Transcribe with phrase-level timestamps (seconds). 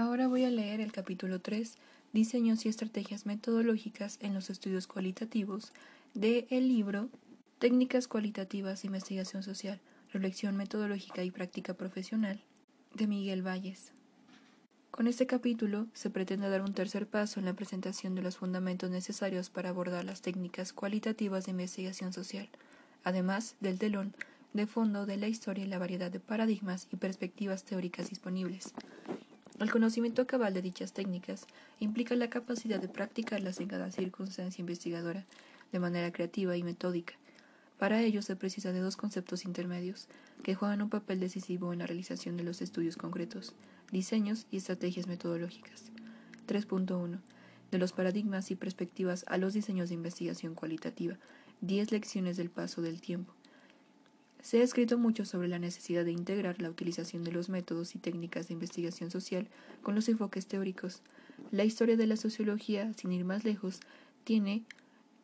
[0.00, 1.76] Ahora voy a leer el capítulo 3,
[2.14, 5.74] Diseños y estrategias metodológicas en los estudios cualitativos,
[6.14, 7.10] de el libro
[7.58, 9.78] Técnicas cualitativas investigación social,
[10.10, 12.40] reflexión metodológica y práctica profesional,
[12.94, 13.92] de Miguel Valles.
[14.90, 18.88] Con este capítulo se pretende dar un tercer paso en la presentación de los fundamentos
[18.88, 22.48] necesarios para abordar las técnicas cualitativas de investigación social,
[23.04, 24.14] además del telón
[24.54, 28.72] de fondo de la historia y la variedad de paradigmas y perspectivas teóricas disponibles.
[29.60, 31.46] El conocimiento cabal de dichas técnicas
[31.80, 35.26] implica la capacidad de practicarlas en cada circunstancia investigadora
[35.70, 37.12] de manera creativa y metódica.
[37.78, 40.08] Para ello se precisa de dos conceptos intermedios
[40.42, 43.54] que juegan un papel decisivo en la realización de los estudios concretos
[43.92, 45.92] diseños y estrategias metodológicas.
[46.48, 47.20] 3.1.
[47.70, 51.18] De los paradigmas y perspectivas a los diseños de investigación cualitativa.
[51.60, 53.34] 10 lecciones del paso del tiempo.
[54.42, 57.98] Se ha escrito mucho sobre la necesidad de integrar la utilización de los métodos y
[57.98, 59.48] técnicas de investigación social
[59.82, 61.02] con los enfoques teóricos.
[61.50, 63.80] La historia de la sociología, sin ir más lejos,
[64.24, 64.64] tiene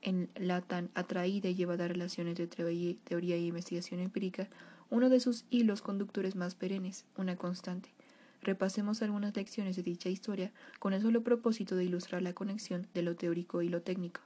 [0.02, 4.48] en la tan atraída y llevada relación entre teoría y investigación empírica
[4.90, 7.88] uno de sus hilos conductores más perennes, una constante.
[8.42, 13.02] Repasemos algunas lecciones de dicha historia con el solo propósito de ilustrar la conexión de
[13.02, 14.20] lo teórico y lo técnico.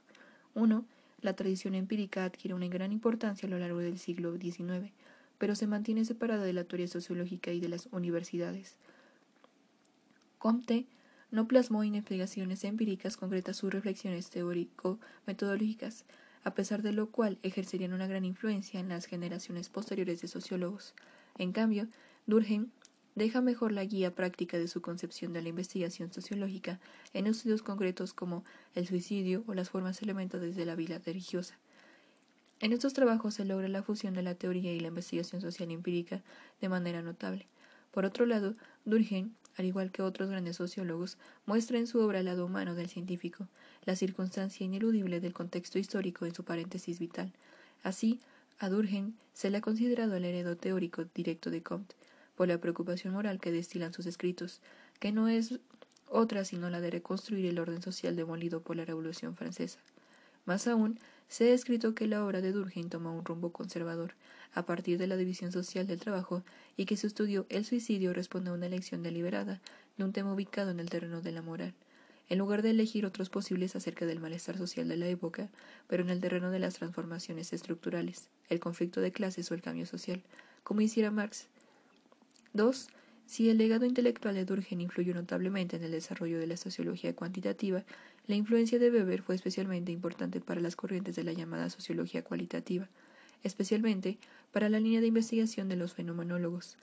[0.53, 0.85] 1.
[1.21, 4.91] La tradición empírica adquiere una gran importancia a lo largo del siglo XIX,
[5.37, 8.75] pero se mantiene separada de la teoría sociológica y de las universidades.
[10.39, 10.87] Comte
[11.29, 16.05] no plasmó en investigaciones empíricas concretas sus reflexiones teórico-metodológicas,
[16.43, 20.95] a pesar de lo cual ejercerían una gran influencia en las generaciones posteriores de sociólogos.
[21.37, 21.87] En cambio,
[22.25, 22.71] Durkheim
[23.15, 26.79] deja mejor la guía práctica de su concepción de la investigación sociológica
[27.13, 28.43] en estudios concretos como
[28.75, 31.57] el suicidio o las formas elementales de la vida religiosa.
[32.61, 36.21] En estos trabajos se logra la fusión de la teoría y la investigación social empírica
[36.61, 37.47] de manera notable.
[37.91, 42.25] Por otro lado, Durkheim, al igual que otros grandes sociólogos, muestra en su obra el
[42.25, 43.47] lado humano del científico,
[43.83, 47.33] la circunstancia ineludible del contexto histórico en su paréntesis vital.
[47.83, 48.19] Así,
[48.59, 51.95] a Durkheim se le ha considerado el heredo teórico directo de Comte,
[52.35, 54.61] por la preocupación moral que destilan sus escritos,
[54.99, 55.59] que no es
[56.07, 59.79] otra sino la de reconstruir el orden social demolido por la Revolución Francesa.
[60.45, 64.15] Más aún, se ha escrito que la obra de Durkheim toma un rumbo conservador,
[64.53, 66.43] a partir de la división social del trabajo,
[66.75, 69.61] y que su estudio El suicidio responde a una elección deliberada
[69.97, 71.73] de un tema ubicado en el terreno de la moral,
[72.27, 75.49] en lugar de elegir otros posibles acerca del malestar social de la época,
[75.87, 79.85] pero en el terreno de las transformaciones estructurales, el conflicto de clases o el cambio
[79.85, 80.21] social,
[80.63, 81.47] como hiciera Marx,
[82.53, 82.87] 2.
[83.25, 87.83] Si el legado intelectual de Durkheim influyó notablemente en el desarrollo de la sociología cuantitativa,
[88.27, 92.89] la influencia de Weber fue especialmente importante para las corrientes de la llamada sociología cualitativa,
[93.43, 94.17] especialmente
[94.51, 96.77] para la línea de investigación de los fenomenólogos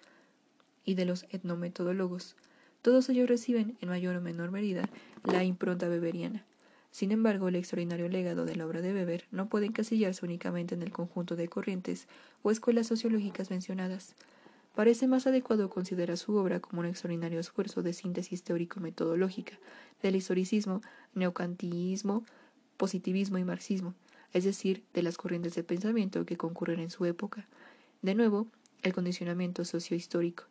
[0.85, 2.35] y de los etnometodólogos.
[2.81, 4.89] Todos ellos reciben, en mayor o menor medida,
[5.25, 6.45] la impronta weberiana.
[6.91, 10.83] Sin embargo, el extraordinario legado de la obra de Weber no puede encasillarse únicamente en
[10.83, 12.09] el conjunto de corrientes
[12.43, 14.15] o escuelas sociológicas mencionadas.
[14.79, 19.59] Parece más adecuado considerar su obra como un extraordinario esfuerzo de síntesis teórico-metodológica
[20.05, 20.83] del historicismo,
[21.15, 22.25] neocantismo,
[22.77, 23.97] positivismo y marxismo,
[24.33, 27.49] es decir, de las corrientes de pensamiento que concurren en su época.
[28.03, 28.47] De nuevo,
[28.85, 30.45] el condicionamiento sociohistórico.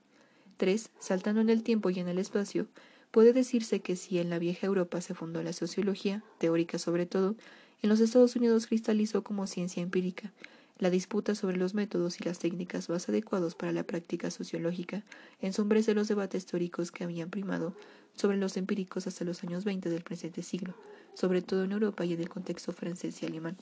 [0.58, 0.90] 3.
[1.00, 2.68] Saltando en el tiempo y en el espacio,
[3.12, 7.38] puede decirse que si en la vieja Europa se fundó la sociología, teórica sobre todo,
[7.82, 10.34] en los Estados Unidos cristalizó como ciencia empírica,
[10.80, 15.04] la disputa sobre los métodos y las técnicas más adecuados para la práctica sociológica
[15.42, 17.76] ensombrece los debates teóricos que habían primado
[18.16, 20.74] sobre los empíricos hasta los años 20 del presente siglo,
[21.14, 23.58] sobre todo en Europa y en el contexto francés y alemán.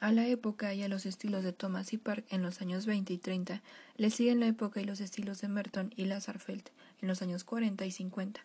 [0.00, 3.12] A la época y a los estilos de Thomas y Park en los años 20
[3.12, 3.62] y 30
[3.96, 6.64] le siguen la época y los estilos de Merton y Lazarfeld
[7.00, 8.44] en los años 40 y 50.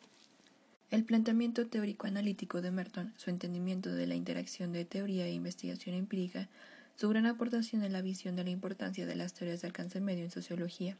[0.91, 6.47] El planteamiento teórico-analítico de Merton, su entendimiento de la interacción de teoría e investigación empírica,
[6.97, 10.23] su gran aportación en la visión de la importancia de las teorías de alcance medio
[10.23, 10.97] en sociología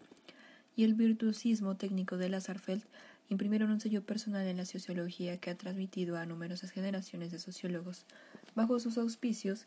[0.75, 2.83] y el virtuosismo técnico de Lazarfeld
[3.29, 8.05] imprimieron un sello personal en la sociología que ha transmitido a numerosas generaciones de sociólogos.
[8.53, 9.65] Bajo sus auspicios,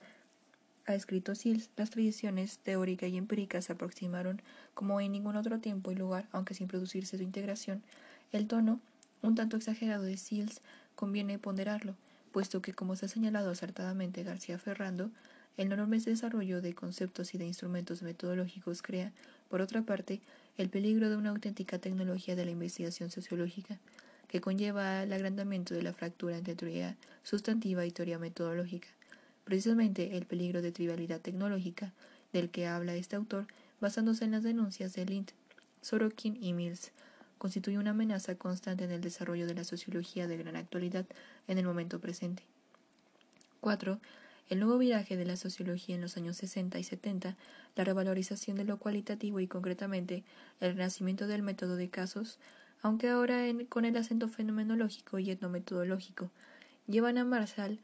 [0.87, 4.41] ha escrito Sills, las tradiciones teórica y empírica se aproximaron
[4.75, 7.83] como en ningún otro tiempo y lugar, aunque sin producirse su integración.
[8.31, 8.81] El tono,
[9.21, 10.61] un tanto exagerado de Sills,
[10.95, 11.97] conviene ponderarlo,
[12.31, 15.11] puesto que, como se ha señalado acertadamente García Ferrando,
[15.61, 19.13] el enorme desarrollo de conceptos y de instrumentos metodológicos crea,
[19.51, 20.23] por otra parte,
[20.57, 23.79] el peligro de una auténtica tecnología de la investigación sociológica,
[24.27, 28.89] que conlleva el agrandamiento de la fractura entre teoría sustantiva y teoría metodológica.
[29.45, 31.93] Precisamente el peligro de trivialidad tecnológica
[32.33, 33.47] del que habla este autor,
[33.81, 35.31] basándose en las denuncias de Lind,
[35.83, 36.91] Sorokin y Mills,
[37.37, 41.05] constituye una amenaza constante en el desarrollo de la sociología de gran actualidad
[41.49, 42.45] en el momento presente.
[43.61, 44.01] 4.
[44.51, 47.37] El nuevo viraje de la sociología en los años 60 y 70,
[47.77, 50.25] la revalorización de lo cualitativo y concretamente
[50.59, 52.41] el renacimiento del método de casos,
[52.83, 56.33] aunque ahora con el acento fenomenológico y etnometodológico,
[56.89, 57.79] llevan a Marshall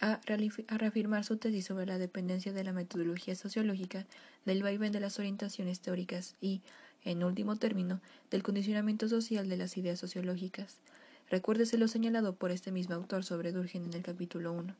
[0.00, 4.04] a, reafirmar su tesis sobre la dependencia de la metodología sociológica
[4.44, 6.60] del vaivén de las orientaciones teóricas y,
[7.04, 8.00] en último término,
[8.32, 10.78] del condicionamiento social de las ideas sociológicas.
[11.30, 14.74] Recuérdese lo señalado por este mismo autor sobre Durkheim en el capítulo 1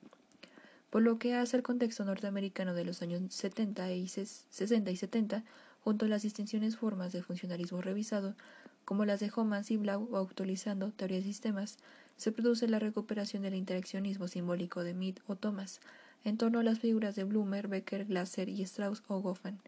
[0.95, 5.43] por lo que hace al contexto norteamericano de los años 70 y 60 y 70,
[5.81, 8.37] junto a las distinciones formas de funcionalismo revisado,
[8.85, 11.79] como las de Homans y Blau o actualizando teorías de sistemas,
[12.17, 15.81] se produce la recuperación del interaccionismo simbólico de Mead o Thomas,
[16.23, 19.59] en torno a las figuras de Blumer, Becker, Glasser y Strauss o Goffman,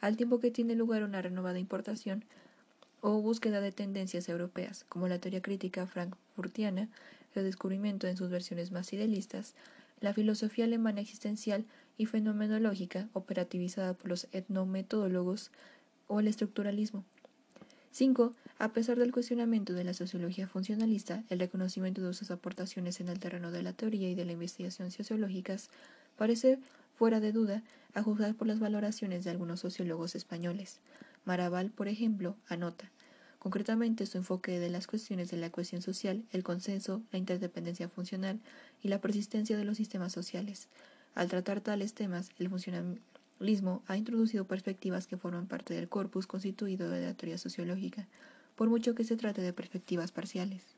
[0.00, 2.24] al tiempo que tiene lugar una renovada importación
[3.00, 6.88] o búsqueda de tendencias europeas, como la teoría crítica frankfurtiana,
[7.34, 9.54] el descubrimiento en sus versiones más idealistas,
[10.00, 11.66] la filosofía alemana existencial
[11.96, 15.50] y fenomenológica operativizada por los etnometodólogos
[16.06, 17.04] o el estructuralismo.
[17.90, 18.34] 5.
[18.58, 23.18] A pesar del cuestionamiento de la sociología funcionalista, el reconocimiento de sus aportaciones en el
[23.18, 25.70] terreno de la teoría y de la investigación sociológicas
[26.16, 26.58] parece
[26.94, 27.62] fuera de duda
[27.94, 30.80] a juzgar por las valoraciones de algunos sociólogos españoles.
[31.24, 32.90] Maraval, por ejemplo, anota
[33.48, 38.40] concretamente su enfoque de las cuestiones de la cohesión social, el consenso, la interdependencia funcional
[38.82, 40.68] y la persistencia de los sistemas sociales.
[41.14, 46.90] Al tratar tales temas, el funcionalismo ha introducido perspectivas que forman parte del corpus constituido
[46.90, 48.06] de la teoría sociológica,
[48.54, 50.77] por mucho que se trate de perspectivas parciales.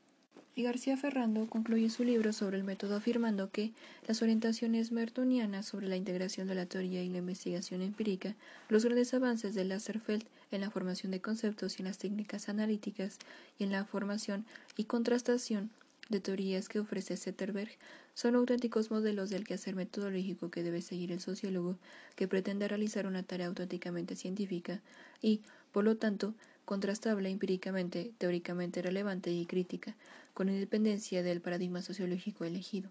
[0.53, 3.71] Y García Ferrando concluye su libro sobre el método afirmando que
[4.05, 8.35] las orientaciones mertonianas sobre la integración de la teoría y la investigación empírica,
[8.67, 13.17] los grandes avances de Lasserfeld en la formación de conceptos y en las técnicas analíticas
[13.59, 14.45] y en la formación
[14.75, 15.69] y contrastación
[16.09, 17.71] de teorías que ofrece Zetterberg
[18.13, 21.77] son auténticos modelos del quehacer metodológico que debe seguir el sociólogo
[22.17, 24.81] que pretende realizar una tarea auténticamente científica
[25.21, 25.39] y,
[25.71, 26.33] por lo tanto,
[26.65, 29.95] contrastable empíricamente, teóricamente relevante y crítica,
[30.33, 32.89] con independencia del paradigma sociológico elegido.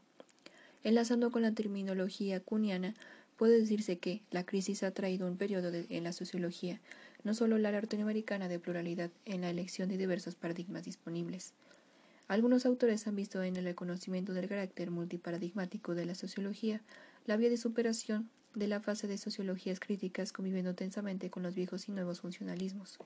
[0.82, 2.94] Enlazando con la terminología cuniana,
[3.36, 6.80] puede decirse que la crisis ha traído un periodo en la sociología,
[7.24, 11.52] no solo la latinoamericana de pluralidad en la elección de diversos paradigmas disponibles.
[12.28, 16.80] Algunos autores han visto en el reconocimiento del carácter multiparadigmático de la sociología
[17.26, 21.88] la vía de superación de la fase de sociologías críticas conviviendo tensamente con los viejos
[21.88, 22.98] y nuevos funcionalismos.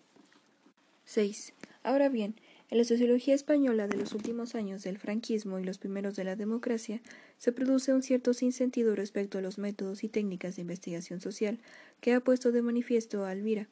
[1.04, 1.52] 6.
[1.82, 2.34] Ahora bien,
[2.74, 6.34] en la sociología española de los últimos años del franquismo y los primeros de la
[6.34, 7.00] democracia,
[7.38, 11.60] se produce un cierto sinsentido respecto a los métodos y técnicas de investigación social
[12.00, 13.68] que ha puesto de manifiesto a Alvira.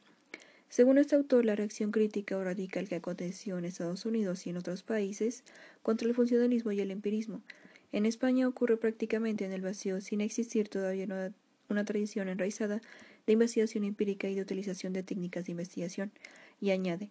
[0.69, 4.58] Según este autor, la reacción crítica o radical que aconteció en Estados Unidos y en
[4.58, 5.43] otros países
[5.82, 7.43] contra el funcionalismo y el empirismo,
[7.90, 11.32] en España ocurre prácticamente en el vacío sin existir todavía una,
[11.69, 12.81] una tradición enraizada
[13.26, 16.12] de investigación empírica y de utilización de técnicas de investigación,
[16.60, 17.10] y añade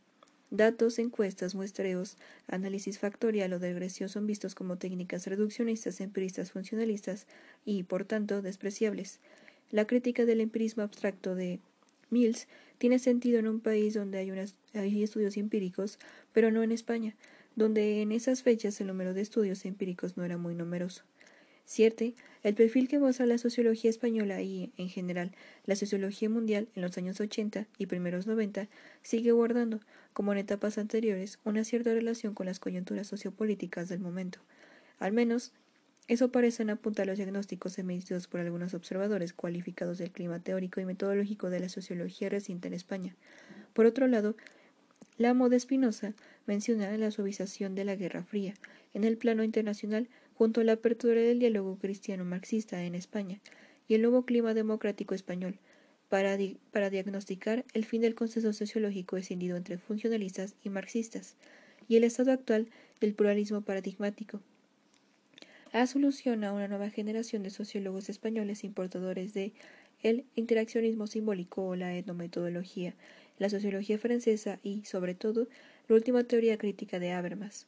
[0.51, 2.17] Datos, encuestas, muestreos,
[2.47, 7.25] análisis factorial o de regresión son vistos como técnicas reduccionistas, empiristas, funcionalistas
[7.63, 9.21] y, por tanto, despreciables.
[9.69, 11.61] La crítica del empirismo abstracto de
[12.09, 12.49] Mills
[12.79, 14.29] tiene sentido en un país donde hay,
[14.73, 15.99] hay estudios empíricos,
[16.33, 17.15] pero no en España,
[17.55, 21.03] donde en esas fechas el número de estudios empíricos no era muy numeroso.
[21.65, 22.05] Cierto,
[22.43, 25.31] el perfil que muestra la sociología española y, en general,
[25.65, 28.67] la sociología mundial en los años 80 y primeros 90
[29.03, 29.79] sigue guardando,
[30.13, 34.39] como en etapas anteriores, una cierta relación con las coyunturas sociopolíticas del momento.
[34.99, 35.53] Al menos,
[36.07, 41.49] eso parecen apuntar los diagnósticos emitidos por algunos observadores cualificados del clima teórico y metodológico
[41.49, 43.15] de la sociología reciente en España.
[43.73, 44.35] Por otro lado,
[45.17, 46.13] la moda Espinosa
[46.47, 48.55] menciona la suavización de la Guerra Fría
[48.93, 50.09] en el plano internacional
[50.41, 53.39] junto a la apertura del diálogo cristiano-marxista en España
[53.87, 55.59] y el nuevo clima democrático español,
[56.09, 56.35] para,
[56.71, 61.35] para diagnosticar el fin del consenso sociológico escindido entre funcionalistas y marxistas,
[61.87, 62.69] y el estado actual
[62.99, 64.41] del pluralismo paradigmático.
[65.73, 69.53] La solución a una nueva generación de sociólogos españoles importadores de
[70.01, 72.95] el interaccionismo simbólico o la etnometodología,
[73.37, 75.47] la sociología francesa y, sobre todo,
[75.87, 77.67] la última teoría crítica de Habermas.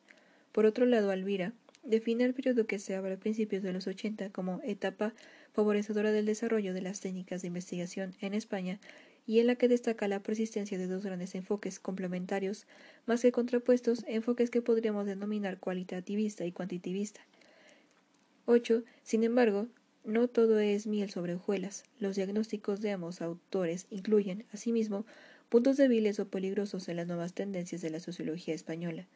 [0.51, 1.53] Por otro lado, Alvira,
[1.83, 5.13] define el periodo que se abre a principios de los 80 como etapa
[5.53, 8.79] favorecedora del desarrollo de las técnicas de investigación en España
[9.25, 12.65] y en la que destaca la persistencia de dos grandes enfoques complementarios,
[13.05, 17.21] más que contrapuestos, enfoques que podríamos denominar cualitativista y cuantitativista.
[18.45, 18.83] 8.
[19.03, 19.67] Sin embargo,
[20.03, 21.85] no todo es miel sobre hojuelas.
[21.99, 25.05] Los diagnósticos de ambos autores incluyen, asimismo,
[25.47, 29.07] puntos débiles o peligrosos en las nuevas tendencias de la sociología española.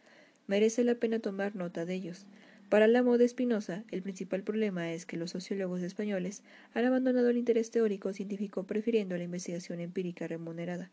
[0.48, 2.26] Merece la pena tomar nota de ellos.
[2.70, 6.44] Para Lamo de Espinosa, el principal problema es que los sociólogos españoles
[6.74, 10.92] han abandonado el interés teórico científico prefiriendo la investigación empírica remunerada.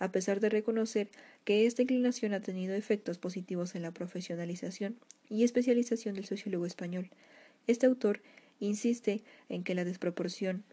[0.00, 1.08] A pesar de reconocer
[1.44, 4.96] que esta inclinación ha tenido efectos positivos en la profesionalización
[5.30, 7.10] y especialización del sociólogo español,
[7.68, 8.20] este autor
[8.58, 10.64] insiste en que la desproporción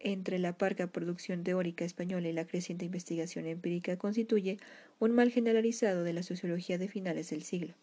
[0.00, 4.56] entre la parca producción teórica española y la creciente investigación empírica constituye
[4.98, 7.74] un mal generalizado de la sociología de finales del siglo.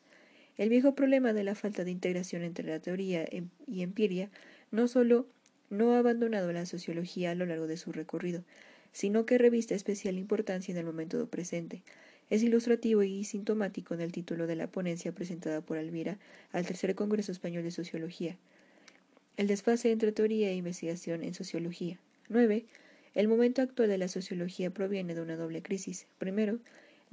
[0.57, 4.29] El viejo problema de la falta de integración entre la teoría em, y empiria
[4.71, 5.27] no solo
[5.69, 8.43] no ha abandonado la sociología a lo largo de su recorrido,
[8.91, 11.81] sino que reviste especial importancia en el momento presente.
[12.29, 16.19] Es ilustrativo y sintomático en el título de la ponencia presentada por Alvira
[16.51, 18.37] al Tercer Congreso Español de Sociología.
[19.35, 21.99] El desfase entre teoría e investigación en sociología.
[22.29, 22.65] 9.
[23.15, 26.07] El momento actual de la sociología proviene de una doble crisis.
[26.19, 26.59] Primero,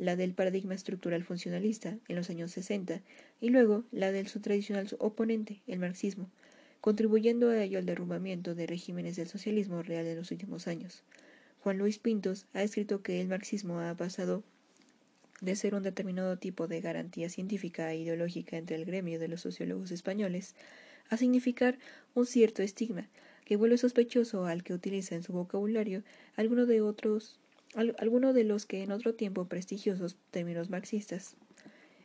[0.00, 3.02] la del paradigma estructural funcionalista en los años 60
[3.38, 6.30] y luego la del su tradicional oponente, el marxismo,
[6.80, 11.04] contribuyendo a ello al derrumbamiento de regímenes del socialismo real en los últimos años.
[11.62, 14.42] Juan Luis Pintos ha escrito que el marxismo ha pasado
[15.42, 19.42] de ser un determinado tipo de garantía científica e ideológica entre el gremio de los
[19.42, 20.54] sociólogos españoles
[21.10, 21.78] a significar
[22.14, 23.10] un cierto estigma
[23.44, 26.04] que vuelve sospechoso al que utiliza en su vocabulario
[26.36, 27.38] alguno de otros
[27.74, 31.36] alguno de los que en otro tiempo prestigiosos términos marxistas.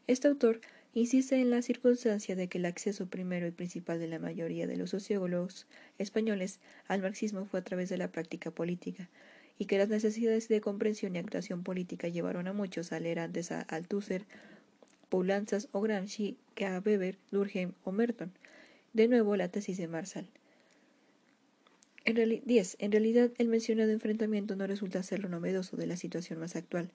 [0.07, 0.61] Este autor
[0.93, 4.77] insiste en la circunstancia de que el acceso primero y principal de la mayoría de
[4.77, 5.67] los sociólogos
[5.97, 9.09] españoles al marxismo fue a través de la práctica política,
[9.57, 13.51] y que las necesidades de comprensión y actuación política llevaron a muchos a leer antes
[13.51, 14.25] a Althusser,
[15.09, 18.31] Poulanzas o Gramsci que a Weber, Durkheim o Merton.
[18.93, 20.27] De nuevo la tesis de Marsal.
[22.05, 22.77] En 10.
[22.79, 26.91] En realidad, el mencionado enfrentamiento no resulta ser lo novedoso de la situación más actual,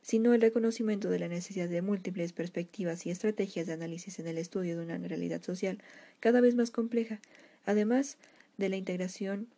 [0.00, 4.38] sino el reconocimiento de la necesidad de múltiples perspectivas y estrategias de análisis en el
[4.38, 5.82] estudio de una realidad social
[6.18, 7.20] cada vez más compleja,
[7.66, 8.16] además
[8.56, 9.48] de la integración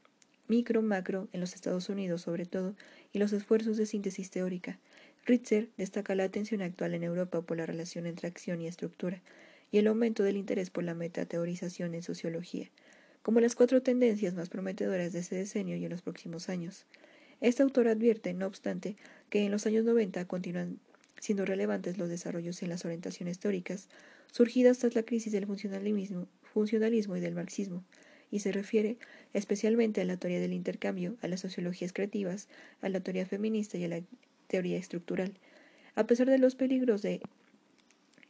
[0.49, 2.75] micro-macro en los Estados Unidos sobre todo,
[3.13, 4.81] y los esfuerzos de síntesis teórica.
[5.25, 9.23] Ritzer destaca la atención actual en Europa por la relación entre acción y estructura,
[9.71, 12.71] y el aumento del interés por la metateorización en sociología
[13.27, 16.85] como las cuatro tendencias más prometedoras de ese decenio y en los próximos años.
[17.41, 18.95] Este autor advierte, no obstante,
[19.31, 20.79] que en los años 90 continúan
[21.19, 23.89] siendo relevantes los desarrollos en las orientaciones teóricas
[24.31, 27.83] surgidas tras la crisis del funcionalismo, funcionalismo y del marxismo,
[28.31, 28.97] y se refiere
[29.35, 32.47] especialmente a la teoría del intercambio, a las sociologías creativas,
[32.81, 34.03] a la teoría feminista y a la
[34.47, 35.33] teoría estructural.
[35.97, 37.21] A pesar de los peligros de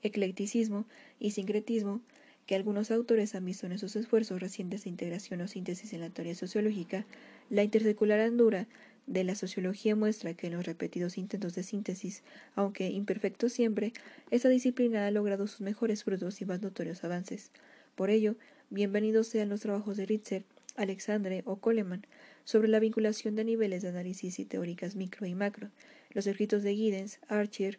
[0.01, 0.87] eclecticismo
[1.21, 2.01] y sincretismo,
[2.47, 6.11] que algunos autores han visto en esos esfuerzos recientes de integración o síntesis en la
[6.11, 7.05] teoría sociológica,
[7.51, 8.69] la intersecular andura
[9.07, 12.23] de la sociología muestra que en los repetidos intentos de síntesis,
[12.55, 13.93] aunque imperfectos siempre,
[14.31, 17.51] esta disciplina ha logrado sus mejores frutos y más notorios avances.
[17.95, 18.37] Por ello,
[18.71, 20.45] bienvenidos sean los trabajos de Ritzer,
[20.77, 22.07] Alexandre o Coleman
[22.45, 25.71] sobre la vinculación de niveles de análisis y teóricas micro y macro,
[26.11, 27.79] los escritos de Giddens, Archer,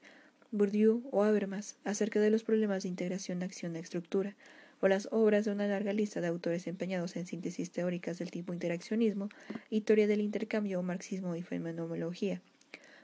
[0.52, 4.36] Bourdieu o Habermas acerca de los problemas de integración acción-estructura,
[4.80, 8.54] o las obras de una larga lista de autores empeñados en síntesis teóricas del tipo
[8.54, 9.30] interaccionismo
[9.70, 12.42] y teoría del intercambio o marxismo y fenomenología,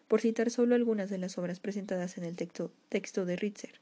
[0.08, 3.82] por citar solo algunas de las obras presentadas en el texto, texto de Ritzer.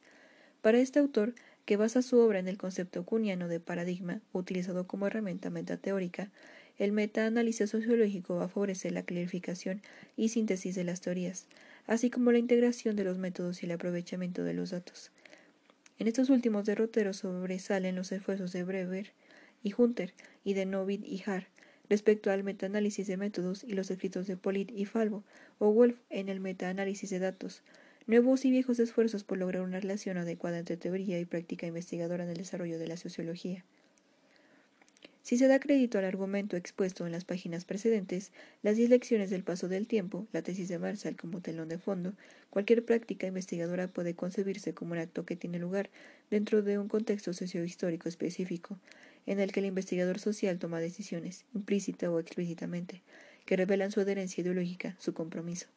[0.62, 1.34] Para este autor,
[1.66, 6.32] que basa su obra en el concepto cuniano de paradigma, utilizado como herramienta metateórica,
[6.78, 9.82] el metaanálisis sociológico va a favorecer la clarificación
[10.18, 11.48] y síntesis de las teorías,
[11.88, 15.12] así como la integración de los métodos y el aprovechamiento de los datos.
[16.00, 19.12] En estos últimos derroteros sobresalen los esfuerzos de Brewer
[19.64, 21.48] y Hunter y de Novid y Haar
[21.92, 25.26] respecto al metaanálisis de métodos y los escritos de Polit y Falvo
[25.60, 27.64] o Wolf en el metaanálisis de datos,
[28.08, 32.30] nuevos y viejos esfuerzos por lograr una relación adecuada entre teoría y práctica investigadora en
[32.30, 33.66] el desarrollo de la sociología.
[35.24, 38.32] Si se da crédito al argumento expuesto en las páginas precedentes,
[38.64, 42.14] las diez lecciones del paso del tiempo, la tesis de Marshall como telón de fondo,
[42.50, 45.92] cualquier práctica investigadora puede concebirse como un acto que tiene lugar
[46.32, 48.80] dentro de un contexto sociohistórico específico,
[49.28, 53.04] en el que el investigador social toma decisiones, implícita o explícitamente,
[53.46, 55.68] que revelan su adherencia ideológica, su compromiso.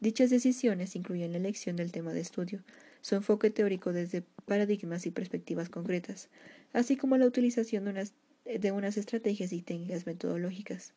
[0.00, 2.62] Dichas decisiones incluyen la elección del tema de estudio,
[3.02, 6.28] su enfoque teórico desde paradigmas y perspectivas concretas,
[6.72, 8.14] así como la utilización de unas
[8.58, 10.92] de unas estrategias y técnicas metodológicas,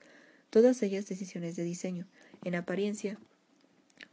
[0.50, 2.08] todas ellas decisiones de diseño,
[2.44, 3.18] en apariencia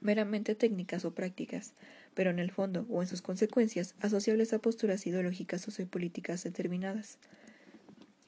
[0.01, 1.75] meramente técnicas o prácticas,
[2.15, 7.19] pero en el fondo o en sus consecuencias asociables a posturas ideológicas o sociopolíticas determinadas.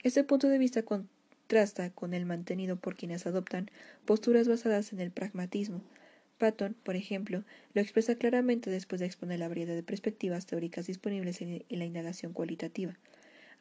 [0.03, 3.71] Este punto de vista contrasta con el mantenido por quienes adoptan
[4.05, 5.83] posturas basadas en el pragmatismo,
[6.43, 11.41] Patton, por ejemplo, lo expresa claramente después de exponer la variedad de perspectivas teóricas disponibles
[11.41, 12.99] en la indagación cualitativa.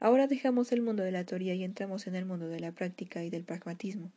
[0.02, 3.24] Ahora dejamos el mundo de la teoría y entramos en el mundo de la práctica
[3.24, 4.12] y del pragmatismo.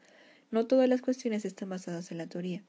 [0.51, 2.63] No todas las cuestiones están basadas en la teoría.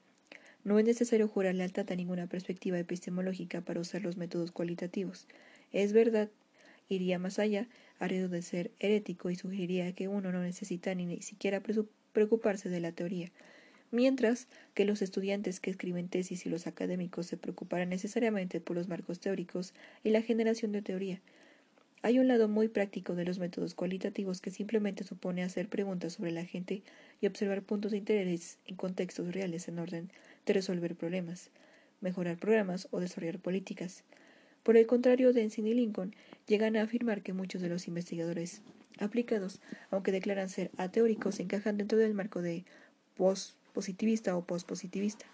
[0.64, 5.26] No es necesario jurar lealtad a ninguna perspectiva epistemológica para usar los métodos cualitativos.
[5.72, 6.28] Es verdad,
[6.90, 7.68] iría más allá,
[7.98, 11.62] haría de ser herético y sugeriría que uno no necesita ni siquiera
[12.12, 13.32] preocuparse de la teoría
[13.90, 18.88] mientras que los estudiantes que escriben tesis y los académicos se preocuparán necesariamente por los
[18.88, 19.72] marcos teóricos
[20.04, 21.20] y la generación de teoría.
[22.02, 26.30] Hay un lado muy práctico de los métodos cualitativos que simplemente supone hacer preguntas sobre
[26.30, 26.82] la gente
[27.20, 30.10] y observar puntos de interés en contextos reales en orden
[30.44, 31.50] de resolver problemas,
[32.00, 34.04] mejorar programas o desarrollar políticas.
[34.62, 36.14] Por el contrario, Densing y Lincoln
[36.46, 38.62] llegan a afirmar que muchos de los investigadores
[38.98, 39.60] aplicados,
[39.90, 42.64] aunque declaran ser ateóricos, encajan dentro del marco de
[43.16, 45.26] post positivista o pospositivista.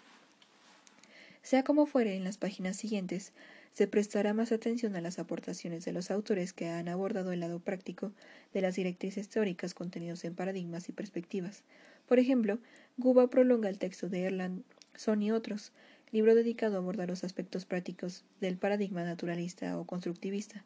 [1.41, 3.33] Sea como fuere, en las páginas siguientes
[3.73, 7.59] se prestará más atención a las aportaciones de los autores que han abordado el lado
[7.59, 8.11] práctico
[8.53, 11.63] de las directrices teóricas contenidos en paradigmas y perspectivas.
[12.07, 12.59] Por ejemplo,
[12.97, 15.71] Guba prolonga el texto de Erlandson y otros,
[16.11, 20.63] libro dedicado a abordar los aspectos prácticos del paradigma naturalista o constructivista,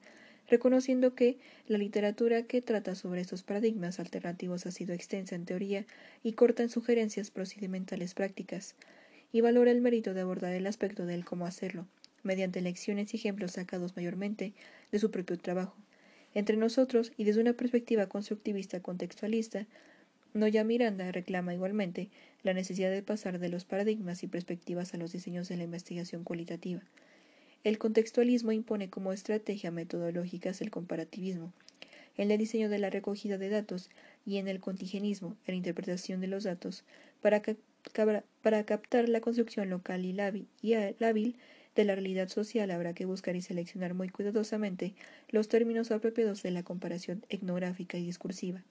[0.50, 1.38] reconociendo que
[1.68, 5.86] la literatura que trata sobre estos paradigmas alternativos ha sido extensa en teoría
[6.24, 8.76] y corta en sugerencias procedimentales prácticas,
[9.32, 11.86] y valora el mérito de abordar el aspecto del cómo hacerlo,
[12.28, 14.54] mediante lecciones y ejemplos sacados mayormente
[14.92, 15.76] de su propio trabajo.
[16.36, 19.66] Entre nosotros, y desde una perspectiva constructivista contextualista,
[20.34, 22.10] Noya Miranda reclama igualmente
[22.44, 26.24] la necesidad de pasar de los paradigmas y perspectivas a los diseños de la investigación
[26.24, 26.82] cualitativa.
[27.64, 31.54] El contextualismo impone como estrategia metodológica el comparativismo,
[32.18, 33.90] en el diseño de la recogida de datos
[34.26, 36.84] y en el contingenismo, en la interpretación de los datos,
[37.22, 40.10] para, captar la construcción local y
[40.62, 41.36] y lábil
[41.82, 44.94] de la realidad social habrá que buscar y seleccionar muy cuidadosamente
[45.30, 48.64] los términos apropiados de la comparación etnográfica y discursiva.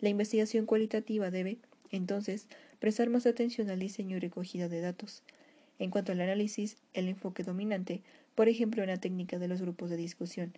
[0.00, 1.58] La investigación cualitativa debe,
[1.90, 2.46] entonces,
[2.78, 5.22] prestar más atención al diseño y recogida de datos.
[5.78, 8.02] En cuanto al análisis, el enfoque dominante
[8.34, 10.52] por ejemplo, en la técnica de los grupos de discusión,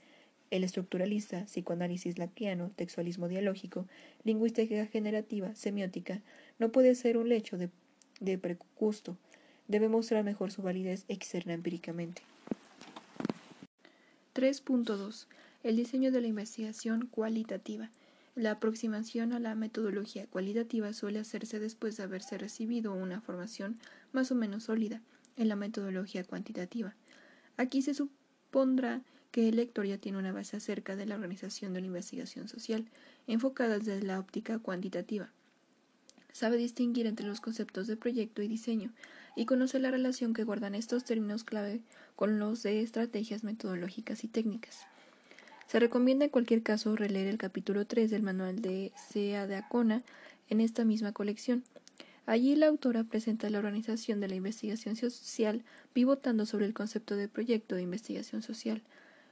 [0.50, 3.86] el estructuralista, psicoanálisis laquiano, textualismo dialógico,
[4.22, 6.22] lingüística generativa, semiótica,
[6.58, 7.70] no puede ser un lecho de,
[8.20, 9.16] de precusto.
[9.68, 12.22] Debe mostrar mejor su validez externa empíricamente.
[14.34, 15.26] 3.2.
[15.62, 17.90] El diseño de la investigación cualitativa.
[18.34, 23.78] La aproximación a la metodología cualitativa suele hacerse después de haberse recibido una formación
[24.12, 25.00] más o menos sólida
[25.36, 26.94] en la metodología cuantitativa.
[27.56, 31.80] Aquí se supondrá que el lector ya tiene una base acerca de la organización de
[31.80, 32.86] la investigación social,
[33.26, 35.30] enfocada desde la óptica cuantitativa.
[36.34, 38.90] Sabe distinguir entre los conceptos de proyecto y diseño
[39.36, 41.80] y conoce la relación que guardan estos términos clave
[42.16, 44.80] con los de estrategias metodológicas y técnicas.
[45.68, 50.02] Se recomienda en cualquier caso releer el capítulo 3 del manual de CEA de Acona
[50.50, 51.62] en esta misma colección,
[52.26, 57.28] Allí la autora presenta la organización de la investigación social pivotando sobre el concepto de
[57.28, 58.82] proyecto de investigación social.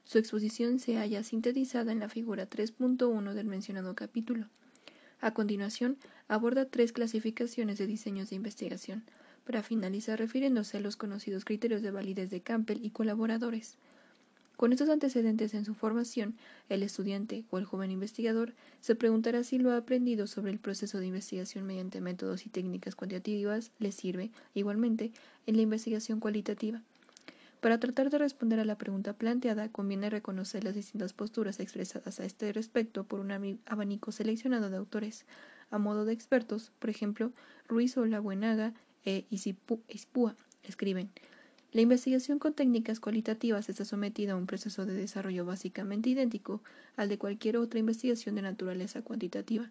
[0.04, 4.46] Su exposición se halla sintetizada en la figura 3.1 del mencionado capítulo.
[5.22, 9.04] A continuación, aborda tres clasificaciones de diseños de investigación,
[9.44, 13.76] para finalizar refiriéndose a los conocidos criterios de validez de Campbell y colaboradores.
[14.56, 16.35] Con estos antecedentes en su formación,
[16.68, 20.98] el estudiante o el joven investigador se preguntará si lo ha aprendido sobre el proceso
[20.98, 25.12] de investigación mediante métodos y técnicas cuantitativas le sirve, igualmente,
[25.46, 26.82] en la investigación cualitativa.
[27.62, 32.25] Para tratar de responder a la pregunta planteada, conviene reconocer las distintas posturas expresadas a
[32.25, 35.27] este respecto por un abanico seleccionado de autores,
[35.70, 37.31] a modo de expertos, por ejemplo,
[37.68, 41.11] Ruiz Buenaga e Ispúa, escriben
[41.70, 46.61] la investigación con técnicas cualitativas está sometida a un proceso de desarrollo básicamente idéntico
[46.96, 49.70] al de cualquier otra investigación de naturaleza cuantitativa,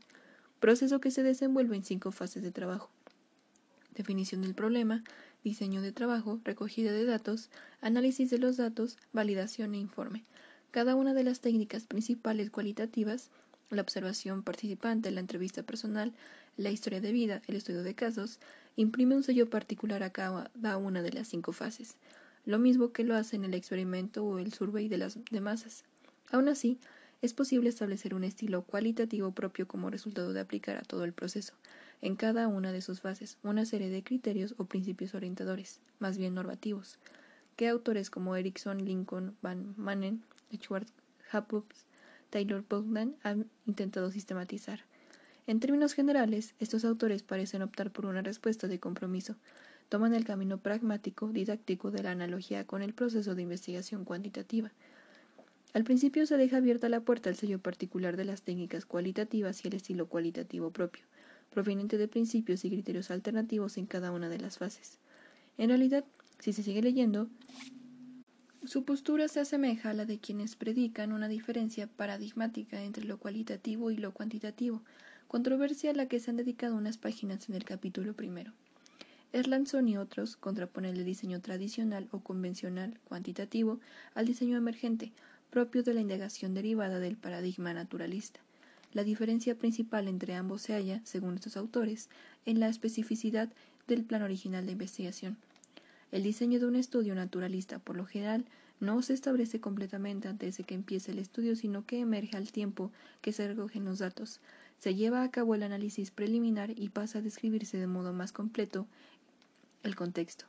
[0.61, 2.89] proceso que se desenvuelve en cinco fases de trabajo.
[3.93, 5.03] Definición del problema,
[5.43, 7.49] diseño de trabajo, recogida de datos,
[7.81, 10.23] análisis de los datos, validación e informe.
[10.71, 13.29] Cada una de las técnicas principales cualitativas,
[13.69, 16.13] la observación participante, la entrevista personal,
[16.57, 18.39] la historia de vida, el estudio de casos,
[18.75, 21.95] imprime un sello particular a cada una de las cinco fases,
[22.45, 25.83] lo mismo que lo hace en el experimento o el survey de las de masas.
[26.31, 26.79] Aún así,
[27.21, 31.53] es posible establecer un estilo cualitativo propio como resultado de aplicar a todo el proceso,
[32.01, 36.33] en cada una de sus fases, una serie de criterios o principios orientadores, más bien
[36.33, 36.97] normativos,
[37.55, 40.89] que autores como Erickson, Lincoln, Van Manen, Edgeworth,
[41.29, 41.85] Jacobs,
[42.29, 44.81] Taylor Bogdan han intentado sistematizar.
[45.47, 49.35] En términos generales, estos autores parecen optar por una respuesta de compromiso,
[49.89, 54.71] toman el camino pragmático, didáctico de la analogía con el proceso de investigación cuantitativa.
[55.73, 59.67] Al principio se deja abierta la puerta al sello particular de las técnicas cualitativas y
[59.67, 61.03] el estilo cualitativo propio,
[61.51, 64.97] proveniente de principios y criterios alternativos en cada una de las fases.
[65.57, 66.03] En realidad,
[66.39, 67.29] si se sigue leyendo,
[68.63, 73.91] su postura se asemeja a la de quienes predican una diferencia paradigmática entre lo cualitativo
[73.91, 74.81] y lo cuantitativo,
[75.27, 78.53] controversia a la que se han dedicado unas páginas en el capítulo primero.
[79.33, 83.79] Erlandson y otros contraponen el diseño tradicional o convencional cuantitativo
[84.13, 85.13] al diseño emergente,
[85.49, 88.41] propio de la indagación derivada del paradigma naturalista.
[88.93, 92.09] La diferencia principal entre ambos se halla, según estos autores,
[92.45, 93.49] en la especificidad
[93.87, 95.37] del plan original de investigación.
[96.11, 98.45] El diseño de un estudio naturalista, por lo general,
[98.81, 102.91] no se establece completamente antes de que empiece el estudio, sino que emerge al tiempo
[103.21, 104.41] que se recogen los datos,
[104.79, 108.87] se lleva a cabo el análisis preliminar y pasa a describirse de modo más completo
[109.83, 110.45] el contexto.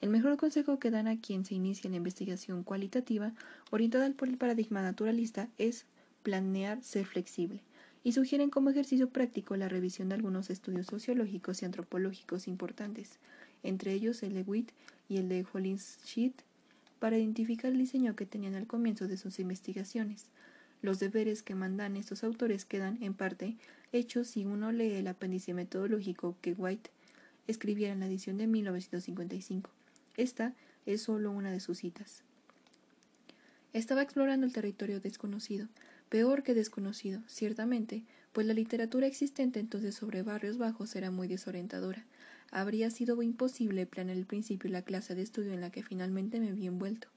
[0.00, 3.32] El mejor consejo que dan a quien se inicia la investigación cualitativa,
[3.70, 5.86] orientada por el paradigma naturalista, es
[6.24, 7.62] planear ser flexible,
[8.06, 13.18] y sugieren como ejercicio práctico la revisión de algunos estudios sociológicos y antropológicos importantes,
[13.64, 14.70] entre ellos el de Witt
[15.08, 16.32] y el de Hollinsheet,
[17.00, 20.26] para identificar el diseño que tenían al comienzo de sus investigaciones.
[20.82, 23.56] Los deberes que mandan estos autores quedan, en parte,
[23.90, 26.90] hechos si uno lee el apéndice metodológico que White
[27.48, 29.68] escribiera en la edición de 1955.
[30.16, 30.54] Esta
[30.86, 32.22] es solo una de sus citas.
[33.72, 35.66] Estaba explorando el territorio desconocido,
[36.08, 42.04] peor que desconocido, ciertamente, pues la literatura existente entonces sobre barrios bajos era muy desorientadora.
[42.50, 46.52] Habría sido imposible planear el principio la clase de estudio en la que finalmente me
[46.52, 47.08] vi envuelto.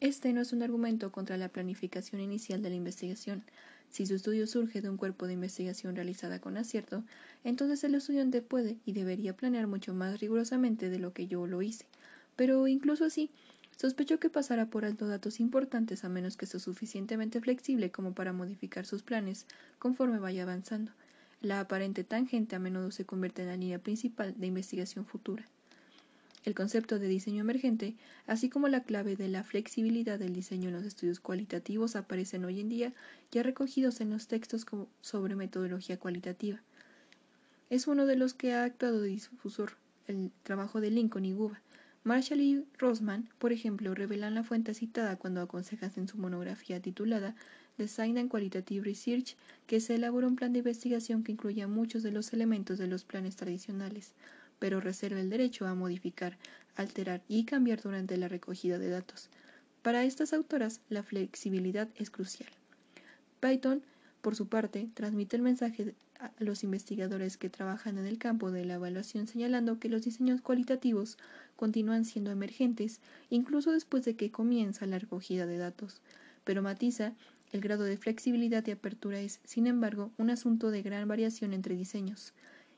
[0.00, 3.42] Este no es un argumento contra la planificación inicial de la investigación.
[3.90, 7.02] Si su estudio surge de un cuerpo de investigación realizada con acierto,
[7.42, 11.62] entonces el estudiante puede y debería planear mucho más rigurosamente de lo que yo lo
[11.62, 11.86] hice.
[12.36, 13.30] Pero incluso así,
[13.78, 18.32] sospecho que pasará por alto datos importantes a menos que sea suficientemente flexible como para
[18.32, 19.46] modificar sus planes
[19.78, 20.90] conforme vaya avanzando.
[21.40, 25.46] La aparente tangente a menudo se convierte en la línea principal de investigación futura.
[26.44, 27.94] El concepto de diseño emergente,
[28.26, 32.58] así como la clave de la flexibilidad del diseño en los estudios cualitativos, aparecen hoy
[32.60, 32.92] en día
[33.30, 34.66] ya recogidos en los textos
[35.00, 36.60] sobre metodología cualitativa.
[37.70, 39.76] Es uno de los que ha actuado de difusor
[40.08, 41.60] el trabajo de Lincoln y Guba.
[42.08, 47.34] Marshall y Rosman, por ejemplo, revelan la fuente citada cuando aconsejan en su monografía titulada
[47.76, 52.10] Design and Qualitative Research que se elabora un plan de investigación que incluya muchos de
[52.10, 54.14] los elementos de los planes tradicionales,
[54.58, 56.38] pero reserva el derecho a modificar,
[56.76, 59.28] alterar y cambiar durante la recogida de datos.
[59.82, 62.48] Para estas autoras, la flexibilidad es crucial.
[63.38, 63.82] Python,
[64.22, 68.64] por su parte, transmite el mensaje a los investigadores que trabajan en el campo de
[68.64, 71.18] la evaluación señalando que los diseños cualitativos
[71.56, 73.00] continúan siendo emergentes
[73.30, 76.00] incluso después de que comienza la recogida de datos,
[76.44, 77.14] pero matiza
[77.52, 81.76] el grado de flexibilidad y apertura es, sin embargo, un asunto de gran variación entre
[81.76, 82.34] diseños.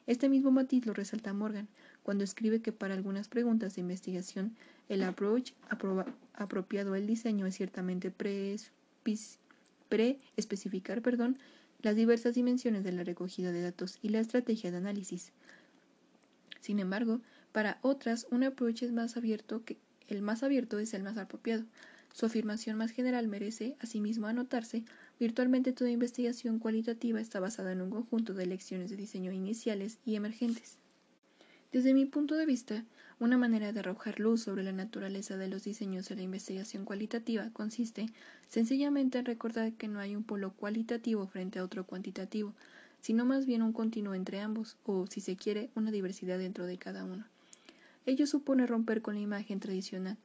[0.06, 1.68] Este mismo matiz lo resalta Morgan
[2.02, 4.56] cuando escribe que para algunas preguntas de investigación
[4.88, 5.52] el approach
[6.34, 11.38] apropiado al diseño es ciertamente pre-especificar perdón,
[11.82, 15.32] las diversas dimensiones de la recogida de datos y la estrategia de análisis.
[16.60, 17.20] Sin embargo,
[17.52, 21.64] para otras, un approach es más abierto que el más abierto es el más apropiado.
[22.12, 24.84] Su afirmación más general merece, asimismo, anotarse
[25.20, 30.14] Virtualmente toda investigación cualitativa está basada en un conjunto de lecciones de diseño iniciales y
[30.14, 30.79] emergentes.
[31.72, 32.84] Desde mi punto de vista,
[33.20, 37.48] una manera de arrojar luz sobre la naturaleza de los diseños de la investigación cualitativa
[37.52, 38.06] consiste
[38.48, 42.54] sencillamente en recordar que no hay un polo cualitativo frente a otro cuantitativo,
[43.00, 46.76] sino más bien un continuo entre ambos, o, si se quiere, una diversidad dentro de
[46.76, 47.24] cada uno.
[48.04, 50.16] Ello supone romper con la imagen tradicional,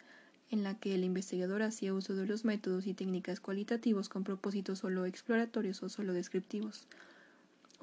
[0.50, 4.80] en la que el investigador hacía uso de los métodos y técnicas cualitativos con propósitos
[4.80, 6.88] solo exploratorios o solo descriptivos,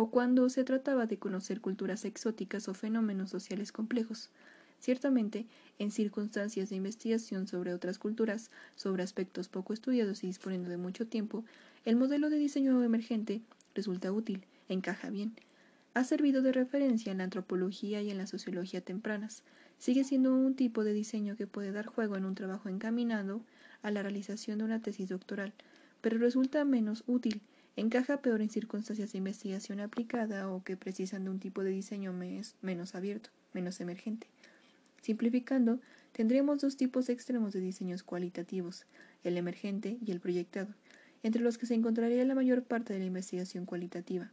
[0.02, 4.30] o cuando se trataba de conocer culturas exóticas o fenómenos sociales complejos.
[4.80, 5.46] Ciertamente,
[5.78, 11.06] en circunstancias de investigación sobre otras culturas, sobre aspectos poco estudiados y disponiendo de mucho
[11.06, 11.44] tiempo,
[11.84, 13.42] el modelo de diseño emergente
[13.76, 15.34] resulta útil, encaja bien.
[15.94, 19.44] Ha servido de referencia en la antropología y en la sociología tempranas,
[19.78, 23.40] sigue siendo un tipo de diseño que puede dar juego en un trabajo encaminado
[23.82, 25.52] a la realización de una tesis doctoral,
[26.00, 27.40] pero resulta menos útil,
[27.76, 32.12] encaja peor en circunstancias de investigación aplicada o que precisan de un tipo de diseño
[32.12, 34.26] menos abierto, menos emergente.
[35.00, 35.80] Simplificando,
[36.12, 38.86] tendremos dos tipos extremos de diseños cualitativos,
[39.24, 40.74] el emergente y el proyectado,
[41.22, 44.30] entre los que se encontraría la mayor parte de la investigación cualitativa.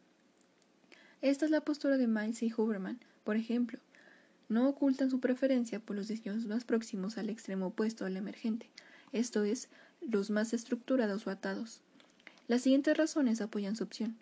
[1.21, 3.80] Esta es la postura de Miles y Huberman, por ejemplo,
[4.47, 8.69] no ocultan su preferencia por los diseños más próximos al extremo opuesto al emergente,
[9.12, 9.69] esto es,
[10.02, 11.82] los más estructurados o atados.
[12.49, 14.15] Las siguientes razones apoyan su opción.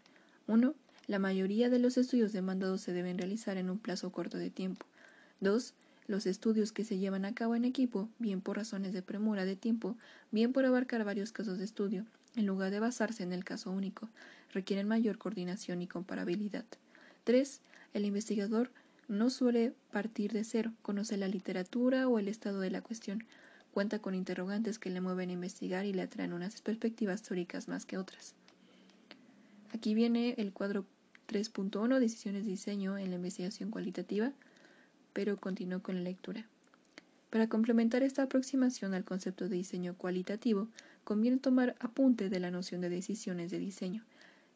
[0.48, 0.76] 1.
[1.08, 4.86] La mayoría de los estudios demandados se deben realizar en un plazo corto de tiempo.
[5.40, 5.74] 2.
[6.08, 9.56] Los estudios que se llevan a cabo en equipo, bien por razones de premura de
[9.56, 9.96] tiempo,
[10.30, 14.10] bien por abarcar varios casos de estudio, en lugar de basarse en el caso único,
[14.52, 16.66] requieren mayor coordinación y comparabilidad.
[17.24, 17.62] 3.
[17.94, 18.72] El investigador
[19.08, 23.24] no suele partir de cero, conoce la literatura o el estado de la cuestión,
[23.78, 27.86] cuenta con interrogantes que le mueven a investigar y le atraen unas perspectivas teóricas más
[27.86, 28.34] que otras.
[29.72, 30.88] Aquí viene el cuadro
[31.28, 34.34] 3.1, decisiones de diseño en la investigación cualitativa,
[35.14, 36.48] pero continúo con la lectura.
[37.30, 40.70] Para complementar esta aproximación al concepto de diseño cualitativo,
[41.04, 44.04] conviene tomar apunte de la noción de decisiones de diseño.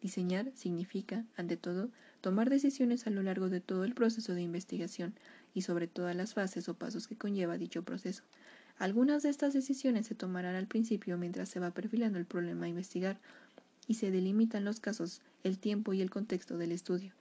[0.02, 5.14] Diseñar significa, ante todo, tomar decisiones a lo largo de todo el proceso de investigación
[5.54, 8.24] y sobre todas las fases o pasos que conlleva dicho proceso.
[8.82, 12.70] Algunas de estas decisiones se tomarán al principio mientras se va perfilando el problema a
[12.70, 13.20] investigar
[13.88, 17.12] y se delimitan los casos, el tiempo y el contexto del estudio.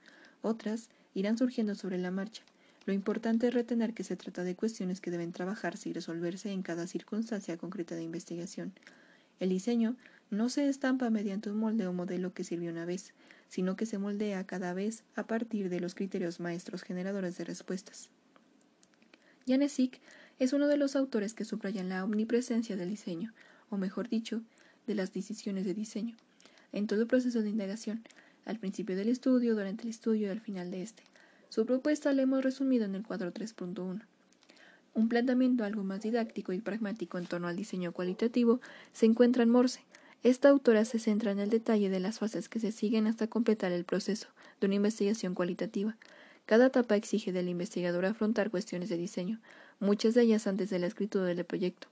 [0.41, 2.41] Otras irán surgiendo sobre la marcha.
[2.87, 6.63] Lo importante es retener que se trata de cuestiones que deben trabajarse y resolverse en
[6.63, 8.73] cada circunstancia concreta de investigación.
[9.39, 9.95] El diseño
[10.31, 13.13] no se estampa mediante un molde o modelo que sirvió una vez,
[13.49, 18.09] sino que se moldea cada vez a partir de los criterios maestros generadores de respuestas.
[19.47, 19.99] Janesik
[20.41, 23.31] es uno de los autores que subrayan la omnipresencia del diseño,
[23.69, 24.41] o mejor dicho,
[24.87, 26.17] de las decisiones de diseño,
[26.71, 28.03] en todo proceso de indagación,
[28.45, 31.03] al principio del estudio, durante el estudio y al final de este.
[31.49, 34.01] Su propuesta la hemos resumido en el cuadro 3.1.
[34.95, 38.61] Un planteamiento algo más didáctico y pragmático en torno al diseño cualitativo
[38.93, 39.81] se encuentra en Morse,
[40.23, 43.71] esta autora se centra en el detalle de las fases que se siguen hasta completar
[43.71, 44.27] el proceso
[44.59, 45.97] de una investigación cualitativa.
[46.47, 49.39] Cada etapa exige del investigador afrontar cuestiones de diseño,
[49.81, 51.89] muchas de ellas antes de la escritura del proyecto.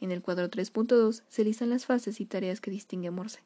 [0.00, 3.40] En el cuadro 3.2 se listan las fases y tareas que distingue Morse.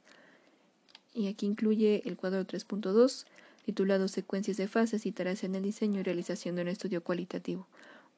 [1.15, 3.25] Y aquí incluye el cuadro 3.2,
[3.65, 7.67] titulado Secuencias de fases y tareas en el diseño y realización de un estudio cualitativo.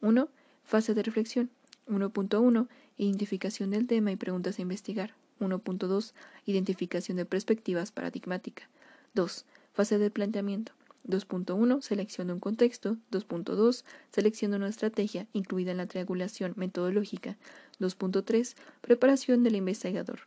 [0.03, 0.29] 1.
[0.65, 1.51] Fase de reflexión.
[1.89, 2.69] 1.1.
[2.99, 5.15] Identificación del tema y preguntas a investigar.
[5.41, 6.13] 1.2
[6.47, 8.69] Identificación de perspectivas paradigmática.
[9.15, 9.45] 2.
[9.73, 10.73] Fase de planteamiento.
[11.07, 12.97] 2.1 Selección de un contexto.
[13.11, 17.37] 2.2 Selección de una estrategia incluida en la triangulación metodológica.
[17.81, 20.21] 2.3 Preparación del investigador.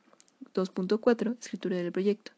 [0.54, 2.32] 2.4 Escritura del proyecto.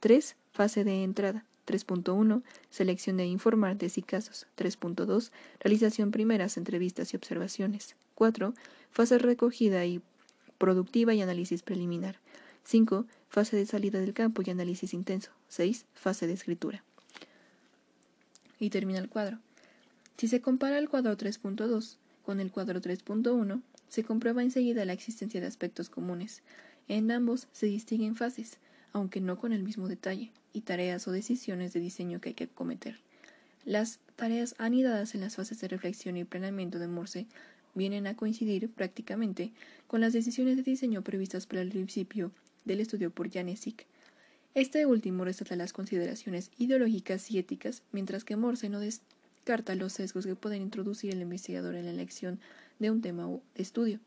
[0.00, 0.36] 3.
[0.52, 1.44] Fase de entrada.
[1.66, 4.46] 3.1 Selección de informantes y casos.
[4.56, 7.96] 3.2 Realización primeras entrevistas y observaciones.
[8.14, 8.54] 4.
[8.90, 10.00] Fase recogida y
[10.58, 12.16] productiva y análisis preliminar.
[12.64, 13.06] 5.
[13.28, 15.30] Fase de salida del campo y análisis intenso.
[15.48, 15.86] 6.
[15.94, 16.82] Fase de escritura.
[18.64, 19.40] Y termina el cuadro.
[20.16, 25.38] Si se compara el cuadro 3.2 con el cuadro 3.1, se comprueba enseguida la existencia
[25.38, 26.40] de aspectos comunes.
[26.88, 28.56] En ambos se distinguen fases,
[28.94, 32.48] aunque no con el mismo detalle, y tareas o decisiones de diseño que hay que
[32.48, 33.00] cometer.
[33.66, 37.26] Las tareas anidadas en las fases de reflexión y planeamiento de Morse
[37.74, 39.52] vienen a coincidir prácticamente
[39.88, 42.32] con las decisiones de diseño previstas para el principio
[42.64, 43.86] del estudio por Janesik.
[44.54, 50.26] Este último resalta las consideraciones ideológicas y éticas, mientras que Morse no descarta los sesgos
[50.26, 52.38] que pueden introducir el investigador en la elección
[52.78, 53.98] de un tema o estudio.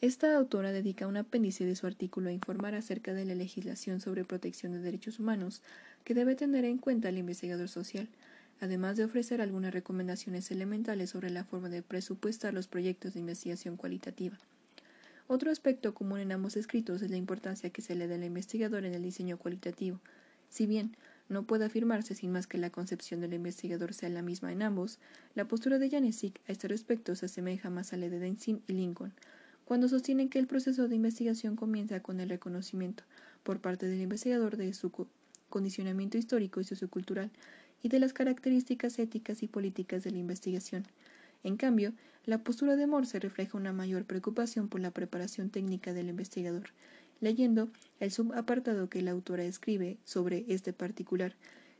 [0.00, 4.24] Esta autora dedica un apéndice de su artículo a informar acerca de la legislación sobre
[4.24, 5.62] protección de derechos humanos
[6.02, 8.08] que debe tener en cuenta el investigador social,
[8.60, 13.76] además de ofrecer algunas recomendaciones elementales sobre la forma de presupuestar los proyectos de investigación
[13.76, 14.36] cualitativa.
[15.32, 18.84] Otro aspecto común en ambos escritos es la importancia que se le da al investigador
[18.84, 20.00] en el diseño cualitativo.
[20.48, 20.96] Si bien
[21.28, 24.98] no puede afirmarse sin más que la concepción del investigador sea la misma en ambos,
[25.36, 28.72] la postura de Janesik a este respecto se asemeja más a la de Denzin y
[28.72, 29.12] Lincoln,
[29.66, 33.04] cuando sostienen que el proceso de investigación comienza con el reconocimiento
[33.44, 34.90] por parte del investigador de su
[35.48, 37.30] condicionamiento histórico y sociocultural
[37.84, 40.88] y de las características éticas y políticas de la investigación.
[41.42, 41.92] En cambio,
[42.26, 46.70] la postura de Morse refleja una mayor preocupación por la preparación técnica del investigador.
[47.20, 51.34] Leyendo el subapartado que la autora escribe sobre este particular,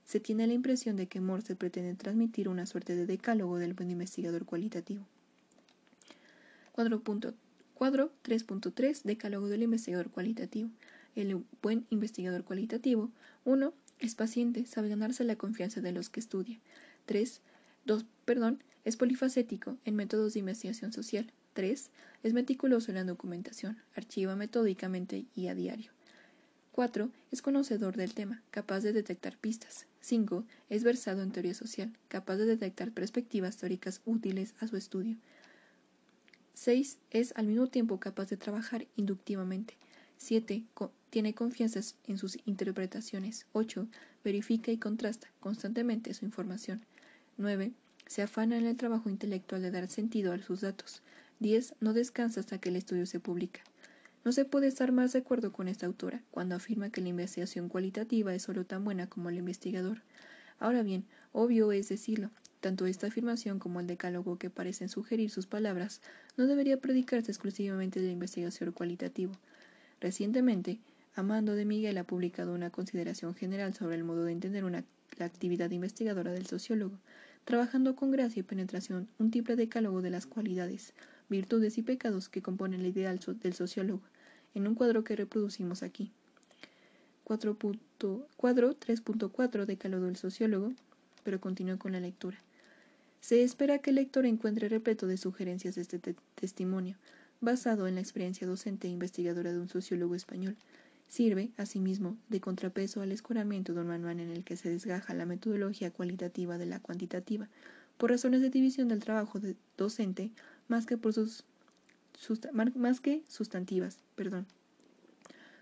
[0.04, 3.90] se tiene la impresión de que Morse pretende transmitir una suerte de decálogo del buen
[3.90, 5.04] investigador cualitativo.
[6.72, 7.02] Cuadro,
[7.74, 10.70] cuadro 3.3 Decálogo del investigador cualitativo.
[11.14, 13.10] El buen investigador cualitativo
[13.44, 13.72] 1.
[13.98, 16.58] Es paciente, sabe ganarse la confianza de los que estudia.
[17.06, 17.40] 3.
[18.24, 21.32] perdón, es polifacético en métodos de investigación social.
[21.52, 21.90] 3.
[22.22, 25.92] Es meticuloso en la documentación, archiva metódicamente y a diario.
[26.72, 27.10] 4.
[27.30, 29.86] Es conocedor del tema, capaz de detectar pistas.
[30.00, 30.44] 5.
[30.68, 35.16] Es versado en teoría social, capaz de detectar perspectivas teóricas útiles a su estudio.
[36.54, 36.98] 6.
[37.10, 39.76] Es al mismo tiempo capaz de trabajar inductivamente.
[40.18, 40.64] 7.
[41.10, 43.46] tiene confianza en sus interpretaciones.
[43.52, 43.88] 8.
[44.22, 46.84] Verifica y contrasta constantemente su información.
[47.38, 47.72] 9.
[48.10, 51.00] Se afana en el trabajo intelectual de dar sentido a sus datos.
[51.38, 51.76] 10.
[51.78, 53.60] No descansa hasta que el estudio se publica.
[54.24, 57.68] No se puede estar más de acuerdo con esta autora cuando afirma que la investigación
[57.68, 60.02] cualitativa es solo tan buena como el investigador.
[60.58, 65.46] Ahora bien, obvio es decirlo, tanto esta afirmación como el decálogo que parecen sugerir sus
[65.46, 66.00] palabras
[66.36, 69.34] no debería predicarse exclusivamente de la investigación cualitativo.
[70.00, 70.80] Recientemente,
[71.14, 75.70] Amando de Miguel ha publicado una consideración general sobre el modo de entender la actividad
[75.70, 76.98] investigadora del sociólogo,
[77.50, 80.92] trabajando con gracia y penetración un triple decálogo de las cualidades,
[81.28, 84.02] virtudes y pecados que componen el ideal del sociólogo,
[84.54, 86.12] en un cuadro que reproducimos aquí.
[87.24, 90.72] cuadro 3.4 decálogo del sociólogo,
[91.24, 92.38] pero continúo con la lectura.
[93.20, 95.98] Se espera que el lector encuentre repleto de sugerencias este
[96.36, 96.98] testimonio,
[97.40, 100.54] basado en la experiencia docente e investigadora de un sociólogo español.
[101.10, 105.26] Sirve, asimismo, de contrapeso al escoramiento de un manual en el que se desgaja la
[105.26, 107.48] metodología cualitativa de la cuantitativa,
[107.98, 109.40] por razones de división del trabajo
[109.76, 110.30] docente
[110.68, 111.44] más que por sus
[112.76, 113.98] más que sustantivas.
[114.14, 114.46] Perdón.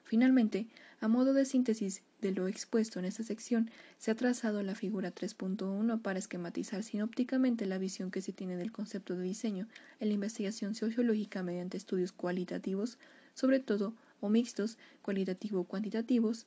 [0.04, 0.66] Finalmente,
[1.00, 5.14] a modo de síntesis de lo expuesto en esta sección, se ha trazado la figura
[5.14, 9.66] 3.1 para esquematizar sinópticamente la visión que se tiene del concepto de diseño
[9.98, 12.98] en la investigación sociológica mediante estudios cualitativos,
[13.34, 16.46] sobre todo o mixtos, cualitativo-cuantitativos.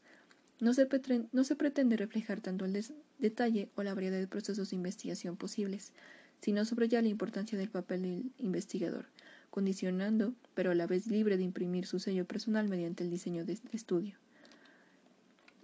[0.60, 0.88] No se,
[1.32, 2.86] no se pretende reflejar tanto el
[3.20, 5.92] detalle o la variedad de procesos de investigación posibles,
[6.42, 9.06] sino subrayar la importancia del papel del investigador,
[9.50, 13.58] condicionando, pero a la vez libre de imprimir su sello personal mediante el diseño de
[13.74, 14.18] estudio.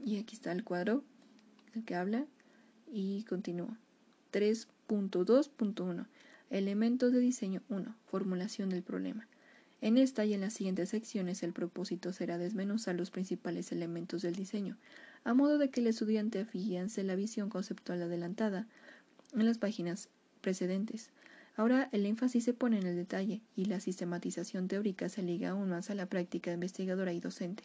[0.04, 1.04] Y aquí está el cuadro
[1.74, 2.26] del que habla
[2.92, 3.78] y continúa.
[4.32, 6.06] 3.2.1
[6.50, 7.94] Elementos de diseño 1.
[8.06, 9.28] Formulación del problema.
[9.80, 14.36] En esta y en las siguientes secciones el propósito será desmenuzar los principales elementos del
[14.36, 14.78] diseño,
[15.24, 18.68] a modo de que el estudiante afiance la visión conceptual adelantada
[19.34, 20.10] en las páginas
[20.42, 21.12] precedentes.
[21.56, 25.70] Ahora el énfasis se pone en el detalle y la sistematización teórica se liga aún
[25.70, 27.64] más a la práctica investigadora y docente.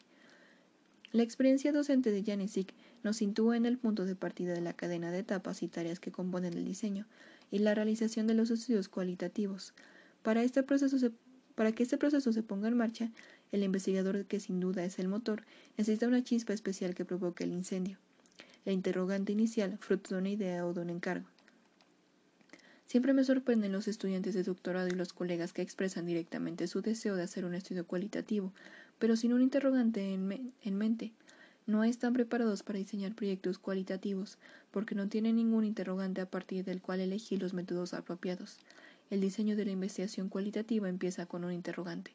[1.12, 2.72] La experiencia docente de Janisik
[3.02, 6.10] nos sitúa en el punto de partida de la cadena de etapas y tareas que
[6.10, 7.06] componen el diseño
[7.50, 9.74] y la realización de los estudios cualitativos.
[10.22, 10.96] Para, este proceso
[11.54, 13.10] para que este proceso se ponga en marcha,
[13.52, 15.44] el investigador, que sin duda es el motor,
[15.76, 17.98] necesita una chispa especial que provoque el incendio.
[18.64, 21.26] La interrogante inicial, fruto de una idea o de un encargo.
[22.92, 27.16] Siempre me sorprenden los estudiantes de doctorado y los colegas que expresan directamente su deseo
[27.16, 28.52] de hacer un estudio cualitativo,
[28.98, 31.12] pero sin un interrogante en, mente.
[31.66, 34.36] No están preparados para diseñar proyectos cualitativos
[34.70, 38.58] porque no tienen ningún interrogante a partir del cual elegir los métodos apropiados.
[39.10, 42.12] El diseño de la investigación cualitativa empieza con un interrogante.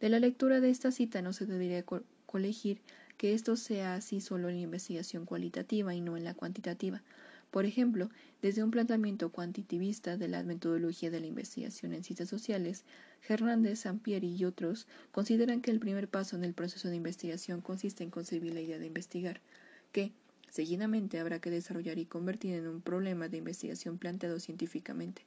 [0.00, 1.84] De la lectura de esta cita no se debería
[2.26, 2.80] colegir
[3.16, 7.02] que esto sea así solo en la investigación cualitativa y no en la cuantitativa,
[7.54, 8.10] por ejemplo,
[8.42, 12.84] desde un planteamiento cuantitivista de la metodología de la investigación en ciencias sociales,
[13.28, 18.02] Hernández, Sampieri y otros consideran que el primer paso en el proceso de investigación consiste
[18.02, 19.40] en concebir la idea de investigar,
[19.92, 20.10] que,
[20.50, 25.22] seguidamente, habrá que desarrollar y convertir en un problema de investigación planteado científicamente.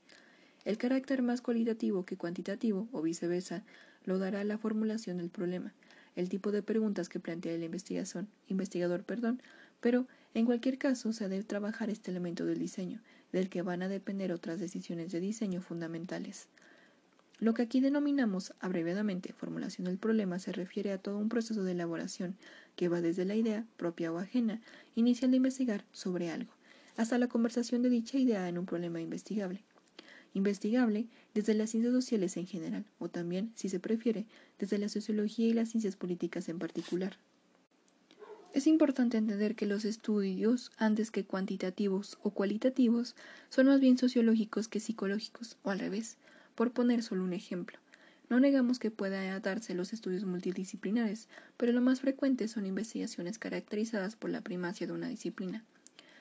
[0.68, 3.64] El carácter más cualitativo que cuantitativo, o viceversa,
[4.04, 5.74] lo dará la formulación del problema,
[6.18, 9.42] el tipo de preguntas que plantea el investigación, investigador, perdón,
[9.80, 13.00] pero en cualquier caso, se debe trabajar este elemento del diseño,
[13.32, 16.50] del que van a depender otras decisiones de diseño fundamentales.
[17.40, 21.72] Lo que aquí denominamos abreviadamente formulación del problema se refiere a todo un proceso de
[21.72, 22.36] elaboración
[22.76, 24.60] que va desde la idea, propia o ajena,
[24.96, 26.52] inicial de investigar sobre algo,
[26.98, 29.64] hasta la conversación de dicha idea en un problema investigable.
[30.38, 34.28] Investigable desde las ciencias sociales en general, o también, si se prefiere,
[34.60, 37.18] desde la sociología y las ciencias políticas en particular.
[38.54, 43.16] Es importante entender que los estudios, antes que cuantitativos o cualitativos,
[43.50, 46.18] son más bien sociológicos que psicológicos, o al revés,
[46.54, 47.80] por poner solo un ejemplo.
[48.30, 54.16] No negamos que pueda darse los estudios multidisciplinares, pero lo más frecuente son investigaciones caracterizadas
[54.16, 55.66] por la primacia de una disciplina,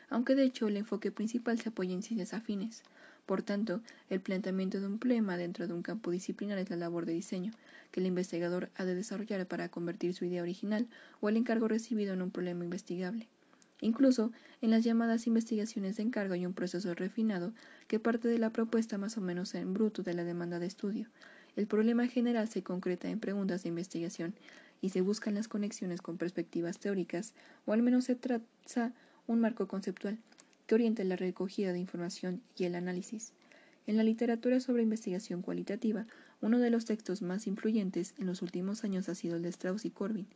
[0.09, 2.83] aunque de hecho el enfoque principal se apoya en ciencias afines.
[3.27, 7.07] Por tanto, el planteamiento de un problema dentro de un campo disciplinar es la labor
[7.07, 7.53] de diseño,
[7.91, 10.87] que el investigador ha de desarrollar para convertir su idea original
[11.21, 13.29] o el encargo recibido en un problema investigable.
[13.81, 14.31] Incluso
[14.63, 17.53] en las llamadas investigaciones de encargo hay un proceso refinado
[17.89, 21.09] que parte de la propuesta más o menos en bruto de la demanda de estudio.
[21.57, 24.35] El problema general se concreta en preguntas de investigación
[24.81, 28.93] y se buscan las conexiones con perspectivas teóricas, o al menos se traza
[29.27, 30.19] un marco conceptual
[30.67, 33.33] que oriente la recogida de información y el análisis.
[33.87, 36.07] En la literatura sobre investigación cualitativa,
[36.41, 39.85] uno de los textos más influyentes en los últimos años ha sido el de Strauss
[39.85, 40.27] y Corbin.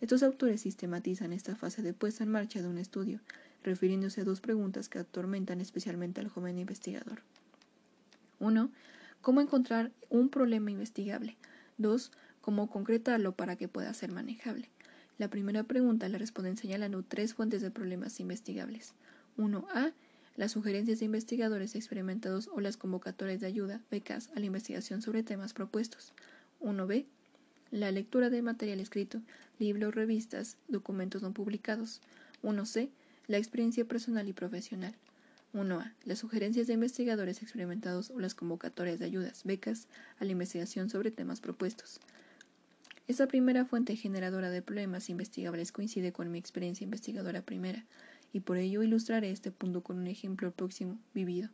[0.00, 3.20] Estos autores sistematizan esta fase de puesta en marcha de un estudio,
[3.64, 7.22] refiriéndose a dos preguntas que atormentan especialmente al joven investigador.
[8.40, 8.70] 1.
[9.22, 11.36] ¿Cómo encontrar un problema investigable?
[11.78, 12.12] 2.
[12.40, 14.70] ¿Cómo concretarlo para que pueda ser manejable?
[15.18, 18.94] La primera pregunta la responden señalando tres fuentes de problemas investigables.
[19.38, 19.92] 1a.
[20.36, 25.22] Las sugerencias de investigadores experimentados o las convocatorias de ayuda, becas, a la investigación sobre
[25.22, 26.12] temas propuestos.
[26.60, 27.06] 1b.
[27.70, 29.20] La lectura de material escrito,
[29.58, 32.00] libros, revistas, documentos no publicados.
[32.42, 32.90] 1c.
[33.26, 34.94] La experiencia personal y profesional.
[35.54, 35.92] 1a.
[36.04, 41.10] Las sugerencias de investigadores experimentados o las convocatorias de ayudas, becas, a la investigación sobre
[41.10, 42.00] temas propuestos.
[43.06, 47.86] Esta primera fuente generadora de problemas investigables coincide con mi experiencia investigadora primera
[48.32, 51.48] y por ello ilustraré este punto con un ejemplo próximo vivido.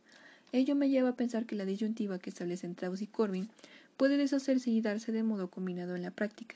[0.51, 3.49] Ello me lleva a pensar que la disyuntiva que establecen Strauss y Corbin
[3.97, 6.55] puede deshacerse y darse de modo combinado en la práctica.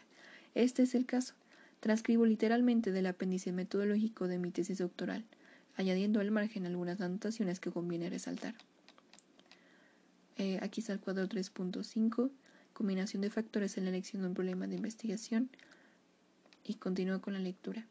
[0.56, 1.34] Este es el caso.
[1.80, 5.24] Transcribo literalmente del apéndice metodológico de mi tesis doctoral,
[5.76, 8.56] añadiendo al margen algunas anotaciones que conviene resaltar.
[10.38, 12.30] Eh, aquí está el cuadro 3.5,
[12.74, 15.50] combinación de factores en la elección de un problema de investigación,
[16.64, 17.86] y continúo con la lectura.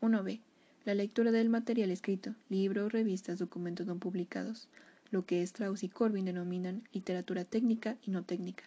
[0.00, 0.40] 1b.
[0.84, 4.66] La lectura del material escrito, libros, revistas, documentos no publicados,
[5.12, 8.64] lo que Strauss y Corbin denominan literatura técnica y no técnica.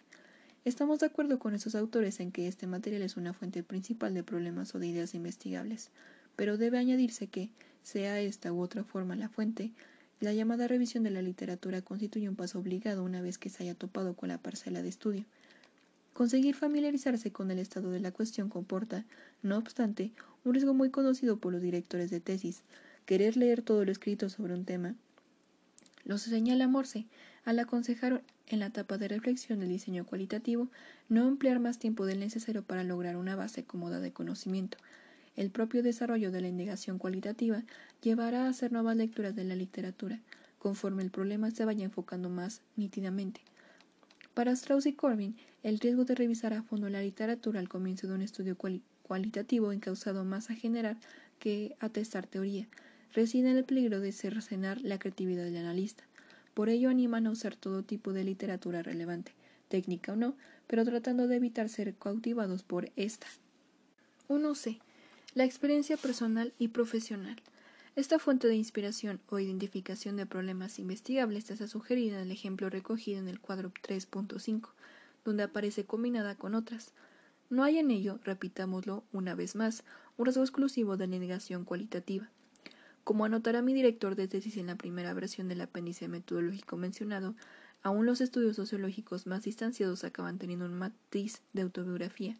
[0.64, 4.22] Estamos de acuerdo con estos autores en que este material es una fuente principal de
[4.22, 5.90] problemas o de ideas investigables,
[6.36, 7.50] pero debe añadirse que,
[7.82, 9.72] sea esta u otra forma la fuente,
[10.18, 13.74] la llamada revisión de la literatura constituye un paso obligado una vez que se haya
[13.74, 15.26] topado con la parcela de estudio.
[16.14, 19.04] Conseguir familiarizarse con el estado de la cuestión comporta,
[19.42, 20.12] no obstante,
[20.46, 22.62] un riesgo muy conocido por los directores de tesis,
[23.04, 24.94] querer leer todo lo escrito sobre un tema.
[26.04, 27.04] Lo señala Morse
[27.44, 30.68] al aconsejar en la etapa de reflexión del diseño cualitativo
[31.08, 34.78] no emplear más tiempo del necesario para lograr una base cómoda de conocimiento.
[35.34, 37.64] El propio desarrollo de la indagación cualitativa
[38.00, 40.20] llevará a hacer nuevas lecturas de la literatura,
[40.60, 43.40] conforme el problema se vaya enfocando más nítidamente.
[44.32, 48.14] Para Strauss y Corbin, el riesgo de revisar a fondo la literatura al comienzo de
[48.14, 48.95] un estudio cualitativo
[49.72, 50.96] encausado más a generar
[51.38, 52.66] que a testar teoría,
[53.12, 56.04] reside en el peligro de cercenar la creatividad del analista.
[56.54, 59.32] Por ello animan a usar todo tipo de literatura relevante,
[59.68, 60.34] técnica o no,
[60.66, 63.26] pero tratando de evitar ser cautivados por esta.
[64.28, 64.80] 1c.
[65.34, 67.36] La experiencia personal y profesional.
[67.94, 73.18] Esta fuente de inspiración o identificación de problemas investigables está sugerida en el ejemplo recogido
[73.20, 74.68] en el cuadro 3.5,
[75.24, 76.92] donde aparece combinada con otras.
[77.48, 79.84] No hay en ello, repitámoslo una vez más,
[80.16, 82.28] un rasgo exclusivo de negación cualitativa.
[83.04, 87.36] Como anotará mi director de tesis en la primera versión del apéndice metodológico mencionado,
[87.84, 92.36] aún los estudios sociológicos más distanciados acaban teniendo un matiz de autobiografía.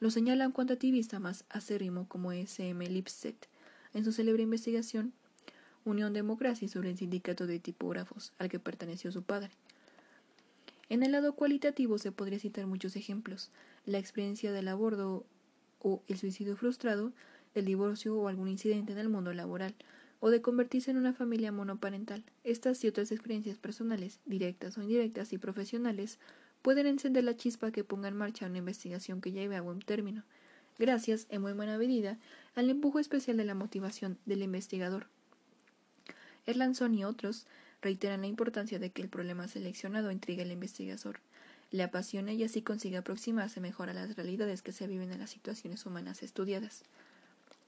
[0.00, 2.66] Lo señala un cuantitativista más acérrimo como S.
[2.66, 2.88] M.
[2.88, 3.48] Lipset
[3.92, 5.12] en su célebre investigación
[5.84, 9.50] Unión Democracia sobre el sindicato de tipógrafos al que perteneció su padre.
[10.88, 13.50] En el lado cualitativo se podría citar muchos ejemplos,
[13.86, 15.24] la experiencia del aborto
[15.80, 17.12] o el suicidio frustrado,
[17.54, 19.74] el divorcio o algún incidente en el mundo laboral,
[20.20, 22.24] o de convertirse en una familia monoparental.
[22.44, 26.18] Estas y otras experiencias personales, directas o indirectas y profesionales,
[26.60, 30.24] pueden encender la chispa que ponga en marcha una investigación que lleve a buen término
[30.78, 32.18] gracias, en muy buena medida,
[32.54, 35.06] al empujo especial de la motivación del investigador.
[36.46, 37.46] Erlandson y otros
[37.82, 41.20] reiteran la importancia de que el problema seleccionado intrigue al investigador,
[41.76, 45.30] le apasione y así consiga aproximarse mejor a las realidades que se viven en las
[45.30, 46.82] situaciones humanas estudiadas.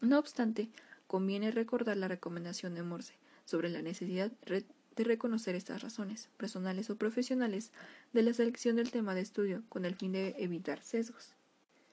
[0.00, 0.68] No obstante,
[1.06, 6.96] conviene recordar la recomendación de Morse sobre la necesidad de reconocer estas razones, personales o
[6.96, 7.70] profesionales,
[8.12, 11.34] de la selección del tema de estudio con el fin de evitar sesgos.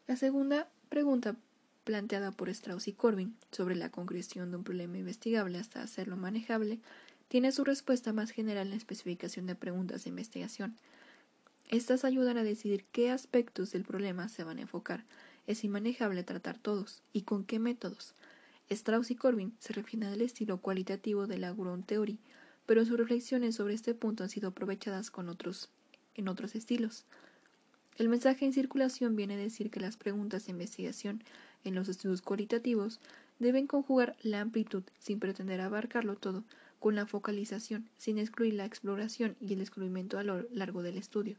[0.08, 1.36] La segunda pregunta
[1.84, 6.80] planteada por Strauss y Corbin sobre la concreción de un problema investigable hasta hacerlo manejable
[7.28, 10.76] tiene su respuesta más general en la especificación de preguntas de investigación.
[11.70, 15.04] Estas ayudan a decidir qué aspectos del problema se van a enfocar,
[15.48, 18.14] es inmanejable tratar todos y con qué métodos.
[18.70, 22.18] Strauss y Corbin se refieren al estilo cualitativo de la Ground Theory,
[22.66, 25.70] pero sus reflexiones sobre este punto han sido aprovechadas con otros,
[26.16, 27.06] en otros estilos.
[27.98, 31.24] El mensaje en circulación viene a decir que las preguntas de investigación
[31.64, 33.00] en los estudios cualitativos
[33.40, 36.44] deben conjugar la amplitud sin pretender abarcarlo todo,
[36.80, 41.38] con la focalización, sin excluir la exploración y el descubrimiento a lo largo del estudio.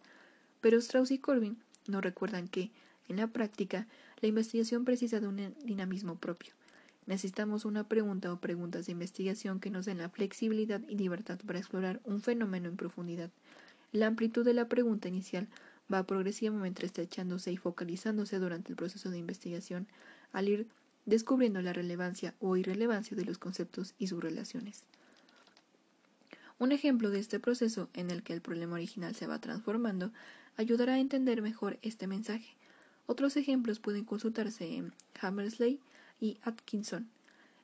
[0.67, 2.73] Pero Strauss y Corbin no recuerdan que,
[3.07, 3.87] en la práctica,
[4.21, 6.55] la investigación precisa de un dinamismo propio.
[7.07, 11.61] Necesitamos una pregunta o preguntas de investigación que nos den la flexibilidad y libertad para
[11.61, 13.31] explorar un fenómeno en profundidad.
[13.93, 15.47] La amplitud de la pregunta inicial
[15.89, 19.87] va progresivamente estrechándose y focalizándose durante el proceso de investigación
[20.33, 20.67] al ir
[21.05, 24.83] descubriendo la relevancia o irrelevancia de los conceptos y sus relaciones.
[26.59, 30.11] Un ejemplo de este proceso en el que el problema original se va transformando
[30.57, 32.57] ayudará a entender mejor este mensaje.
[33.07, 35.81] Otros ejemplos pueden consultarse en Hammersley
[36.21, 37.09] y Atkinson.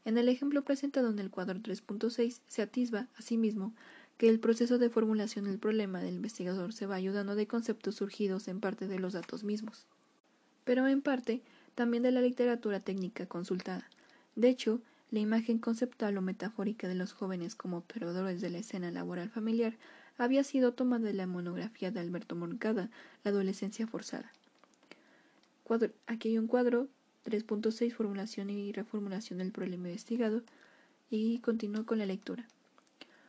[0.04, 3.72] En el ejemplo presentado en el cuadro 3.6 se atisba, asimismo,
[4.18, 8.48] que el proceso de formulación del problema del investigador se va ayudando de conceptos surgidos
[8.48, 9.86] en parte de los datos mismos,
[10.64, 11.42] pero en parte
[11.74, 13.88] también de la literatura técnica consultada.
[14.36, 14.80] De hecho,
[15.12, 19.76] la imagen conceptual o metafórica de los jóvenes como observadores de la escena laboral familiar
[20.16, 22.90] había sido tomada de la monografía de Alberto Moncada,
[23.22, 24.32] La adolescencia forzada.
[26.06, 26.88] aquí hay un cuadro
[27.26, 30.42] 3.6 Formulación y reformulación del problema investigado
[31.10, 32.48] y continúo con la lectura.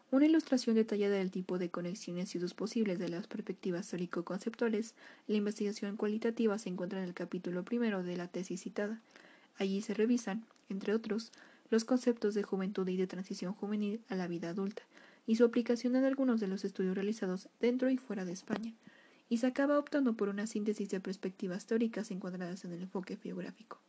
[0.09, 4.95] Una ilustración detallada del tipo de conexiones y usos posibles de las perspectivas teórico-conceptuales,
[5.27, 9.01] la investigación cualitativa se encuentra en el capítulo primero de la tesis citada.
[9.57, 11.31] Allí se revisan, entre otros,
[11.74, 14.84] los conceptos de juventud y de transición juvenil a la vida adulta,
[15.26, 18.76] y su aplicación en algunos de los estudios realizados dentro y fuera de España,
[19.28, 23.80] y se acaba optando por una síntesis de perspectivas teóricas encuadradas en el enfoque geográfico.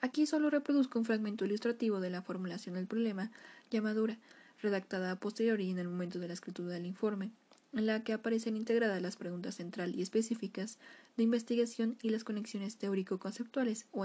[0.00, 3.32] Aquí solo reproduzco un fragmento ilustrativo de la formulación del problema,
[3.72, 4.16] llamadura,
[4.62, 7.32] redactada a posteriori en el momento de la escritura del informe,
[7.72, 10.78] en la que aparecen integradas las preguntas central y específicas
[11.16, 14.04] de investigación y las conexiones teórico-conceptuales o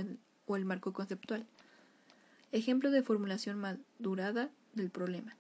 [0.55, 1.45] el marco conceptual.
[2.51, 5.37] Ejemplo de formulación madurada del problema.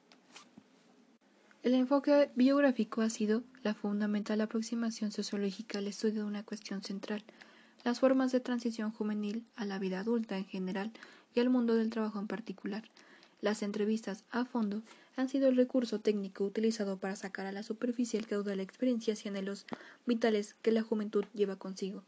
[1.61, 7.23] El enfoque biográfico ha sido la fundamental aproximación sociológica al estudio de una cuestión central,
[7.83, 10.91] las formas de transición juvenil a la vida adulta en general
[11.35, 12.83] y al mundo del trabajo en particular.
[13.41, 14.81] Las entrevistas a fondo
[15.17, 19.25] han sido el recurso técnico utilizado para sacar a la superficie el caudal de experiencias
[19.25, 19.65] y anhelos
[20.05, 22.03] vitales que la juventud lleva consigo.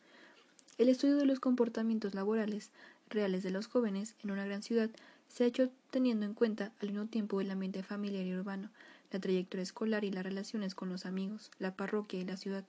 [0.78, 2.72] El estudio de los comportamientos laborales
[3.14, 4.90] reales de los jóvenes en una gran ciudad
[5.28, 8.70] se ha hecho teniendo en cuenta al mismo tiempo el ambiente familiar y urbano,
[9.12, 12.66] la trayectoria escolar y las relaciones con los amigos, la parroquia y la ciudad,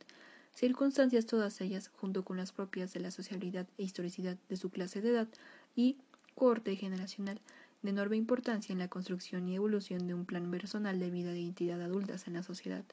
[0.55, 5.01] circunstancias todas ellas, junto con las propias de la sociabilidad e historicidad de su clase
[5.01, 5.29] de edad
[5.75, 5.97] y
[6.35, 7.41] corte generacional,
[7.83, 11.41] de enorme importancia en la construcción y evolución de un plan personal de vida de
[11.41, 12.85] identidad adultas en la sociedad.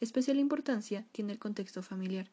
[0.00, 2.26] Especial importancia tiene el contexto familiar,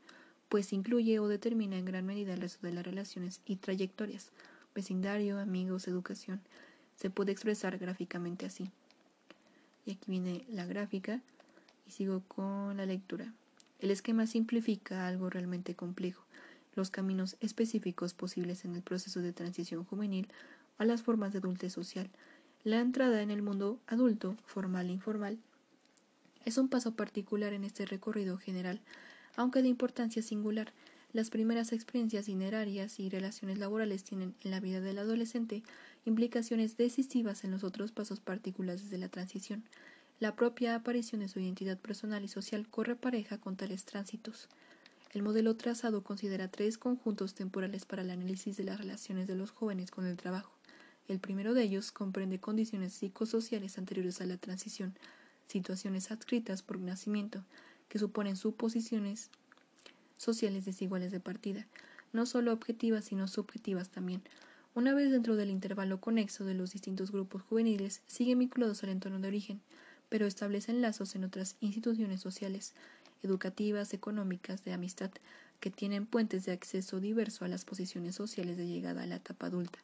[0.49, 4.31] pues incluye o determina en gran medida el resto de las relaciones y trayectorias,
[4.73, 6.41] vecindario, amigos, educación.
[6.95, 8.71] Se puede expresar gráficamente así.
[9.85, 11.21] Y aquí viene la gráfica
[11.87, 13.33] y sigo con la lectura.
[13.79, 16.23] El esquema simplifica algo realmente complejo,
[16.75, 20.27] los caminos específicos posibles en el proceso de transición juvenil
[20.77, 22.09] a las formas de adultez social.
[22.63, 25.37] La entrada en el mundo adulto, formal e informal,
[26.45, 28.81] es un paso particular en este recorrido general,
[29.37, 30.73] aunque de importancia singular.
[31.13, 35.63] Las primeras experiencias inerarias y relaciones laborales tienen en la vida del adolescente
[36.03, 39.63] implicaciones decisivas en los otros pasos particulares de la transición.
[40.19, 44.49] La propia aparición de su identidad personal y social corre pareja con tales tránsitos.
[45.13, 49.51] El modelo trazado considera tres conjuntos temporales para el análisis de las relaciones de los
[49.51, 50.51] jóvenes con el trabajo.
[51.07, 54.95] El primero de ellos comprende condiciones psicosociales anteriores a la transición,
[55.47, 57.43] situaciones adscritas por nacimiento,
[57.89, 59.29] que suponen suposiciones
[60.17, 61.67] sociales desiguales de partida,
[62.13, 64.21] no solo objetivas sino subjetivas también.
[64.75, 69.19] Una vez dentro del intervalo conexo de los distintos grupos juveniles, siguen vinculados al entorno
[69.19, 69.61] de origen,
[70.09, 72.73] pero establecen lazos en otras instituciones sociales,
[73.23, 75.11] educativas, económicas, de amistad,
[75.59, 79.47] que tienen puentes de acceso diverso a las posiciones sociales de llegada a la etapa
[79.47, 79.79] adulta.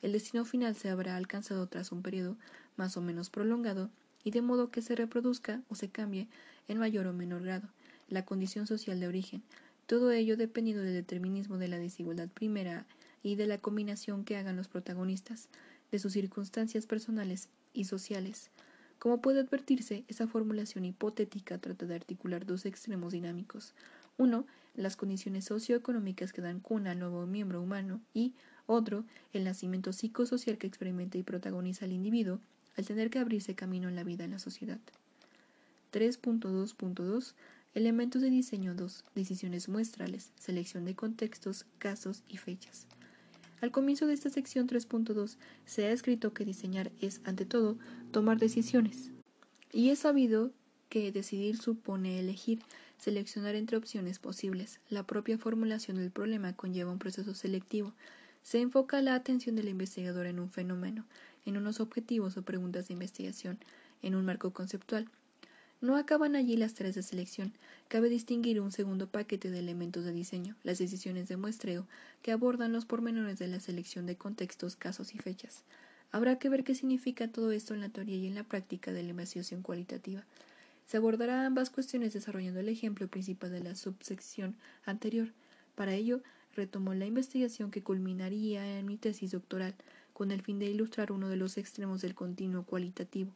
[0.00, 2.36] El destino final se habrá alcanzado tras un periodo
[2.76, 3.90] más o menos prolongado
[4.24, 6.28] y de modo que se reproduzca o se cambie
[6.68, 7.68] en mayor o menor grado
[8.08, 9.42] la condición social de origen,
[9.86, 12.86] todo ello dependiendo del determinismo de la desigualdad primera
[13.22, 15.48] y de la combinación que hagan los protagonistas,
[15.90, 18.50] de sus circunstancias personales y sociales.
[18.98, 23.74] Como puede advertirse, esa formulación hipotética trata de articular dos extremos dinámicos.
[24.16, 28.34] Uno, las condiciones socioeconómicas que dan cuna al nuevo miembro humano y,
[28.66, 32.40] otro, el nacimiento psicosocial que experimenta y protagoniza el individuo
[32.76, 34.80] al tener que abrirse camino en la vida en la sociedad.
[35.92, 37.34] 3.2.2
[37.74, 39.04] Elementos de diseño 2.
[39.14, 40.30] Decisiones muestrales.
[40.38, 42.86] Selección de contextos, casos y fechas.
[43.62, 47.78] Al comienzo de esta sección 3.2 se ha escrito que diseñar es, ante todo,
[48.10, 49.10] tomar decisiones.
[49.72, 50.50] Y es sabido
[50.90, 52.58] que decidir supone elegir,
[52.98, 54.80] seleccionar entre opciones posibles.
[54.90, 57.94] La propia formulación del problema conlleva un proceso selectivo,
[58.42, 61.06] Se enfoca la atención del investigador en un fenómeno,
[61.44, 63.58] en unos objetivos o preguntas de investigación,
[64.02, 65.08] en un marco conceptual.
[65.80, 67.52] No acaban allí las tareas de selección.
[67.88, 71.86] Cabe distinguir un segundo paquete de elementos de diseño, las decisiones de muestreo,
[72.22, 75.64] que abordan los pormenores de la selección de contextos, casos y fechas.
[76.12, 79.02] Habrá que ver qué significa todo esto en la teoría y en la práctica de
[79.02, 80.24] la investigación cualitativa.
[80.86, 85.32] Se abordará ambas cuestiones desarrollando el ejemplo principal de la subsección anterior.
[85.74, 86.22] Para ello,
[86.54, 89.74] retomo la investigación que culminaría en mi tesis doctoral,
[90.12, 93.32] con el fin de ilustrar uno de los extremos del continuo cualitativo,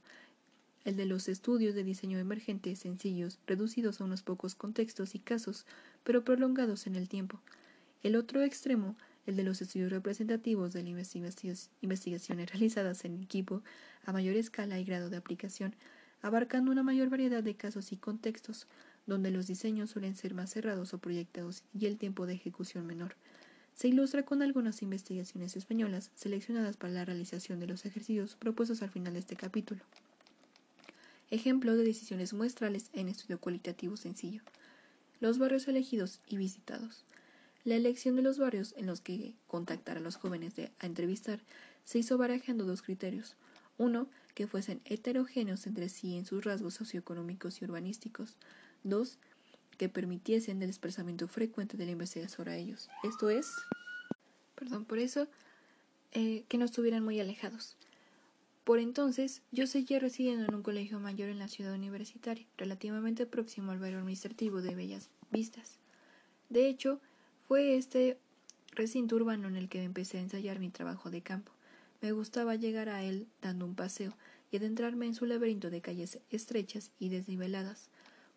[0.85, 5.67] el de los estudios de diseño emergente sencillos, reducidos a unos pocos contextos y casos,
[6.05, 7.41] pero prolongados en el tiempo.
[8.05, 8.97] El otro extremo,
[9.27, 13.63] el de los estudios representativos de las investigaciones realizadas en equipo
[14.05, 15.75] a mayor escala y grado de aplicación,
[16.23, 18.69] abarcando una mayor variedad de casos y contextos,
[19.07, 23.17] donde los diseños suelen ser más cerrados o proyectados y el tiempo de ejecución menor.
[23.77, 28.89] Se ilustra con algunas investigaciones españolas seleccionadas para la realización de los ejercicios propuestos al
[28.89, 29.83] final de este capítulo.
[31.31, 34.41] Ejemplo de decisiones muestrales en estudio cualitativo sencillo.
[35.21, 37.05] Los barrios elegidos y visitados.
[37.65, 41.41] La elección de los barrios en los que contactar a los jóvenes de, a entrevistar
[41.85, 43.37] se hizo barajando dos criterios.
[43.77, 48.37] Uno, que fuesen heterogéneos entre sí en sus rasgos socioeconómicos y urbanísticos.
[48.85, 49.19] Dos,
[49.77, 52.89] que permitiesen el desplazamiento frecuente de la investigación a ellos.
[53.03, 53.53] Esto es,
[54.55, 55.29] perdón por eso,
[56.13, 57.77] eh, que no estuvieran muy alejados.
[58.65, 63.71] Por entonces, yo seguía residiendo en un colegio mayor en la ciudad universitaria, relativamente próximo
[63.71, 65.79] al barrio administrativo de Bellas Vistas.
[66.49, 67.01] De hecho,
[67.47, 68.19] fue este
[68.73, 71.53] recinto urbano en el que empecé a ensayar mi trabajo de campo.
[72.03, 74.17] Me gustaba llegar a él dando un paseo
[74.51, 77.89] y adentrarme en su laberinto de calles estrechas y desniveladas,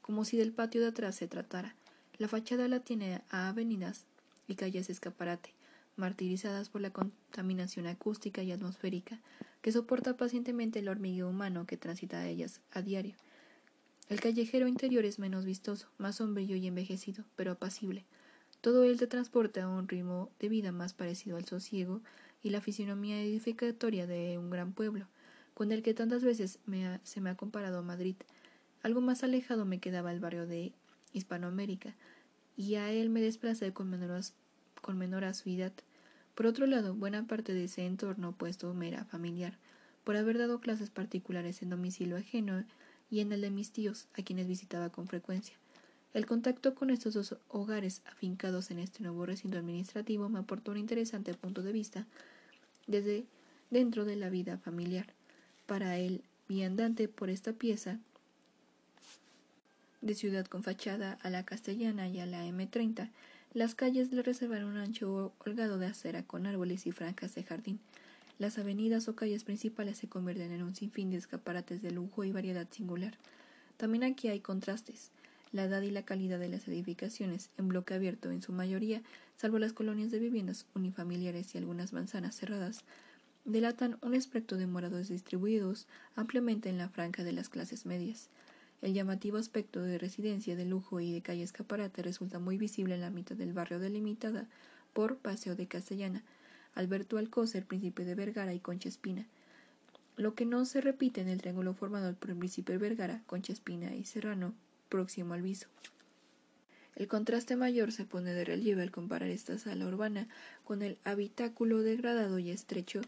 [0.10, 1.76] como si del patio de atrás se tratara.
[2.18, 4.08] La fachada la tiene a avenidas
[4.48, 5.54] y calles escaparate,
[5.98, 9.20] martirizadas por la contaminación acústica y atmosférica,
[9.62, 13.14] que soporta pacientemente el hormigueo humano que transita a ellas a diario.
[14.10, 18.04] El callejero interior es menos vistoso, más sombrío y envejecido, pero apacible.
[18.62, 22.02] Todo él te transporta a un ritmo de vida más parecido al sosiego
[22.42, 25.06] y la fisionomía edificatoria de un gran pueblo,
[25.54, 26.58] con el que tantas veces
[27.04, 28.16] se me ha comparado a Madrid.
[28.82, 30.72] Algo más alejado me quedaba el barrio de
[31.14, 31.96] Hispanoamérica,
[32.56, 34.22] y a él me desplacé con menor,
[34.82, 35.72] con menor asiduidad.
[36.36, 39.58] Por otro lado, buena parte de ese entorno opuesto me era familiar,
[40.04, 42.64] por haber dado clases particulares en domicilio ajeno
[43.12, 45.56] y en el de mis tíos, a quienes visitaba con frecuencia.
[46.14, 50.78] El contacto con estos dos hogares afincados en este nuevo recinto administrativo me aportó un
[50.78, 52.08] interesante punto de vista
[52.88, 53.26] desde
[53.70, 55.14] dentro de la vida familiar.
[55.68, 58.00] Para el viandante por esta pieza
[60.02, 63.10] de ciudad con fachada a la castellana y a la M30,
[63.54, 67.80] las calles le reservaron un ancho holgado de acera con árboles y franjas de jardín.
[68.38, 72.32] Las avenidas o calles principales se convierten en un sinfín de escaparates de lujo y
[72.32, 73.18] variedad singular.
[73.78, 75.12] También aquí hay contrastes.
[75.52, 79.02] La edad y la calidad de las edificaciones, en bloque abierto en su mayoría,
[79.36, 82.84] salvo las colonias de viviendas unifamiliares y algunas manzanas cerradas,
[83.46, 88.30] delatan un espectro de morados distribuidos ampliamente en la franja de las clases medias.
[88.82, 93.02] El llamativo aspecto de residencia de lujo y de calle escaparate resulta muy visible en
[93.02, 94.48] la mitad del barrio delimitada
[94.94, 96.24] por Paseo de Castellana,
[96.76, 99.26] Alberto Alcócer, príncipe de Vergara y Concha Espina.
[100.16, 103.52] Lo que no se repite en el triángulo formado por el príncipe de Vergara, Concha
[103.52, 104.54] Espina y Serrano,
[104.88, 105.68] próximo al viso.
[106.96, 110.28] El contraste mayor se pone de relieve al comparar esta sala urbana
[110.64, 113.02] con el habitáculo degradado y estrecho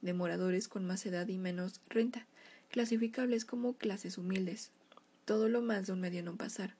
[0.00, 2.26] de moradores con más edad y menos renta,
[2.70, 4.70] clasificables como clases humildes,
[5.24, 6.74] todo lo más de un medio no pasar.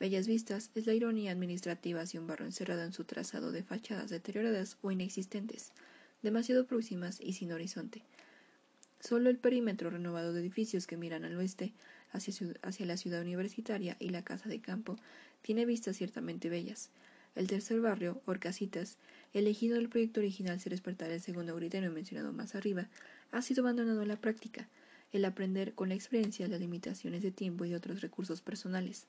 [0.00, 4.10] Bellas vistas es la ironía administrativa hacia un barro encerrado en su trazado de fachadas
[4.10, 5.72] deterioradas o inexistentes,
[6.22, 8.02] demasiado próximas y sin horizonte.
[9.00, 11.72] Solo el perímetro renovado de edificios que miran al oeste,
[12.12, 14.96] hacia, hacia la ciudad universitaria y la casa de campo,
[15.42, 16.90] tiene vistas ciertamente bellas.
[17.34, 18.96] El tercer barrio, Orcasitas,
[19.32, 22.88] elegido del proyecto original sin respetar el segundo criterio mencionado más arriba,
[23.32, 24.68] ha sido abandonado en la práctica,
[25.14, 29.06] el aprender con la experiencia las limitaciones de tiempo y de otros recursos personales.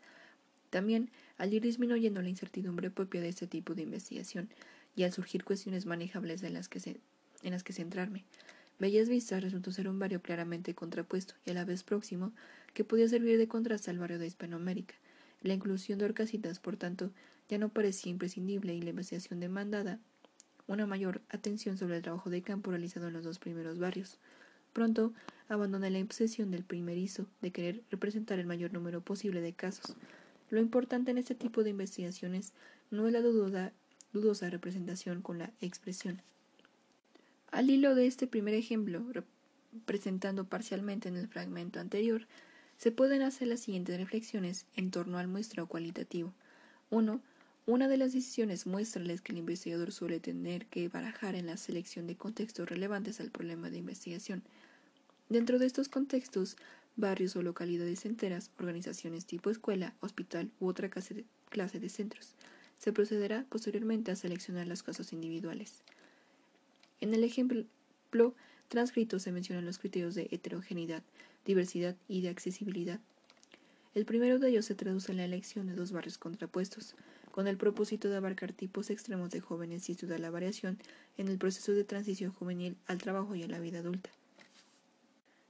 [0.70, 4.50] También, al ir disminuyendo la incertidumbre propia de este tipo de investigación
[4.96, 7.00] y al surgir cuestiones manejables en las que,
[7.42, 8.24] en las que centrarme,
[8.78, 12.34] Bellas Vistas resultó ser un barrio claramente contrapuesto y a la vez próximo
[12.76, 14.94] que podía servir de contraste al barrio de Hispanoamérica.
[15.42, 17.10] La inclusión de Orcasitas, por tanto,
[17.50, 20.00] ya no parecía imprescindible y la investigación demandada
[20.68, 24.20] una mayor atención sobre el trabajo de campo realizado en los dos primeros barrios.
[24.74, 25.14] Pronto
[25.48, 29.96] abandona la obsesión del primerizo de querer representar el mayor número posible de casos.
[30.50, 32.54] Lo importante en este tipo de investigaciones
[32.92, 36.22] no es la dudosa, representación con la expresión,
[37.52, 39.04] Al hilo de este primer ejemplo,
[39.86, 42.28] presentando parcialmente en el fragmento anterior,
[42.78, 46.34] se pueden hacer las siguientes reflexiones en torno al muestreo cualitativo.
[46.90, 47.22] 1.
[47.66, 52.06] Una de las decisiones muéstrales que el investigador suele tener que barajar en la selección
[52.08, 54.44] de contextos relevantes al problema de investigación.
[55.30, 56.56] Dentro de estos contextos,
[56.96, 62.36] barrios o localidades enteras, organizaciones tipo escuela, hospital u otra clase de centros.
[62.78, 65.82] Se procederá posteriormente a seleccionar los casos individuales.
[67.02, 67.66] En el ejemplo
[68.70, 71.04] transcrito se mencionan los criterios de heterogeneidad,
[71.44, 73.00] diversidad y de accesibilidad.
[73.96, 76.96] El primero de ellos se traduce en la elección de dos barrios contrapuestos,
[77.32, 80.78] con el propósito de abarcar tipos extremos de jóvenes y estudiar la variación
[81.18, 84.10] en el proceso de transición juvenil al trabajo y a la vida adulta.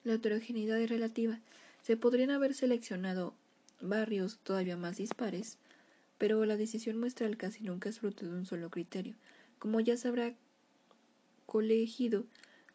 [0.05, 1.41] La heterogeneidad es relativa.
[1.81, 3.33] Se podrían haber seleccionado
[3.81, 5.57] barrios todavía más dispares,
[6.19, 9.15] pero la decisión muestral casi nunca es fruto de un solo criterio.
[9.57, 10.35] Como ya se habrá
[11.47, 12.25] colegido,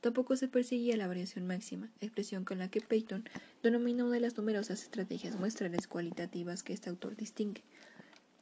[0.01, 3.25] tampoco se perseguía la variación máxima, expresión con la que Peyton
[3.63, 7.63] denomina una de las numerosas estrategias muestrales cualitativas que este autor distingue.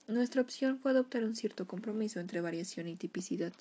[0.07, 3.53] Nuestra opción fue adoptar un cierto compromiso entre variación y tipicidad.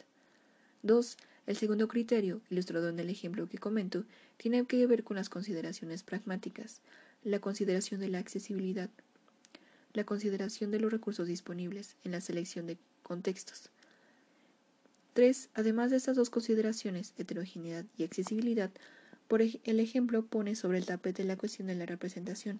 [0.83, 1.17] 2.
[1.47, 4.03] El segundo criterio, ilustrado en el ejemplo que comento,
[4.35, 6.81] tiene que ver con las consideraciones pragmáticas,
[7.23, 8.89] la consideración de la accesibilidad,
[9.93, 13.69] la consideración de los recursos disponibles en la selección de contextos.
[15.13, 15.49] 3.
[15.53, 18.69] Además de estas dos consideraciones, heterogeneidad y accesibilidad,
[19.29, 22.59] por el ejemplo pone sobre el tapete la cuestión de la representación,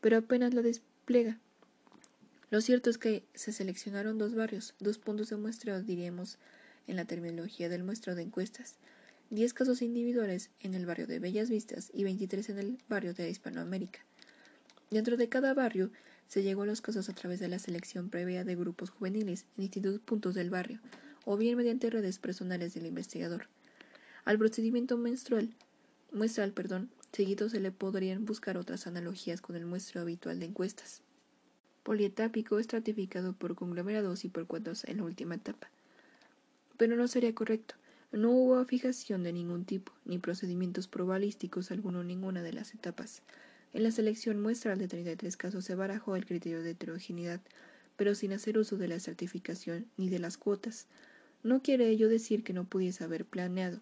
[0.00, 1.38] pero apenas la despliega.
[2.50, 6.38] Lo cierto es que se seleccionaron dos barrios, dos puntos de muestreo, diríamos,
[6.88, 8.74] en la terminología del muestreo de encuestas,
[9.30, 13.28] 10 casos individuales en el barrio de Bellas Vistas y 23 en el barrio de
[13.28, 14.00] Hispanoamérica.
[14.90, 15.90] Dentro de cada barrio
[16.28, 19.62] se llegó a los casos a través de la selección previa de grupos juveniles en
[19.62, 20.80] distintos puntos del barrio,
[21.26, 23.48] o bien mediante redes personales del investigador.
[24.24, 25.54] Al procedimiento menstrual,
[26.10, 31.02] muestral perdón, seguido se le podrían buscar otras analogías con el muestreo habitual de encuestas.
[31.82, 35.70] Polietápico estratificado por conglomerados y por cuadros en la última etapa
[36.78, 37.74] pero no sería correcto.
[38.10, 43.20] No hubo fijación de ningún tipo, ni procedimientos probabilísticos alguno en ninguna de las etapas.
[43.74, 47.42] En la selección muestral de 33 casos se barajó el criterio de heterogeneidad,
[47.96, 50.86] pero sin hacer uso de la certificación ni de las cuotas.
[51.42, 53.80] No quiere ello decir que no pudiese haber planeado,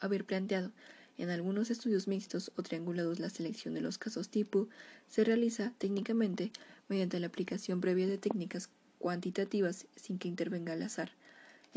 [0.00, 0.72] haber planteado.
[1.18, 4.68] En algunos estudios mixtos o triangulados la selección de los casos tipo
[5.08, 6.50] se realiza técnicamente
[6.88, 11.12] mediante la aplicación previa de técnicas cuantitativas sin que intervenga el azar.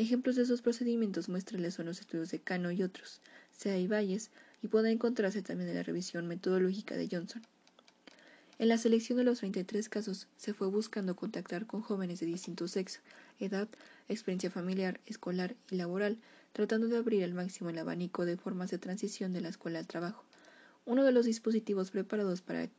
[0.02, 3.22] Ejemplos de esos procedimientos muéstrales son los estudios de Cano y otros,
[3.56, 4.32] Sea y Valles,
[4.64, 7.44] y puede encontrarse también en la revisión metodológica de Johnson.
[8.58, 12.68] En la selección de los 33 casos se fue buscando contactar con jóvenes de distinto
[12.68, 13.00] sexo,
[13.40, 13.68] edad,
[14.10, 16.18] experiencia familiar, escolar y laboral,
[16.52, 19.86] tratando de abrir al máximo el abanico de formas de transición de la escuela al
[19.86, 20.24] trabajo.
[20.84, 22.70] Uno de los dispositivos preparados para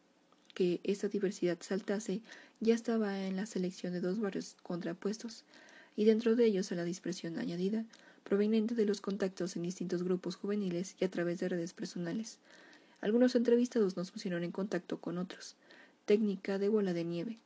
[0.54, 2.20] que esta diversidad saltase
[2.58, 5.44] ya estaba en la selección de dos barrios contrapuestos,
[5.97, 7.84] y dentro de ellos a la dispersión añadida,
[8.24, 12.38] proveniente de los contactos en distintos grupos juveniles y a través de redes personales.
[13.01, 15.57] Algunos entrevistados nos pusieron en contacto con otros.
[16.05, 17.38] Técnica de bola de nieve.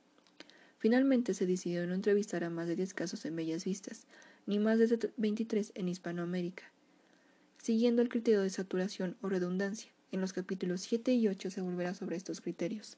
[0.79, 4.07] Finalmente se decidió no entrevistar a más de 10 casos en Bellas Vistas,
[4.47, 6.65] ni más de 23 en Hispanoamérica,
[7.59, 9.91] siguiendo el criterio de saturación o redundancia.
[10.13, 12.97] En los capítulos 7 y 8 se volverá sobre estos criterios.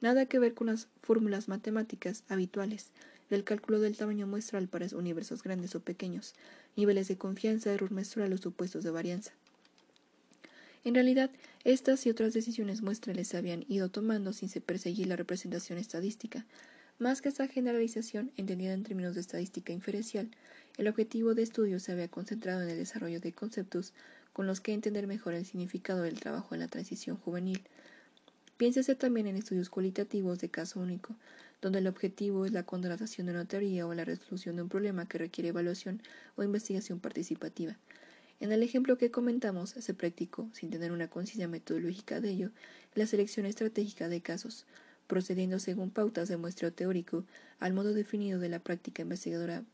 [0.00, 2.90] Nada que ver con las fórmulas matemáticas habituales,
[3.30, 6.34] del cálculo del tamaño muestral para universos grandes o pequeños,
[6.76, 9.32] niveles de confianza, error muestral o supuestos de varianza.
[10.84, 11.30] En realidad,
[11.64, 16.46] estas y otras decisiones muestrales se habían ido tomando sin se perseguir la representación estadística.
[17.00, 20.30] Más que esta generalización, entendida en términos de estadística inferencial,
[20.78, 23.92] el objetivo de estudio se había concentrado en el desarrollo de conceptos
[24.32, 27.62] con los que entender mejor el significado del trabajo en la transición juvenil.
[28.56, 31.14] Piénsese también en estudios cualitativos de caso único,
[31.60, 35.06] donde el objetivo es la contratación de una teoría o la resolución de un problema
[35.06, 36.02] que requiere evaluación
[36.36, 37.76] o investigación participativa.
[38.40, 42.50] En el ejemplo que comentamos, se practicó, sin tener una conciencia metodológica de ello,
[42.94, 44.66] la selección estratégica de casos,
[45.06, 47.24] procediendo según pautas de muestreo teórico
[47.58, 49.64] al modo definido de la práctica investigadora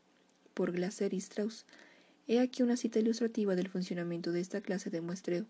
[0.53, 1.65] por Glaser y Strauss.
[2.27, 5.45] He aquí una cita ilustrativa del funcionamiento de esta clase de muestreo,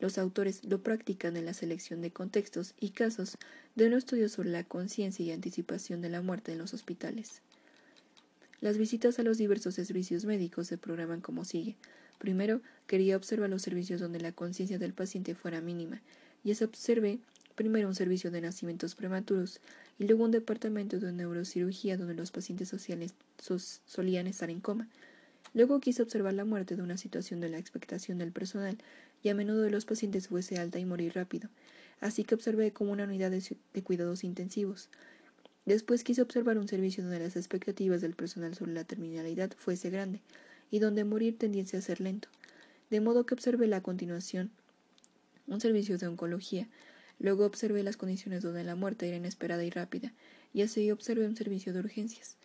[0.00, 3.36] los autores lo practican en la selección de contextos y casos
[3.74, 7.40] de un estudio sobre la conciencia y anticipación de la muerte en los hospitales.
[8.60, 11.76] Las visitas a los diversos servicios médicos se programan como sigue.
[12.18, 16.00] Primero, quería observar los servicios donde la conciencia del paciente fuera mínima,
[16.44, 17.18] y se observé
[17.54, 19.60] primero un servicio de nacimientos prematuros
[19.98, 23.14] y luego un departamento de neurocirugía donde los pacientes sociales
[23.86, 24.88] solían estar en coma.
[25.56, 28.76] Luego quise observar la muerte de una situación de la expectación del personal
[29.22, 31.48] y a menudo de los pacientes fuese alta y morir rápido,
[31.98, 34.90] así que observé como una unidad de, cuidados intensivos.
[35.64, 40.20] Después quise observar un servicio donde las expectativas del personal sobre la terminalidad fuese grande
[40.70, 42.28] y donde morir tendiese a ser lento,
[42.90, 44.50] de modo que observé la continuación
[45.46, 46.68] un servicio de oncología.
[47.18, 50.12] Luego observé las condiciones donde la muerte era inesperada y rápida,
[50.52, 52.36] y así observé un servicio de urgencias.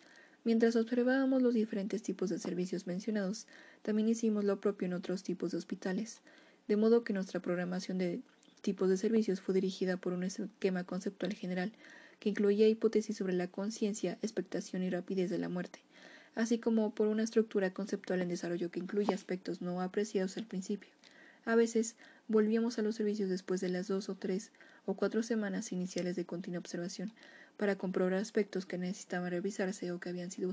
[0.44, 3.46] Mientras observábamos los diferentes tipos de servicios mencionados,
[3.82, 6.20] también hicimos lo propio en otros tipos de hospitales,
[6.66, 8.20] de modo que nuestra programación de
[8.60, 11.72] tipos de servicios fue dirigida por un esquema conceptual general
[12.18, 15.80] que incluía hipótesis sobre la conciencia, expectación y rapidez de la muerte,
[16.34, 20.90] así como por una estructura conceptual en desarrollo que incluye aspectos no apreciados al principio.
[21.44, 21.96] A veces
[22.28, 24.52] volvíamos a los servicios después de las dos o tres
[24.86, 27.12] o cuatro semanas iniciales de continua observación,
[27.62, 30.52] para comprobar aspectos que necesitaban revisarse o que habían sido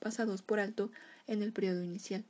[0.00, 0.90] pasados por alto
[1.26, 2.24] en el periodo inicial.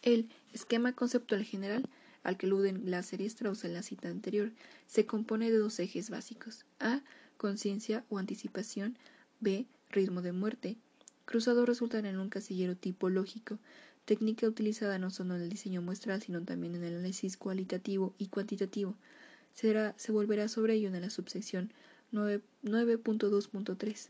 [0.00, 1.86] El esquema conceptual general,
[2.22, 4.50] al que aluden Glasser y Strauss en la cita anterior,
[4.86, 7.02] se compone de dos ejes básicos: A.
[7.36, 8.96] Conciencia o anticipación,
[9.40, 9.66] B.
[9.90, 10.78] Ritmo de muerte.
[11.26, 13.58] Cruzados resultan en un casillero tipológico,
[14.06, 18.28] técnica utilizada no solo en el diseño muestral, sino también en el análisis cualitativo y
[18.28, 18.96] cuantitativo.
[19.52, 21.74] se volverá sobre ello en la subsección
[22.14, 24.08] 9.2.3.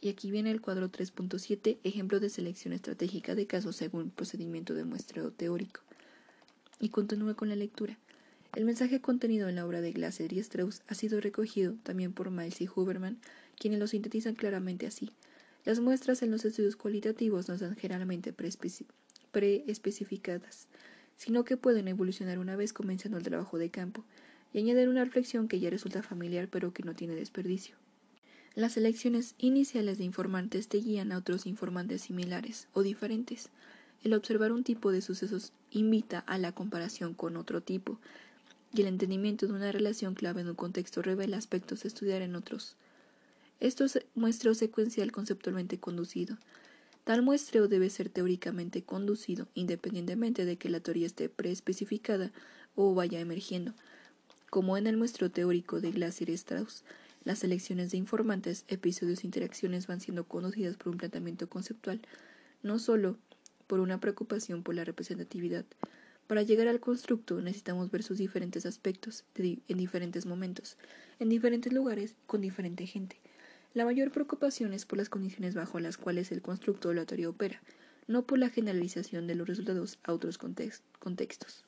[0.00, 4.84] Y aquí viene el cuadro 3.7, ejemplo de selección estratégica de casos según procedimiento de
[4.84, 5.80] muestreo teórico.
[6.80, 7.96] Y continúa con la lectura.
[8.54, 12.30] El mensaje contenido en la obra de Glasser y Strauss ha sido recogido también por
[12.30, 13.18] Miles y Huberman,
[13.58, 15.10] quienes lo sintetizan claramente así.
[15.64, 20.66] Las muestras en los estudios cualitativos no son generalmente preespecificadas,
[21.16, 24.04] sino que pueden evolucionar una vez comenzando el trabajo de campo,
[24.52, 27.76] y añadir una reflexión que ya resulta familiar pero que no tiene desperdicio.
[28.54, 33.48] Las elecciones iniciales de informantes te guían a otros informantes similares o diferentes.
[34.04, 37.98] El observar un tipo de sucesos invita a la comparación con otro tipo,
[38.74, 42.34] y el entendimiento de una relación clave en un contexto revela aspectos a estudiar en
[42.34, 42.76] otros.
[43.60, 46.36] Esto es muestreo secuencial conceptualmente conducido.
[47.04, 52.32] Tal muestreo debe ser teóricamente conducido, independientemente de que la teoría esté preespecificada
[52.74, 53.74] o vaya emergiendo,
[54.52, 56.84] como en el muestreo teórico de Glaser y Strauss,
[57.24, 62.02] las selecciones de informantes, episodios e interacciones van siendo conocidas por un planteamiento conceptual,
[62.62, 63.16] no solo
[63.66, 65.64] por una preocupación por la representatividad.
[66.26, 70.76] Para llegar al constructo necesitamos ver sus diferentes aspectos en diferentes momentos,
[71.18, 73.16] en diferentes lugares, con diferente gente.
[73.72, 77.30] La mayor preocupación es por las condiciones bajo las cuales el constructo o la teoría
[77.30, 77.62] opera,
[78.06, 81.64] no por la generalización de los resultados a otros contextos.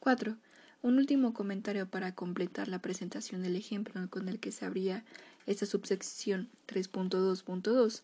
[0.00, 0.38] 4.
[0.82, 5.04] Un último comentario para completar la presentación del ejemplo con el que se abría
[5.46, 8.02] esta subsección 3.2.2.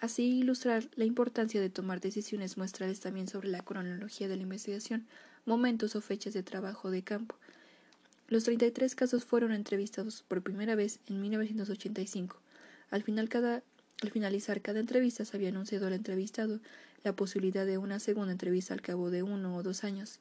[0.00, 5.06] Así ilustrar la importancia de tomar decisiones muestrales también sobre la cronología de la investigación,
[5.44, 7.36] momentos o fechas de trabajo de campo.
[8.28, 12.40] Los 33 casos fueron entrevistados por primera vez en 1985.
[12.90, 13.62] Al, final cada,
[14.02, 16.60] al finalizar cada entrevista se había anunciado al entrevistado
[17.02, 20.20] la posibilidad de una segunda entrevista al cabo de uno o dos años.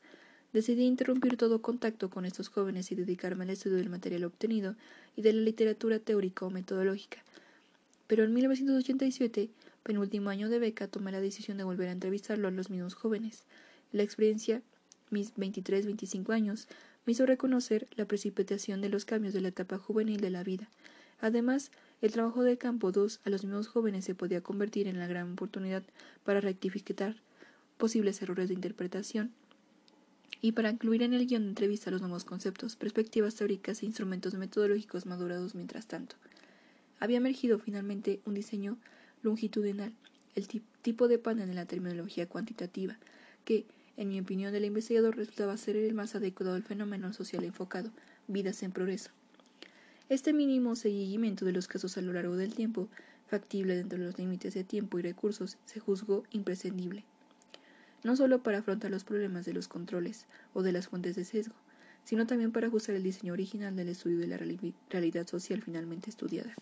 [0.53, 4.75] Decidí interrumpir todo contacto con estos jóvenes y dedicarme al estudio del material obtenido
[5.15, 7.23] y de la literatura teórica o metodológica.
[8.05, 9.49] Pero en 1987,
[9.81, 13.45] penúltimo año de beca, tomé la decisión de volver a entrevistarlo a los mismos jóvenes.
[13.91, 14.61] La experiencia,
[15.09, 16.67] mis 23-25 años,
[17.07, 20.69] me hizo reconocer la precipitación de los cambios de la etapa juvenil de la vida.
[21.19, 25.07] Además, el trabajo de campo 2 a los mismos jóvenes se podía convertir en la
[25.07, 25.83] gran oportunidad
[26.23, 27.15] para rectificar
[27.77, 29.31] posibles errores de interpretación
[30.41, 34.33] y para incluir en el guion de entrevista los nuevos conceptos, perspectivas teóricas e instrumentos
[34.35, 36.15] metodológicos madurados mientras tanto.
[36.99, 38.77] Había emergido finalmente un diseño
[39.21, 39.93] longitudinal,
[40.35, 40.47] el
[40.81, 42.97] tipo de panel en la terminología cuantitativa,
[43.45, 43.65] que,
[43.97, 47.91] en mi opinión del investigador, resultaba ser el más adecuado al fenómeno social enfocado,
[48.27, 49.11] vidas en progreso.
[50.09, 52.89] Este mínimo seguimiento de los casos a lo largo del tiempo,
[53.27, 57.05] factible dentro de los límites de tiempo y recursos, se juzgó imprescindible
[58.03, 61.55] no solo para afrontar los problemas de los controles o de las fuentes de sesgo,
[62.03, 64.39] sino también para ajustar el diseño original del estudio de la
[64.89, 66.53] realidad social finalmente estudiada.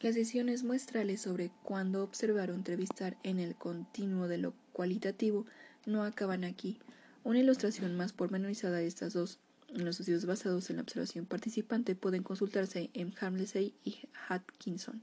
[0.00, 5.46] Las decisiones muestrales sobre cuándo observar o entrevistar en el continuo de lo cualitativo
[5.86, 6.78] no acaban aquí.
[7.22, 9.38] Una ilustración más pormenorizada de estas dos
[9.68, 13.96] en los estudios basados en la observación participante pueden consultarse en Harmlessey y
[14.28, 15.02] Atkinson.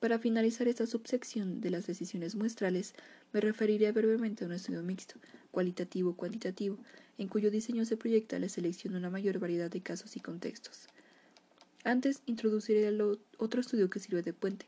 [0.00, 2.94] Para finalizar esta subsección de las decisiones muestrales,
[3.32, 5.16] me referiré brevemente a un estudio mixto,
[5.50, 6.78] cualitativo-cuantitativo,
[7.18, 10.88] en cuyo diseño se proyecta la selección de una mayor variedad de casos y contextos.
[11.84, 12.96] Antes, introduciré
[13.38, 14.66] otro estudio que sirve de puente,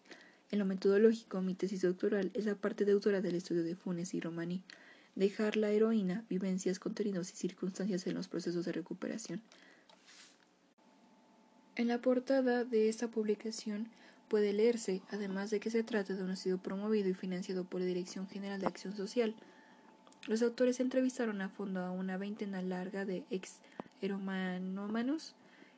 [0.50, 4.20] En lo metodológico, mi tesis doctoral es la parte deutora del estudio de Funes y
[4.20, 4.62] Romaní,
[5.16, 9.42] dejar la heroína, vivencias, contenidos y circunstancias en los procesos de recuperación.
[11.76, 13.88] En la portada de esta publicación
[14.34, 17.86] puede leerse, además de que se trata de un estudio promovido y financiado por la
[17.86, 19.32] Dirección General de Acción Social.
[20.26, 23.60] Los autores entrevistaron a fondo a una veintena larga de ex
[24.02, 25.36] eromanómanos,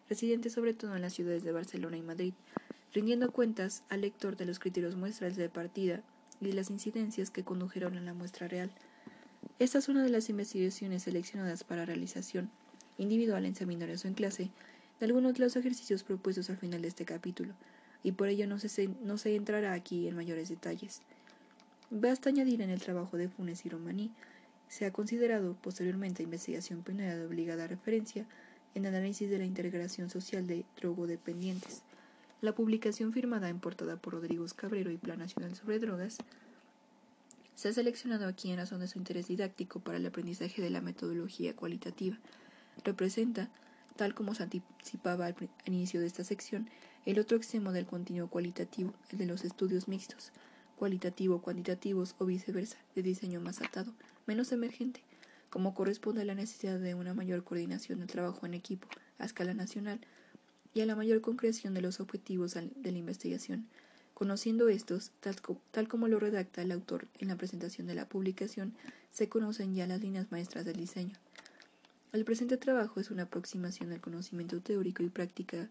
[0.08, 2.32] residentes sobre todo en las ciudades de Barcelona y Madrid,
[2.94, 6.02] rindiendo cuentas al lector de los criterios muestrales de partida
[6.40, 8.70] y de las incidencias que condujeron a la muestra real.
[9.58, 12.50] Esta es una de las investigaciones seleccionadas para realización
[12.96, 14.50] individual en seminarios o en clase
[14.98, 17.52] de algunos de los ejercicios propuestos al final de este capítulo,
[18.06, 21.02] y por ello no se, no se entrará aquí en mayores detalles.
[21.90, 24.12] Basta añadir en el trabajo de Funes y Romaní
[24.68, 28.24] se ha considerado posteriormente investigación pionera de obligada referencia
[28.76, 31.82] en análisis de la integración social de drogodependientes.
[32.42, 36.18] La publicación firmada en portada por Rodrigo Cabrero y Plan Nacional sobre Drogas
[37.56, 40.80] se ha seleccionado aquí en razón de su interés didáctico para el aprendizaje de la
[40.80, 42.16] metodología cualitativa.
[42.84, 43.50] Representa,
[43.96, 45.34] tal como se anticipaba al,
[45.66, 46.68] inicio de esta sección,
[47.04, 50.32] el otro extremo del continuo cualitativo, el de los estudios mixtos,
[50.78, 53.92] cualitativo-cuantitativos o viceversa, de diseño más atado,
[54.26, 55.02] menos emergente,
[55.50, 58.88] como corresponde a la necesidad de una mayor coordinación del trabajo en equipo
[59.18, 60.00] a escala nacional
[60.74, 63.66] y a la mayor concreción de los objetivos de la investigación,
[64.16, 68.72] Conociendo estos, tal, como lo redacta el autor en la presentación de la publicación,
[69.12, 71.18] se conocen ya las líneas maestras del diseño.
[72.12, 75.68] El presente trabajo es una aproximación al conocimiento teórico y práctica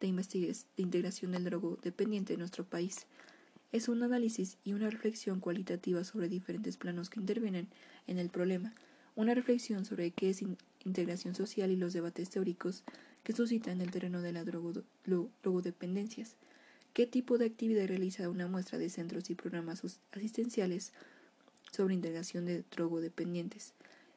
[0.00, 3.06] de, de integración del drogodependiente en nuestro país.
[3.72, 7.68] Es un análisis y una reflexión cualitativa sobre diferentes planos que intervienen
[8.06, 8.74] en el problema,
[9.16, 10.42] una reflexión sobre qué es
[10.84, 12.84] integración social y los debates teóricos
[13.22, 16.36] que suscitan el terreno de las drogodependencias
[16.94, 19.82] qué tipo de actividad realiza una muestra de centros y programas
[20.12, 20.92] asistenciales
[21.72, 23.74] sobre integración de drogodependientes.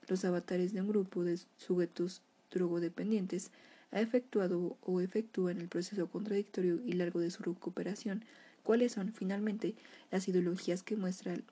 [0.08, 3.52] Los avatares de un grupo de sujetos drogodependientes
[3.92, 8.24] ha efectuado o efectúa en el proceso contradictorio y largo de su recuperación,
[8.64, 9.76] cuáles son, finalmente,
[10.12, 11.44] las ideologías que muestran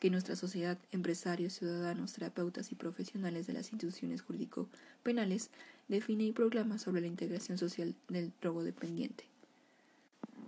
[0.00, 5.50] que nuestra sociedad, empresarios, ciudadanos, terapeutas y profesionales de las instituciones jurídico-penales
[5.88, 9.33] define y proclama sobre la integración social del drogodependiente.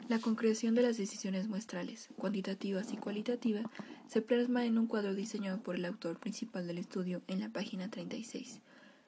[0.08, 3.66] La concreción de las decisiones muestrales, cuantitativas y cualitativas,
[4.06, 7.90] se plasma en un cuadro diseñado por el autor principal del estudio en la página
[7.90, 8.60] 36.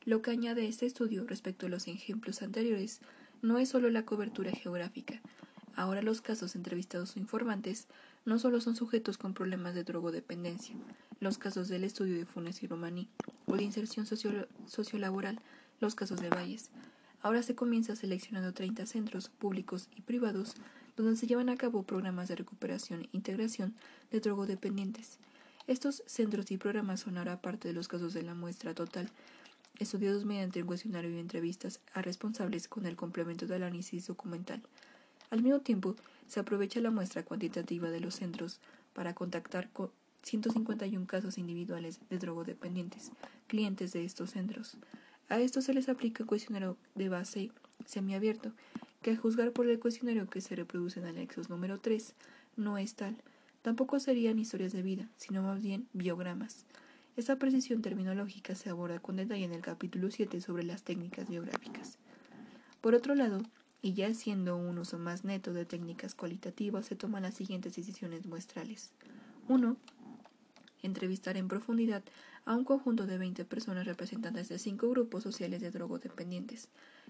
[0.05, 3.01] Lo que añade este estudio respecto a los ejemplos anteriores
[3.43, 5.23] no es solo la cobertura geográfica.
[5.77, 7.87] Ahora los casos entrevistados o informantes
[8.25, 10.75] no solo son sujetos con problemas de drogodependencia,
[11.21, 13.09] los casos del estudio de Funes y Romaní,
[13.47, 14.05] o de inserción
[14.67, 15.39] sociolaboral,
[15.79, 16.73] los casos de Valles.
[17.21, 20.57] Ahora se comienza seleccionando 30 centros públicos y privados
[21.03, 23.75] donde se llevan a cabo programas de recuperación e integración
[24.11, 25.19] de drogodependientes.
[25.67, 29.11] Estos centros y programas son ahora parte de los casos de la muestra total,
[29.79, 34.63] estudiados mediante un cuestionario y entrevistas a responsables con el complemento del análisis documental.
[35.31, 35.95] Al mismo tiempo,
[36.27, 38.61] se aprovecha la muestra cuantitativa de los centros
[38.93, 39.91] para contactar con
[40.23, 43.13] 151 casos individuales de drogodependientes,
[43.47, 44.77] clientes de estos centros.
[45.29, 47.51] A estos se les aplica un cuestionario de base
[47.87, 48.53] semiabierto
[49.03, 52.15] que a juzgar por el cuestionario que se reproduce en anexos número 3,
[52.57, 53.17] no es tal.
[53.63, 56.65] Tampoco serían historias de vida, sino más bien biogramas.
[57.17, 61.99] Esta precisión terminológica se aborda con detalle en el capítulo 7 sobre las técnicas biográficas.
[62.81, 63.43] Por otro lado,
[63.83, 68.27] y ya siendo un uso más neto de técnicas cualitativas, se toman las siguientes decisiones
[68.27, 68.93] muestrales.
[69.49, 69.77] 1.
[70.83, 72.05] Entrevistar en profundidad
[72.45, 76.69] a un conjunto de 20 personas representantes de cinco grupos sociales de drogodependientes,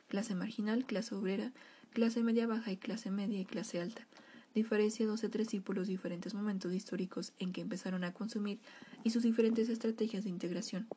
[0.09, 1.53] clase marginal, clase obrera,
[1.93, 4.07] clase media baja y clase media y clase alta,
[4.55, 8.59] diferenciados de tres los diferentes momentos históricos en que empezaron a consumir
[9.05, 10.89] y sus diferentes estrategias de integración.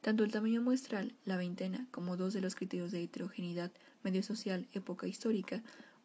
[0.00, 3.72] Tanto el tamaño muestral, la veintena, como dos de los criterios de heterogeneidad,
[4.04, 5.62] medio social, época histórica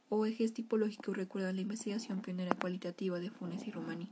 [0.09, 4.09] o ejes tipológicos recuerdan la investigación pionera cualitativa de Funes y Romaní.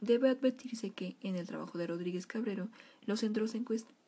[0.00, 2.68] Debe advertirse que, en el trabajo de Rodríguez Cabrero,
[3.06, 3.50] los centros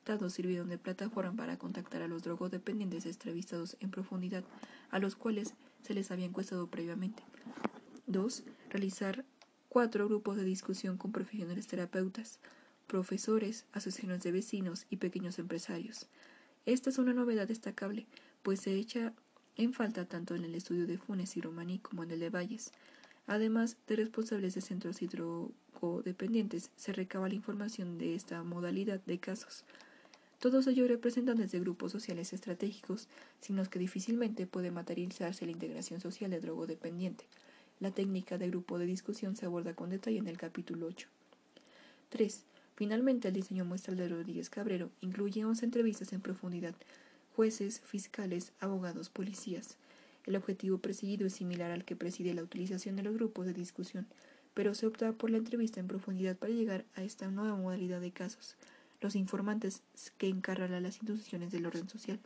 [0.02, 4.42] encuestados sirvieron de plataforma para contactar a los drogodependientes entrevistados en profundidad,
[4.90, 7.22] a los cuales se les había encuestado previamente.
[8.08, 8.42] 2.
[8.70, 9.24] Realizar
[9.68, 12.40] cuatro grupos de discusión con profesionales terapeutas,
[12.88, 16.08] profesores, asociaciones de vecinos y pequeños empresarios.
[16.66, 18.06] Esta es una novedad destacable,
[18.42, 19.12] pues se echa
[19.54, 22.72] en falta tanto en el estudio de Funes y Romaní como en el de Valles.
[23.28, 25.52] Además de responsables de centros hidro
[26.04, 29.64] dependientes se recaba la información de esta modalidad de casos.
[30.42, 33.06] Todos ellos representantes de grupos sociales estratégicos,
[33.40, 37.26] sin los que difícilmente puede materializarse la integración social de drogodependiente.
[37.78, 41.06] La técnica de grupo de discusión se aborda con detalle en el capítulo 8.
[42.08, 42.42] 3.
[42.74, 46.74] Finalmente, el diseño muestral de Rodríguez Cabrero incluye 11 entrevistas en profundidad,
[47.36, 49.76] jueces, fiscales, abogados, policías.
[50.26, 54.08] El objetivo perseguido es similar al que preside la utilización de los grupos de discusión,
[54.54, 58.10] pero se opta por la entrevista en profundidad para llegar a esta nueva modalidad de
[58.10, 58.56] casos,
[59.02, 59.82] los informantes
[60.16, 62.20] que encargan a las instituciones del orden social.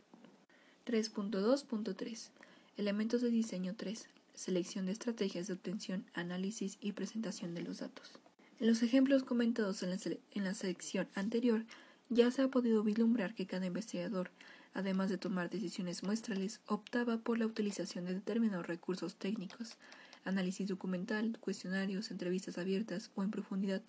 [0.85, 2.29] 3.2.3
[2.77, 4.07] Elementos de diseño 3.
[4.35, 8.11] Selección de estrategias de obtención, análisis y presentación de los datos.
[8.59, 9.97] En los ejemplos comentados en la,
[10.33, 11.65] en la sección anterior,
[12.09, 14.29] ya se ha podido vislumbrar que cada investigador,
[14.75, 19.77] además de tomar decisiones muestrales, optaba por la utilización de determinados recursos técnicos,
[20.23, 23.81] análisis documental, cuestionarios, entrevistas abiertas o en profundidad,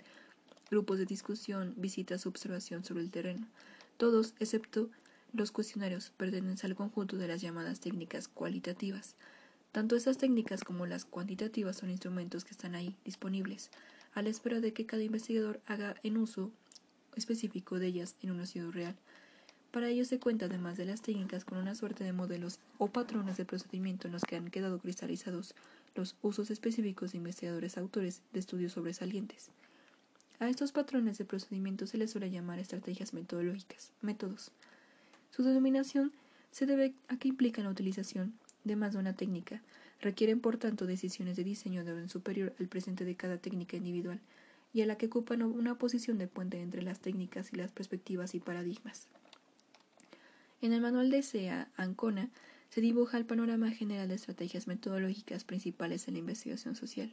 [0.70, 3.46] grupos de discusión, visitas observación sobre el terreno.
[3.96, 4.90] Todos, excepto
[5.32, 9.16] los cuestionarios, pertenecen al conjunto de las llamadas técnicas cualitativas.
[9.72, 13.70] Tanto esas técnicas como las cuantitativas son instrumentos que están ahí, disponibles,
[14.14, 16.50] a la espera de que cada investigador haga en uso
[17.16, 18.96] específico de ellas en una ciudad real.
[19.70, 23.36] Para ello se cuenta, además de las técnicas, con una suerte de modelos o patrones
[23.36, 25.54] de procedimiento en los que han quedado cristalizados
[25.94, 29.50] los usos específicos de investigadores autores de estudios sobresalientes.
[30.40, 34.52] A estos patrones de procedimiento se les suele llamar estrategias metodológicas, métodos.
[35.30, 36.12] Su denominación
[36.52, 39.62] se debe a que implican la utilización de más de una técnica,
[40.00, 44.20] requieren por tanto decisiones de diseño de orden superior al presente de cada técnica individual,
[44.72, 48.34] y a la que ocupan una posición de puente entre las técnicas y las perspectivas
[48.34, 49.08] y paradigmas.
[50.60, 52.30] En el manual de SEA Ancona
[52.70, 57.12] se dibuja el panorama general de estrategias metodológicas principales en la investigación social.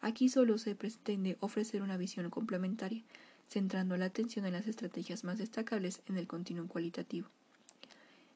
[0.00, 3.02] Aquí solo se pretende ofrecer una visión complementaria,
[3.48, 7.28] centrando la atención en las estrategias más destacables en el continuum cualitativo.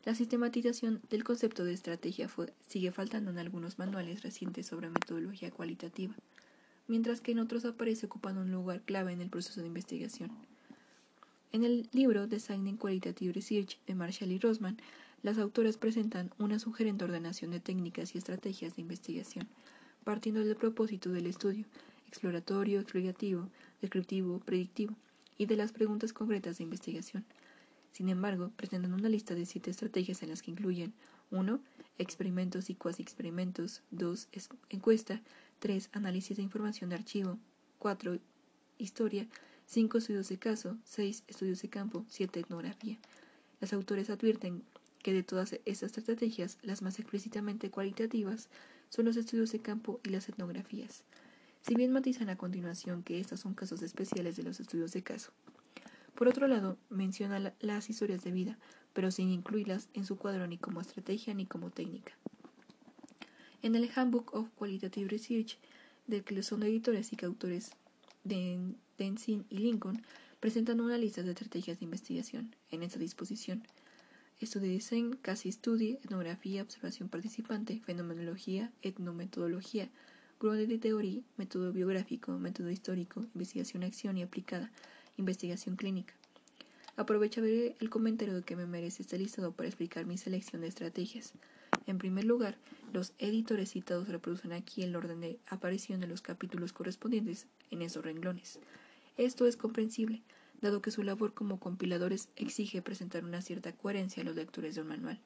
[0.05, 2.31] La sistematización del concepto de estrategia
[2.67, 6.15] sigue faltando en algunos manuales recientes sobre metodología cualitativa,
[6.89, 10.31] mientras que en otros aparece ocupando un lugar clave en el proceso de investigación.
[11.53, 14.79] En el libro Designing Qualitative Research de Marshall y Rosman,
[15.23, 19.49] las autoras presentan una sugerente ordenación de técnicas y estrategias de investigación,
[20.11, 21.67] partiendo del propósito del estudio,
[22.09, 23.49] exploratorio, explicativo,
[23.81, 24.97] descriptivo, predictivo,
[25.39, 27.25] y de las preguntas concretas de investigación.
[27.93, 30.95] Sin embargo, presentan una lista de siete estrategias en las que incluyen
[31.31, 31.61] 1.
[31.99, 33.83] Experimentos y cuasi experimentos.
[33.93, 34.29] 2.
[34.71, 35.23] Encuesta.
[35.61, 35.91] 3.
[35.93, 37.39] Análisis de información de archivo.
[37.79, 38.19] 4.
[38.79, 39.29] Historia.
[39.67, 42.99] 5 estudios de caso, 6 estudios de campo, 7 etnografía.
[43.61, 44.65] Las autores advierten
[45.05, 48.49] que de todas estas estrategias, las más explícitamente cualitativas
[48.91, 51.05] son los estudios de campo y las etnografías,
[51.63, 55.33] si bien matizan a continuación que estas son casos especiales de los estudios de caso.
[56.15, 58.59] Por otro lado, menciona las historias de vida,
[58.93, 62.13] pero sin incluirlas en su cuadro ni como estrategia ni como técnica.
[63.63, 65.59] En el Handbook of Qualitative Research,
[66.07, 67.71] del que son editores y coautores
[68.25, 70.03] de Tenzin y Lincoln
[70.41, 72.55] presentan una lista de estrategias de investigación.
[72.71, 73.63] En esta disposición,
[74.41, 79.91] estudio diseño, casi study, etnografía, observación participante, fenomenología, etnometodología,
[80.41, 84.71] de teoría, método biográfico, método histórico, investigación acción y aplicada,
[85.19, 86.15] investigación clínica.
[86.97, 91.35] Aprovecharé el comentario que me merece este listado para explicar mi selección de estrategias.
[91.87, 92.57] En primer lugar,
[92.95, 98.03] los editores citados reproducen aquí el orden de aparición de los capítulos correspondientes en esos
[98.03, 98.61] renglones.
[99.19, 100.23] Esto es comprensible,
[100.61, 104.83] dado que su labor como compiladores exige presentar una cierta coherencia a los lectores de
[104.83, 105.21] un manual,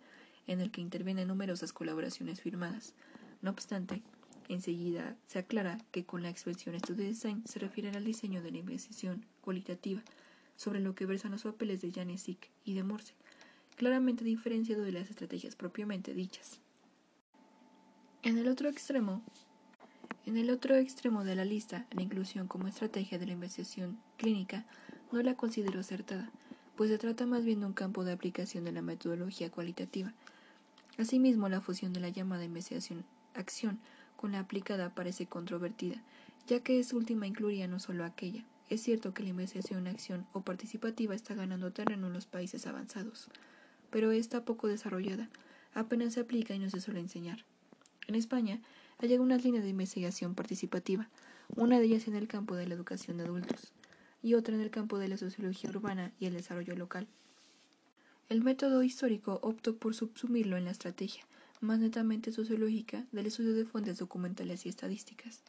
[0.46, 2.94] en el que intervienen numerosas colaboraciones firmadas.
[3.42, 4.02] No obstante,
[4.48, 8.58] enseguida se aclara que con la expresión Study Design se refiere al diseño de la
[8.58, 10.02] investigación cualitativa,
[10.56, 13.14] sobre lo que versan los papeles de Janesik y de Morse,
[13.76, 16.60] claramente diferenciado de las estrategias propiamente dichas.
[18.22, 19.22] En el otro extremo,
[20.26, 24.64] en el otro extremo de la lista, la inclusión como estrategia de la investigación clínica
[25.14, 26.28] no la considero acertada,
[26.76, 30.12] pues se trata más bien de un campo de aplicación de la metodología cualitativa.
[30.98, 33.78] Asimismo, la fusión de la llamada investigación-acción
[34.16, 36.02] con la aplicada parece controvertida,
[36.48, 38.44] ya que esta última incluiría no solo aquella.
[38.70, 43.28] Es cierto que la investigación-acción o participativa está ganando terreno en los países avanzados,
[43.90, 45.30] pero está poco desarrollada,
[45.74, 47.44] apenas se aplica y no se suele enseñar.
[48.08, 48.60] En España,
[48.98, 51.08] hay algunas líneas de investigación participativa,
[51.54, 53.72] una de ellas en el campo de la educación de adultos
[54.24, 57.06] y otra en el campo de la sociología urbana y el desarrollo local.
[58.30, 61.24] El método histórico optó por subsumirlo en la estrategia,
[61.60, 65.42] más netamente sociológica, del estudio de fuentes documentales y estadísticas,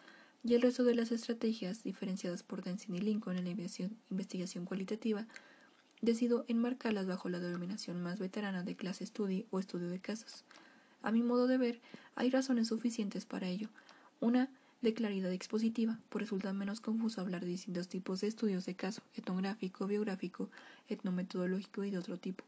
[0.44, 5.26] y el resto de las estrategias, diferenciadas por Denzin y Lincoln en la investigación cualitativa,
[6.02, 10.44] decido enmarcarlas bajo la denominación más veterana de clase study o estudio de casos.
[11.02, 11.80] A mi modo de ver,
[12.16, 13.70] hay razones suficientes para ello.
[14.20, 14.50] Una
[14.86, 19.02] de claridad expositiva, pues resulta menos confuso hablar de distintos tipos de estudios de caso,
[19.16, 20.48] etnográfico, biográfico,
[20.88, 22.44] etnometodológico y de otro tipo,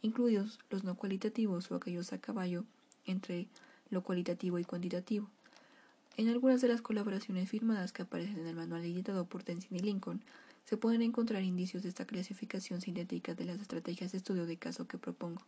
[0.00, 2.64] incluidos los no cualitativos o aquellos a caballo
[3.04, 3.46] entre
[3.90, 5.28] lo cualitativo y cuantitativo.
[6.16, 9.80] En algunas de las colaboraciones firmadas que aparecen en el manual editado por Tenzin y
[9.80, 10.22] Lincoln,
[10.64, 14.88] se pueden encontrar indicios de esta clasificación sintética de las estrategias de estudio de caso
[14.88, 15.42] que propongo.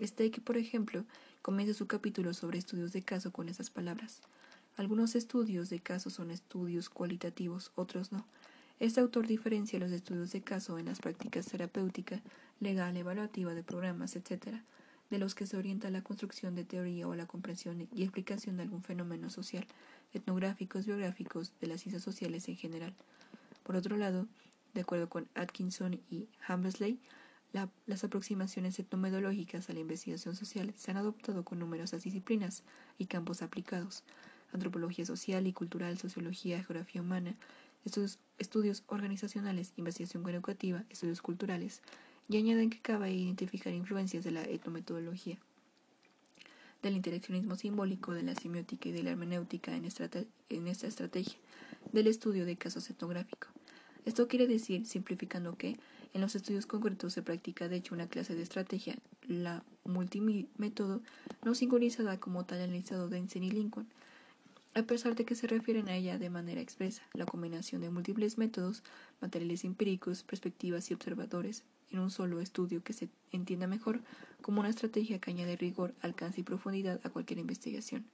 [0.00, 1.04] Steak, por ejemplo,
[1.42, 4.22] comienza su capítulo sobre estudios de caso con estas palabras.
[4.76, 8.26] Algunos estudios de caso son estudios cualitativos, otros no.
[8.78, 12.22] Este autor diferencia los estudios de caso en las prácticas terapéutica,
[12.60, 14.62] legal, evaluativa de programas, etc.,
[15.10, 18.62] de los que se orienta la construcción de teoría o la comprensión y explicación de
[18.62, 19.66] algún fenómeno social,
[20.14, 22.94] etnográficos, biográficos, de las ciencias sociales en general.
[23.64, 24.28] Por otro lado,
[24.72, 27.00] de acuerdo con Atkinson y Hammersley,
[27.86, 32.62] las aproximaciones etnomedológicas a la investigación social se han adoptado con numerosas disciplinas
[32.96, 34.04] y campos aplicados,
[34.52, 37.34] antropología social y cultural, sociología, geografía humana,
[37.84, 41.82] estudios, estudios organizacionales, investigación educativa, estudios culturales,
[42.28, 45.38] y añaden que cabe identificar influencias de la etnometodología,
[46.80, 51.38] del interaccionismo simbólico, de la semiótica y de la hermenéutica en, esta estrategia,
[51.92, 53.50] del estudio de casos etnográficos.
[54.04, 55.78] Esto quiere decir, simplificando, que
[56.14, 58.96] en los estudios concretos se practica de hecho una clase de estrategia,
[59.26, 61.02] la multimétodo,
[61.44, 63.88] no singularizada como tal analizado de Ensign y Lincoln,
[64.74, 68.38] a pesar de que se refieren a ella de manera expresa, la combinación de múltiples
[68.38, 68.82] métodos,
[69.20, 74.00] materiales empíricos, perspectivas y observadores en un solo estudio que se entienda mejor
[74.42, 78.04] como una estrategia que añade rigor, alcance y profundidad a cualquier investigación.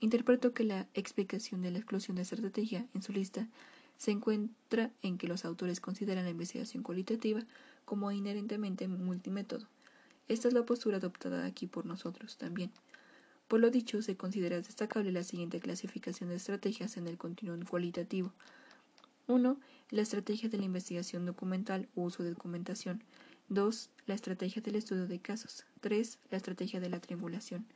[0.00, 3.48] Interpreto que la explicación de la exclusión de estrategia en su lista
[3.96, 7.40] se encuentra en que los autores consideran la investigación cualitativa
[7.84, 9.68] como inherentemente multimétodo.
[10.28, 12.70] Esta es la postura adoptada aquí por nosotros también.
[13.52, 18.32] Por lo dicho, se considera destacable la siguiente clasificación de estrategias en el continuum cualitativo.
[19.26, 19.60] 1.
[19.90, 23.04] La estrategia de la investigación documental o uso de documentación.
[23.50, 23.90] 2.
[24.06, 25.66] La estrategia del estudio de casos.
[25.82, 26.18] 3.
[26.30, 27.66] La estrategia de la triangulación.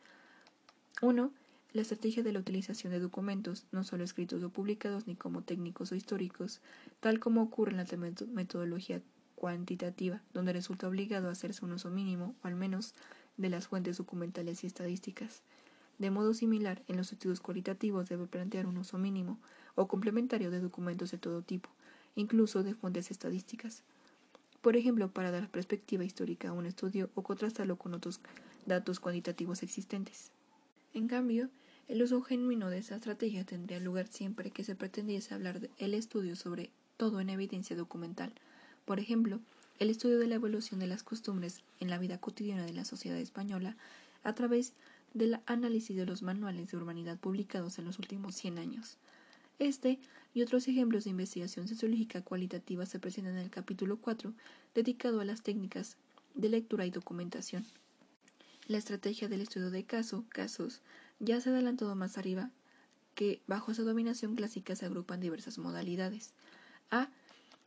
[1.03, 1.31] 1.
[1.75, 5.93] La estrategia de la utilización de documentos, no solo escritos o publicados, ni como técnicos
[5.93, 6.63] o históricos,
[7.01, 9.03] tal como ocurre en la metodología
[9.35, 12.95] cuantitativa, donde resulta obligado a hacerse un uso mínimo, o al menos,
[13.37, 15.43] de las fuentes documentales y estadísticas.
[15.99, 19.39] De modo similar, en los estudios cualitativos debe plantear un uso mínimo
[19.75, 21.71] o complementario de documentos de todo tipo,
[22.15, 23.83] incluso de fuentes estadísticas.
[24.61, 28.21] Por ejemplo, para dar perspectiva histórica a un estudio o contrastarlo con otros
[28.67, 30.31] datos cuantitativos existentes.
[30.93, 31.49] En cambio,
[31.89, 36.35] el uso genuino de esa estrategia tendría lugar siempre que se pretendiese hablar del estudio
[36.35, 38.33] sobre todo en evidencia documental.
[38.85, 39.41] Por ejemplo,
[39.79, 43.19] el estudio de la evolución de las costumbres en la vida cotidiana de la sociedad
[43.19, 43.77] española
[44.25, 44.73] a través
[45.15, 48.99] del análisis de los manuales de urbanidad publicados en los últimos 100 años.
[49.59, 49.99] Este
[50.35, 54.35] y otros ejemplos de investigación sociológica cualitativa se presentan en el capítulo 4,
[54.75, 55.97] dedicado a las técnicas
[56.35, 57.65] de lectura y documentación.
[58.69, 60.83] La estrategia del estudio de caso, casos,
[61.21, 62.51] ya se ha adelantado más arriba
[63.15, 66.35] que bajo esa dominación clásica se agrupan diversas modalidades.
[66.91, 67.09] A.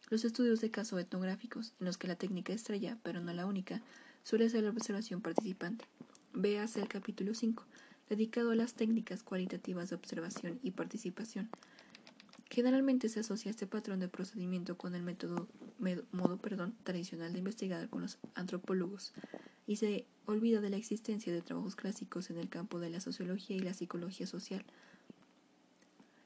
[0.09, 3.81] Los estudios de caso etnográficos, en los que la técnica estrella, pero no la única,
[4.23, 5.85] suele ser la observación participante.
[6.34, 7.65] Véase el capítulo 5,
[8.07, 11.49] dedicado a las técnicas cualitativas de observación y participación.
[12.49, 15.47] Generalmente se asocia este patrón de procedimiento con el método,
[16.11, 19.14] modo perdón, tradicional de investigar con los antropólogos
[19.65, 23.56] y se olvida de la existencia de trabajos clásicos en el campo de la sociología
[23.56, 24.64] y la psicología social.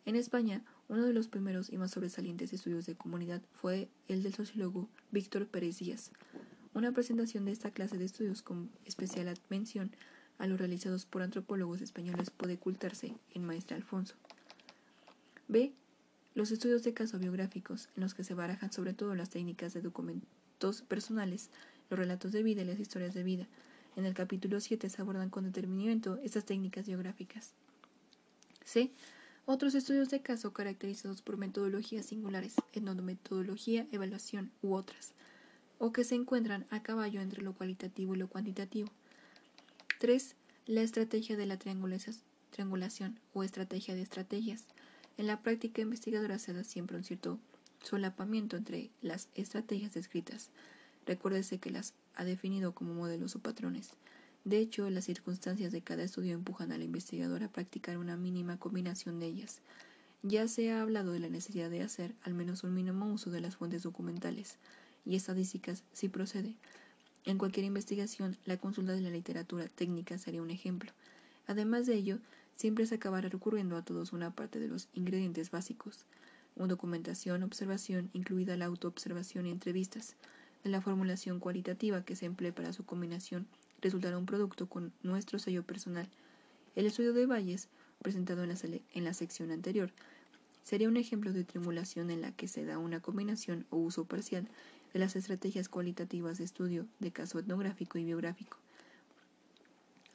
[0.06, 4.34] En España, uno de los primeros y más sobresalientes estudios de comunidad fue el del
[4.34, 6.12] sociólogo Víctor Pérez Díaz,
[6.74, 9.92] una presentación de esta clase de estudios con especial mención
[10.40, 14.16] a los realizados por antropólogos españoles puede ocultarse en Maestre Alfonso.
[15.48, 15.74] B.
[16.36, 19.82] Los estudios de caso biográficos, en los que se barajan sobre todo las técnicas de
[19.82, 21.52] documentos personales,
[21.92, 23.48] los relatos de vida y las historias de vida.
[23.96, 27.54] En el capítulo 7 se abordan con determinamiento estas técnicas biográficas.
[28.66, 28.92] C.
[29.46, 35.14] Otros estudios de caso caracterizados por metodologías singulares, etnometodología, evaluación u otras,
[35.84, 38.90] o que se encuentran a caballo entre lo cualitativo y lo cuantitativo.
[40.00, 40.34] 3.
[40.66, 44.64] La estrategia de la triangulación o estrategia de estrategias.
[45.18, 47.38] En la práctica investigadora se da siempre un cierto
[47.84, 50.52] solapamiento entre las estrategias descritas.
[51.06, 53.90] Recuérdese que las ha definido como modelos o patrones.
[54.46, 59.20] De hecho, las circunstancias de cada estudio empujan al investigador a practicar una mínima combinación
[59.20, 59.60] de ellas.
[60.22, 63.42] Ya se ha hablado de la necesidad de hacer al menos un mínimo uso de
[63.42, 64.58] las fuentes documentales,
[65.06, 66.56] y estadísticas si procede.
[67.26, 70.92] En cualquier investigación, la consulta de la literatura técnica sería un ejemplo.
[71.48, 72.20] Además de ello,
[72.56, 76.06] siempre se acabará recurriendo a todos una parte de los ingredientes básicos,
[76.56, 80.16] una documentación, observación, incluida la autoobservación y entrevistas.
[80.64, 83.48] De la formulación cualitativa que se emplee para su combinación
[83.82, 86.08] resultará un producto con nuestro sello personal.
[86.76, 87.68] El estudio de Valles,
[88.02, 88.56] presentado en la,
[88.94, 89.92] en sección anterior,
[90.64, 94.48] sería un ejemplo de triangulación en la que se da una combinación o uso parcial
[94.94, 98.58] de las estrategias cualitativas de estudio de caso etnográfico y biográfico.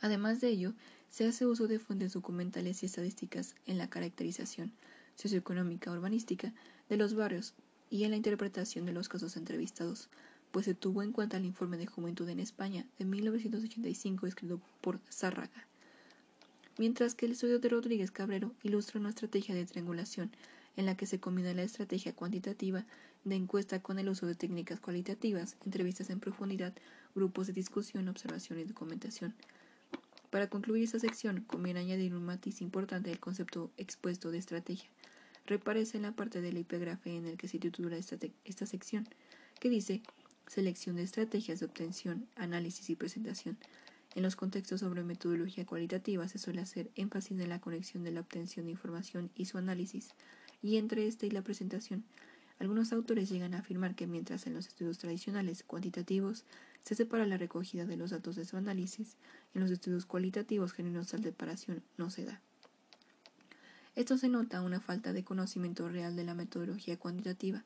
[0.01, 0.75] Además de ello,
[1.11, 4.73] se hace uso de fuentes documentales y estadísticas en la caracterización
[5.17, 6.53] socioeconómica urbanística
[6.89, 7.55] de los barrios
[7.91, 10.09] y en la interpretación de los casos entrevistados,
[10.53, 15.01] pues se tuvo en cuenta el informe de Juventud en España de 1985 escrito por
[15.11, 15.67] Zárraga.
[16.79, 20.31] Mientras que el estudio de Rodríguez Cabrero ilustra una estrategia de triangulación
[20.77, 22.87] en la que se combina la estrategia cuantitativa
[23.25, 26.75] de encuesta con el uso de técnicas cualitativas, entrevistas en profundidad,
[27.15, 29.35] grupos de discusión, observación y documentación.
[30.31, 34.91] Para concluir esta sección, conviene añadir un matiz importante del concepto expuesto de estrategia.
[35.47, 39.09] Reparece en la parte del epígrafe en el que se titula esta, esta sección,
[39.61, 40.03] que dice
[40.49, 43.59] Selección de estrategias de obtención, análisis y presentación.
[44.15, 48.21] En los contextos sobre metodología cualitativa se suele hacer énfasis en la conexión de la
[48.21, 50.15] obtención de información y su análisis,
[50.63, 52.05] y entre este y la presentación.
[52.59, 56.45] Algunos autores llegan a afirmar que mientras en los estudios tradicionales cuantitativos
[56.83, 59.17] se separa la recogida de los datos de su análisis,
[59.55, 62.41] en los estudios cualitativos genuinos tal separación no se da.
[63.95, 67.65] Esto se nota una falta de conocimiento real de la metodología cuantitativa.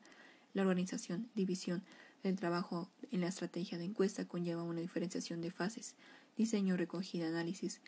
[0.53, 1.83] La organización, división
[2.23, 5.95] del trabajo en la estrategia de encuesta conlleva una diferenciación de fases,
[6.37, 7.81] diseño, recogida, análisis,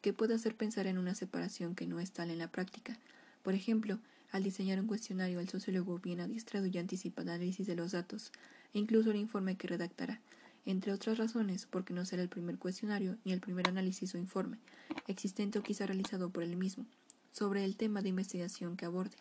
[0.00, 2.98] que puede hacer pensar en una separación que no es tal en la práctica.
[3.42, 3.98] Por ejemplo,
[4.32, 8.32] al diseñar un cuestionario, el sociólogo viene adiestrado y anticipa el análisis de los datos
[8.74, 10.20] e incluso el informe que redactará
[10.66, 14.58] entre otras razones porque no será el primer cuestionario ni el primer análisis o informe,
[15.06, 16.84] existente o quizá realizado por él mismo,
[17.32, 19.16] sobre el tema de investigación que aborde.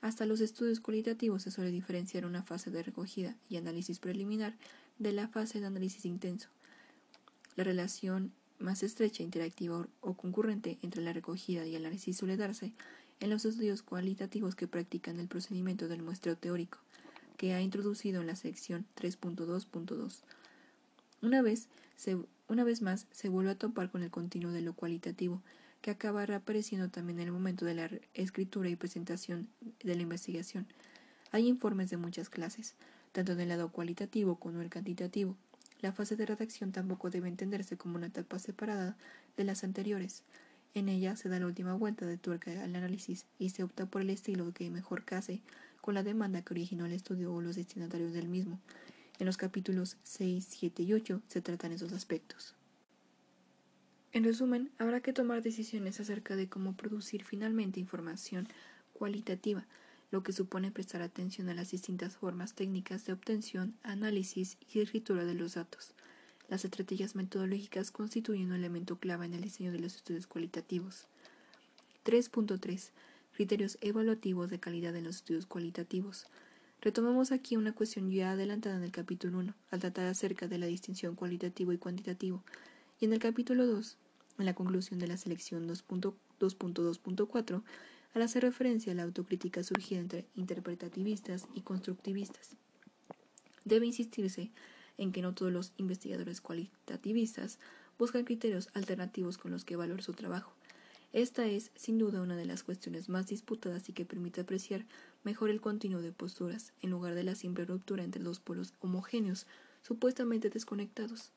[0.00, 4.56] Hasta los estudios cualitativos se suele diferenciar una fase de recogida y análisis preliminar
[4.98, 6.48] de la fase de análisis intenso.
[7.56, 12.72] La relación más estrecha, interactiva o concurrente entre la recogida y el análisis suele darse
[13.20, 16.78] en los estudios cualitativos que practican el procedimiento del muestreo teórico,
[17.36, 20.20] que ha introducido en la sección 3.2.2.
[21.22, 21.68] Una vez,
[22.48, 25.42] una vez más se vuelve a topar con el continuo de lo cualitativo,
[25.82, 29.48] que acaba reapareciendo también en el momento de la escritura y presentación
[29.82, 30.66] de la investigación.
[31.30, 32.74] Hay informes de muchas clases,
[33.12, 35.36] tanto en el lado cualitativo como el cuantitativo.
[35.80, 38.96] La fase de redacción tampoco debe entenderse como una etapa separada
[39.36, 40.22] de las anteriores.
[40.74, 44.02] En ella se da la última vuelta de tuerca al análisis y se opta por
[44.02, 45.40] el estilo que mejor case
[45.80, 48.60] con la demanda que originó el estudio o los destinatarios del mismo.
[49.18, 52.54] En los capítulos 6, 7 y 8 se tratan esos aspectos.
[54.12, 58.48] En resumen, habrá que tomar decisiones acerca de cómo producir finalmente información
[58.92, 59.66] cualitativa,
[60.10, 65.24] lo que supone prestar atención a las distintas formas técnicas de obtención, análisis y escritura
[65.24, 65.94] de los datos.
[66.50, 71.06] Las estrategias metodológicas constituyen un elemento clave en el diseño de los estudios cualitativos.
[72.04, 72.90] 3.3.
[73.36, 76.26] Criterios evaluativos de calidad en los estudios cualitativos.
[76.80, 80.66] Retomamos aquí una cuestión ya adelantada en el capítulo 1, al tratar acerca de la
[80.66, 82.42] distinción cualitativo y cuantitativo,
[82.98, 83.96] y en el capítulo 2,
[84.40, 87.62] en la conclusión de la selección 2.2.4,
[88.12, 92.56] al hacer referencia a la autocrítica surgida entre interpretativistas y constructivistas.
[93.64, 94.50] Debe insistirse
[95.00, 97.58] en que no todos los investigadores cualitativistas
[97.98, 100.54] buscan criterios alternativos con los que evaluar su trabajo,
[101.12, 104.86] esta es, sin duda, una de las cuestiones más disputadas y que permite apreciar
[105.24, 109.46] mejor el continuo de posturas, en lugar de la simple ruptura entre dos polos homogéneos,
[109.82, 111.32] supuestamente desconectados.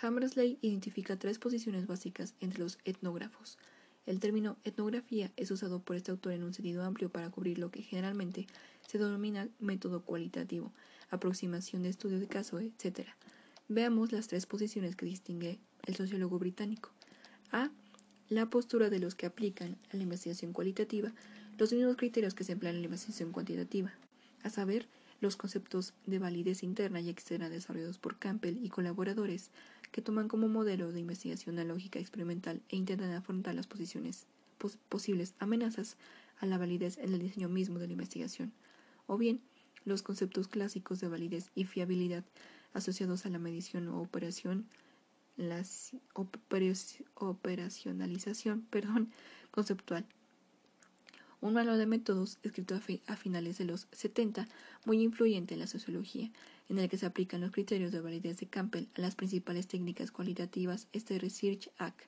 [0.00, 3.56] Hammersley identifica tres posiciones básicas entre los etnógrafos.
[4.04, 7.70] El término etnografía es usado por este autor en un sentido amplio para cubrir lo
[7.70, 8.46] que generalmente
[8.86, 10.70] se denomina método cualitativo,
[11.12, 13.06] aproximación de estudio de caso, etc.
[13.68, 16.90] Veamos las tres posiciones que distingue el sociólogo británico.
[17.52, 17.70] A
[18.28, 21.12] la postura de los que aplican a la investigación cualitativa
[21.58, 23.92] los mismos criterios que se emplean en la investigación cuantitativa,
[24.42, 24.88] a saber,
[25.20, 29.50] los conceptos de validez interna y externa desarrollados por Campbell y colaboradores,
[29.92, 35.96] que toman como modelo de investigación la lógica experimental e intentan afrontar las posibles amenazas
[36.40, 38.52] a la validez en el diseño mismo de la investigación,
[39.06, 39.40] o bien
[39.84, 42.24] los conceptos clásicos de validez y fiabilidad
[42.72, 44.66] asociados a la medición o operación
[45.36, 45.62] la
[47.14, 49.10] operacionalización perdón,
[49.50, 50.04] conceptual.
[51.40, 52.76] Un manual de métodos escrito
[53.06, 54.46] a, finales de los 70,
[54.84, 56.30] muy influyente en la sociología,
[56.68, 60.12] en el que se aplican los criterios de validez de Campbell a las principales técnicas
[60.12, 62.02] cualitativas, este Research Act.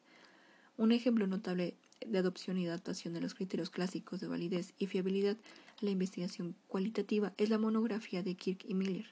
[0.77, 1.75] Un ejemplo notable
[2.07, 5.37] de adopción y adaptación de los criterios clásicos de validez y fiabilidad
[5.81, 9.07] a la investigación cualitativa es la monografía de Kirk y Miller.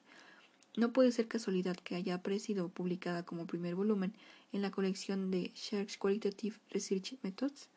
[0.76, 4.14] No puede ser casualidad que haya aparecido publicada como primer volumen
[4.52, 7.68] en la colección de Sharks Qualitative Research Methods.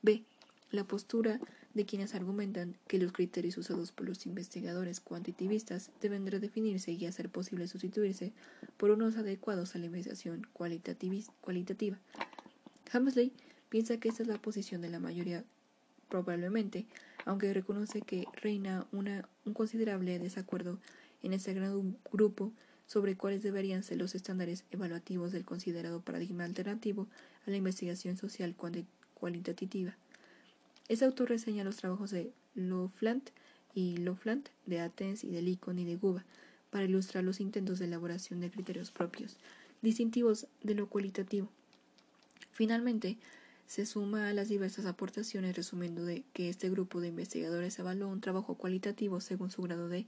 [0.00, 0.24] B.
[0.70, 1.38] La postura
[1.74, 7.28] de quienes argumentan que los criterios usados por los investigadores cuantitivistas deben redefinirse y hacer
[7.28, 8.32] posible sustituirse
[8.76, 11.98] por unos adecuados a la investigación cualitativa.
[12.92, 13.32] Hamsley
[13.74, 15.42] piensa que esta es la posición de la mayoría,
[16.08, 16.86] probablemente,
[17.24, 20.78] aunque reconoce que reina un considerable desacuerdo
[21.24, 22.52] en ese gran grupo
[22.86, 27.08] sobre cuáles deberían ser los estándares evaluativos del considerado paradigma alternativo
[27.48, 28.54] a la investigación social
[29.14, 29.96] cualitativa.
[30.88, 33.30] Este autor reseña los trabajos de Loflant
[33.74, 36.24] y Loflant, de Athens y de Licon y de Guba,
[36.70, 39.36] para ilustrar los intentos de elaboración de criterios propios,
[39.82, 41.48] distintivos de lo cualitativo.
[42.52, 43.18] Finalmente,
[43.66, 48.20] se suma a las diversas aportaciones resumiendo de que este grupo de investigadores evaluó un
[48.20, 50.06] trabajo cualitativo según su grado de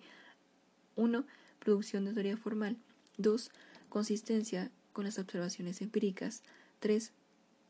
[0.97, 1.25] 1.
[1.59, 2.77] Producción de teoría formal.
[3.19, 3.51] 2.
[3.89, 6.43] Consistencia con las observaciones empíricas.
[6.81, 7.13] 3.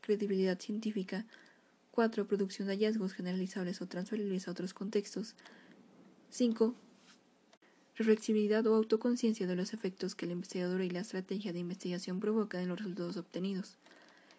[0.01, 1.25] Credibilidad científica.
[1.91, 2.27] 4.
[2.27, 5.35] Producción de hallazgos generalizables o transferibles a otros contextos.
[6.29, 6.75] 5.
[7.95, 12.61] Reflexibilidad o autoconciencia de los efectos que el investigador y la estrategia de investigación provocan
[12.61, 13.77] en los resultados obtenidos.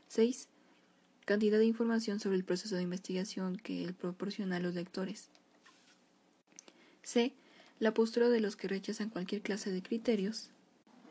[0.09, 0.49] 6.
[1.29, 5.29] Cantidad de información sobre el proceso de investigación que él proporciona a los lectores.
[7.03, 7.35] C
[7.81, 10.49] la postura de los que rechazan cualquier clase de criterios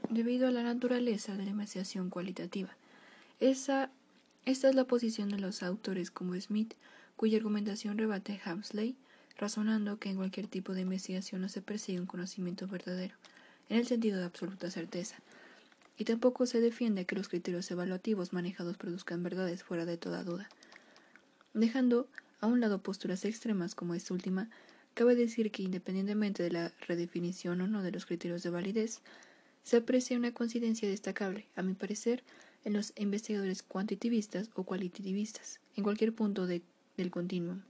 [0.10, 2.76] debido a la naturaleza de la investigación cualitativa.
[3.40, 3.92] Esa,
[4.46, 6.74] esta es la posición de los autores como Smith,
[7.16, 8.96] cuya argumentación rebate Hamsley,
[9.38, 13.14] razonando que en cualquier tipo de investigación no se persigue un conocimiento verdadero,
[13.70, 15.18] en el sentido de absoluta certeza,
[15.98, 20.50] y tampoco se defiende que los criterios evaluativos manejados produzcan verdades fuera de toda duda.
[21.54, 22.08] Dejando
[22.40, 24.50] a un lado posturas extremas como esta última,
[24.98, 29.02] Cabe decir que independientemente de la redefinición o no de los criterios de validez,
[29.62, 32.24] se aprecia una coincidencia destacable, a mi parecer,
[32.66, 36.64] en los investigadores cuantitivistas o cualitativistas, en cualquier punto del
[37.12, 37.62] continuum.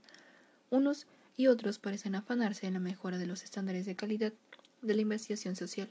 [0.70, 1.06] Unos
[1.36, 4.32] y otros parecen afanarse en la mejora de los estándares de calidad
[4.80, 5.90] de la investigación social,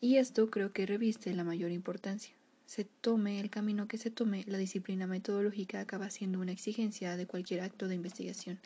[0.00, 2.34] y esto creo que reviste la mayor importancia.
[2.66, 7.26] Se tome el camino que se tome, la disciplina metodológica acaba siendo una exigencia de
[7.26, 8.58] cualquier acto de investigación.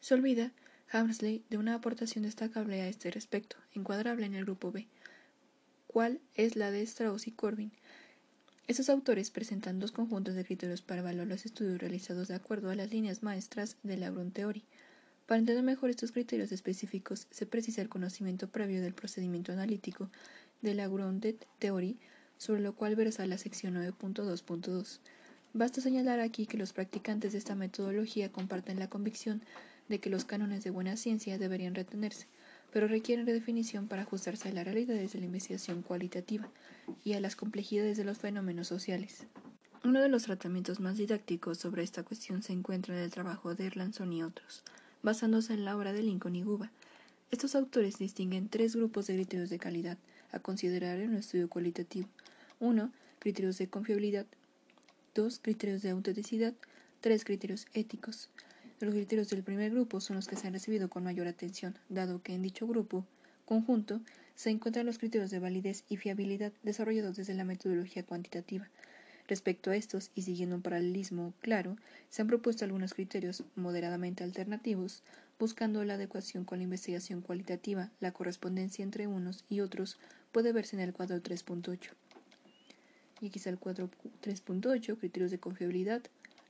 [0.00, 0.52] Se olvida
[0.90, 4.86] Hamsley de una aportación destacable a este respecto, encuadrable en el grupo B,
[5.86, 7.72] cuál es la de Strauss y Corbin.
[8.66, 12.74] Estos autores presentan dos conjuntos de criterios para evaluar los estudios realizados de acuerdo a
[12.74, 14.64] las líneas maestras de la Ground Theory.
[15.26, 20.08] Para entender mejor estos criterios específicos, se precisa el conocimiento previo del procedimiento analítico
[20.62, 21.98] de la Grounded Theory,
[22.38, 25.00] sobre lo cual versa la sección 9.2.2.
[25.52, 29.42] Basta señalar aquí que los practicantes de esta metodología comparten la convicción
[29.88, 32.26] de que los cánones de buena ciencia deberían retenerse,
[32.72, 36.48] pero requieren redefinición para ajustarse a las realidades de la investigación cualitativa
[37.04, 39.26] y a las complejidades de los fenómenos sociales.
[39.82, 43.66] Uno de los tratamientos más didácticos sobre esta cuestión se encuentra en el trabajo de
[43.66, 44.62] Erlandson y otros,
[45.02, 46.70] basándose en la obra de Lincoln y Guba.
[47.30, 49.98] Estos autores distinguen tres grupos de criterios de calidad
[50.32, 52.08] a considerar en un estudio cualitativo.
[52.60, 54.26] Uno, criterios de confiabilidad.
[55.14, 56.54] Dos, criterios de autenticidad.
[57.00, 58.28] Tres, criterios éticos.
[58.80, 62.22] Los criterios del primer grupo son los que se han recibido con mayor atención, dado
[62.22, 63.06] que en dicho grupo
[63.46, 64.00] conjunto
[64.34, 68.68] se encuentran los criterios de validez y fiabilidad desarrollados desde la metodología cuantitativa.
[69.28, 71.76] Respecto a estos, y siguiendo un paralelismo claro,
[72.10, 75.02] se han propuesto algunos criterios moderadamente alternativos,
[75.38, 77.90] buscando la adecuación con la investigación cualitativa.
[78.00, 79.98] La correspondencia entre unos y otros
[80.30, 81.90] puede verse en el cuadro 3.8.
[83.20, 83.90] Y quizá el cuadro
[84.22, 86.02] 3.8, criterios de confiabilidad,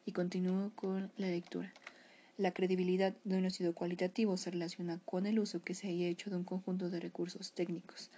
[0.05, 1.73] y continúo con la lectura.
[2.39, 6.31] La credibilidad de un estudio cualitativo se relaciona con el uso que se haya hecho
[6.31, 8.11] de un conjunto de recursos técnicos,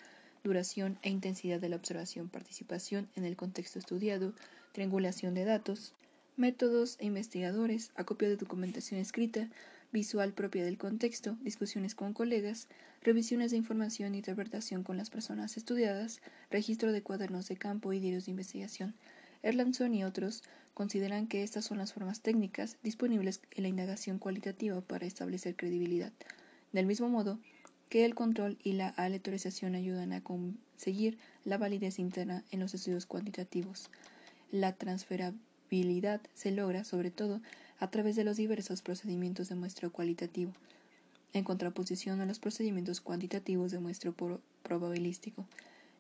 [0.49, 4.33] duración e intensidad de la observación, participación en el contexto estudiado,
[4.73, 5.93] triangulación de datos,
[6.37, 9.51] métodos e investigadores, acopio de documentación escrita,
[9.93, 12.69] visual propia del contexto, discusiones con colegas,
[13.03, 18.01] revisiones de información e interpretación con las personas estudiadas, registro de cuadernos de campo y
[18.01, 18.95] diarios de investigación.
[19.43, 20.43] Erlandson y otros
[20.73, 26.13] consideran que estas son las formas técnicas disponibles en la indagación cualitativa para establecer credibilidad,
[26.73, 27.39] del mismo modo
[27.89, 33.07] que el control y la aleatorización ayudan a conseguir la validez interna en los estudios
[33.07, 33.91] cuantitativos.
[34.51, 37.41] La transferabilidad se logra, sobre todo,
[37.79, 40.53] a través de los diversos procedimientos de muestreo cualitativo,
[41.33, 44.15] en contraposición a los procedimientos cuantitativos de muestreo
[44.63, 45.47] probabilístico,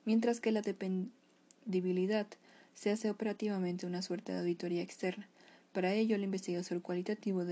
[0.05, 2.27] mientras que la dependibilidad
[2.75, 5.29] se hace operativamente una suerte de auditoría externa.
[5.73, 7.45] Para ello, el investigador cualitativo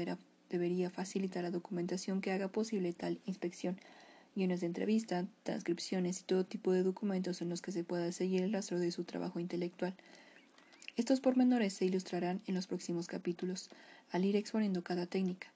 [0.50, 3.78] debería facilitar la documentación que haga posible tal inspección,
[4.36, 8.42] guiones de entrevista, transcripciones y todo tipo de documentos en los que se pueda seguir
[8.42, 9.94] el rastro de su trabajo intelectual.
[10.96, 13.70] Estos pormenores se ilustrarán en los próximos capítulos,
[14.12, 15.48] al ir exponiendo cada técnica.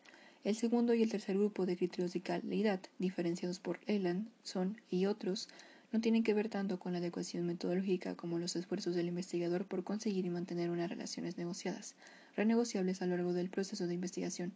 [0.42, 5.04] El segundo y el tercer grupo de criterios de calidad, diferenciados por Elan, Son y
[5.04, 5.48] otros,
[5.92, 9.84] no tienen que ver tanto con la adecuación metodológica como los esfuerzos del investigador por
[9.84, 11.96] conseguir y mantener unas relaciones negociadas,
[12.36, 14.54] renegociables a lo largo del proceso de investigación,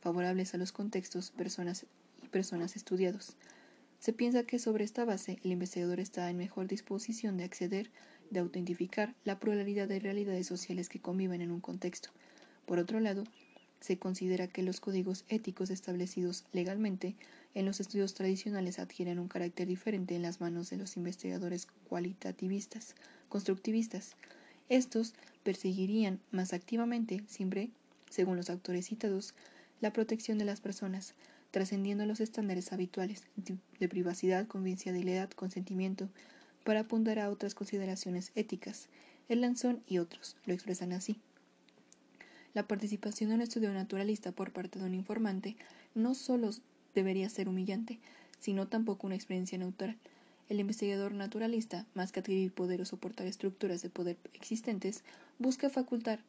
[0.00, 1.84] favorables a los contextos, personas
[2.22, 3.36] y personas estudiados.
[3.98, 7.90] Se piensa que sobre esta base el investigador está en mejor disposición de acceder,
[8.30, 12.10] de autentificar la pluralidad de realidades sociales que conviven en un contexto.
[12.66, 13.24] Por otro lado,
[13.80, 17.14] se considera que los códigos éticos establecidos legalmente
[17.54, 22.94] en los estudios tradicionales adquieren un carácter diferente en las manos de los investigadores cualitativistas,
[23.28, 24.16] constructivistas.
[24.68, 27.70] Estos perseguirían más activamente, siempre,
[28.10, 29.34] según los autores citados,
[29.80, 31.14] la protección de las personas,
[31.56, 33.22] trascendiendo los estándares habituales
[33.80, 36.10] de privacidad, confidencialidad, consentimiento,
[36.64, 38.90] para apuntar a otras consideraciones éticas.
[39.30, 41.18] El Lanzón y otros lo expresan así.
[42.52, 45.56] La participación en un estudio naturalista por parte de un informante
[45.94, 46.50] no solo
[46.94, 48.00] debería ser humillante,
[48.38, 49.96] sino tampoco una experiencia neutral.
[50.50, 55.04] El investigador naturalista, más que adquirir poder o soportar estructuras de poder existentes,
[55.38, 56.20] busca facultar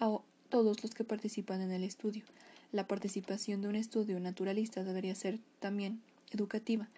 [0.00, 0.18] a
[0.48, 2.24] todos los que participan en el estudio
[2.72, 6.00] la participación de un estudio naturalista debería ser también
[6.32, 6.88] educativa.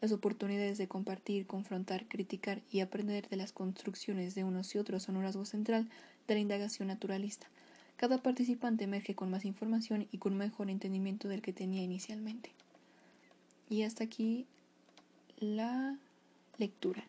[0.00, 5.04] Las oportunidades de compartir, confrontar, criticar y aprender de las construcciones de unos y otros
[5.04, 5.88] son un rasgo central
[6.28, 7.46] de la indagación naturalista.
[7.96, 12.50] Cada participante emerge con más información y con mejor entendimiento del que tenía inicialmente.
[13.70, 14.46] Y hasta aquí
[15.38, 15.96] la
[16.58, 17.04] lectura.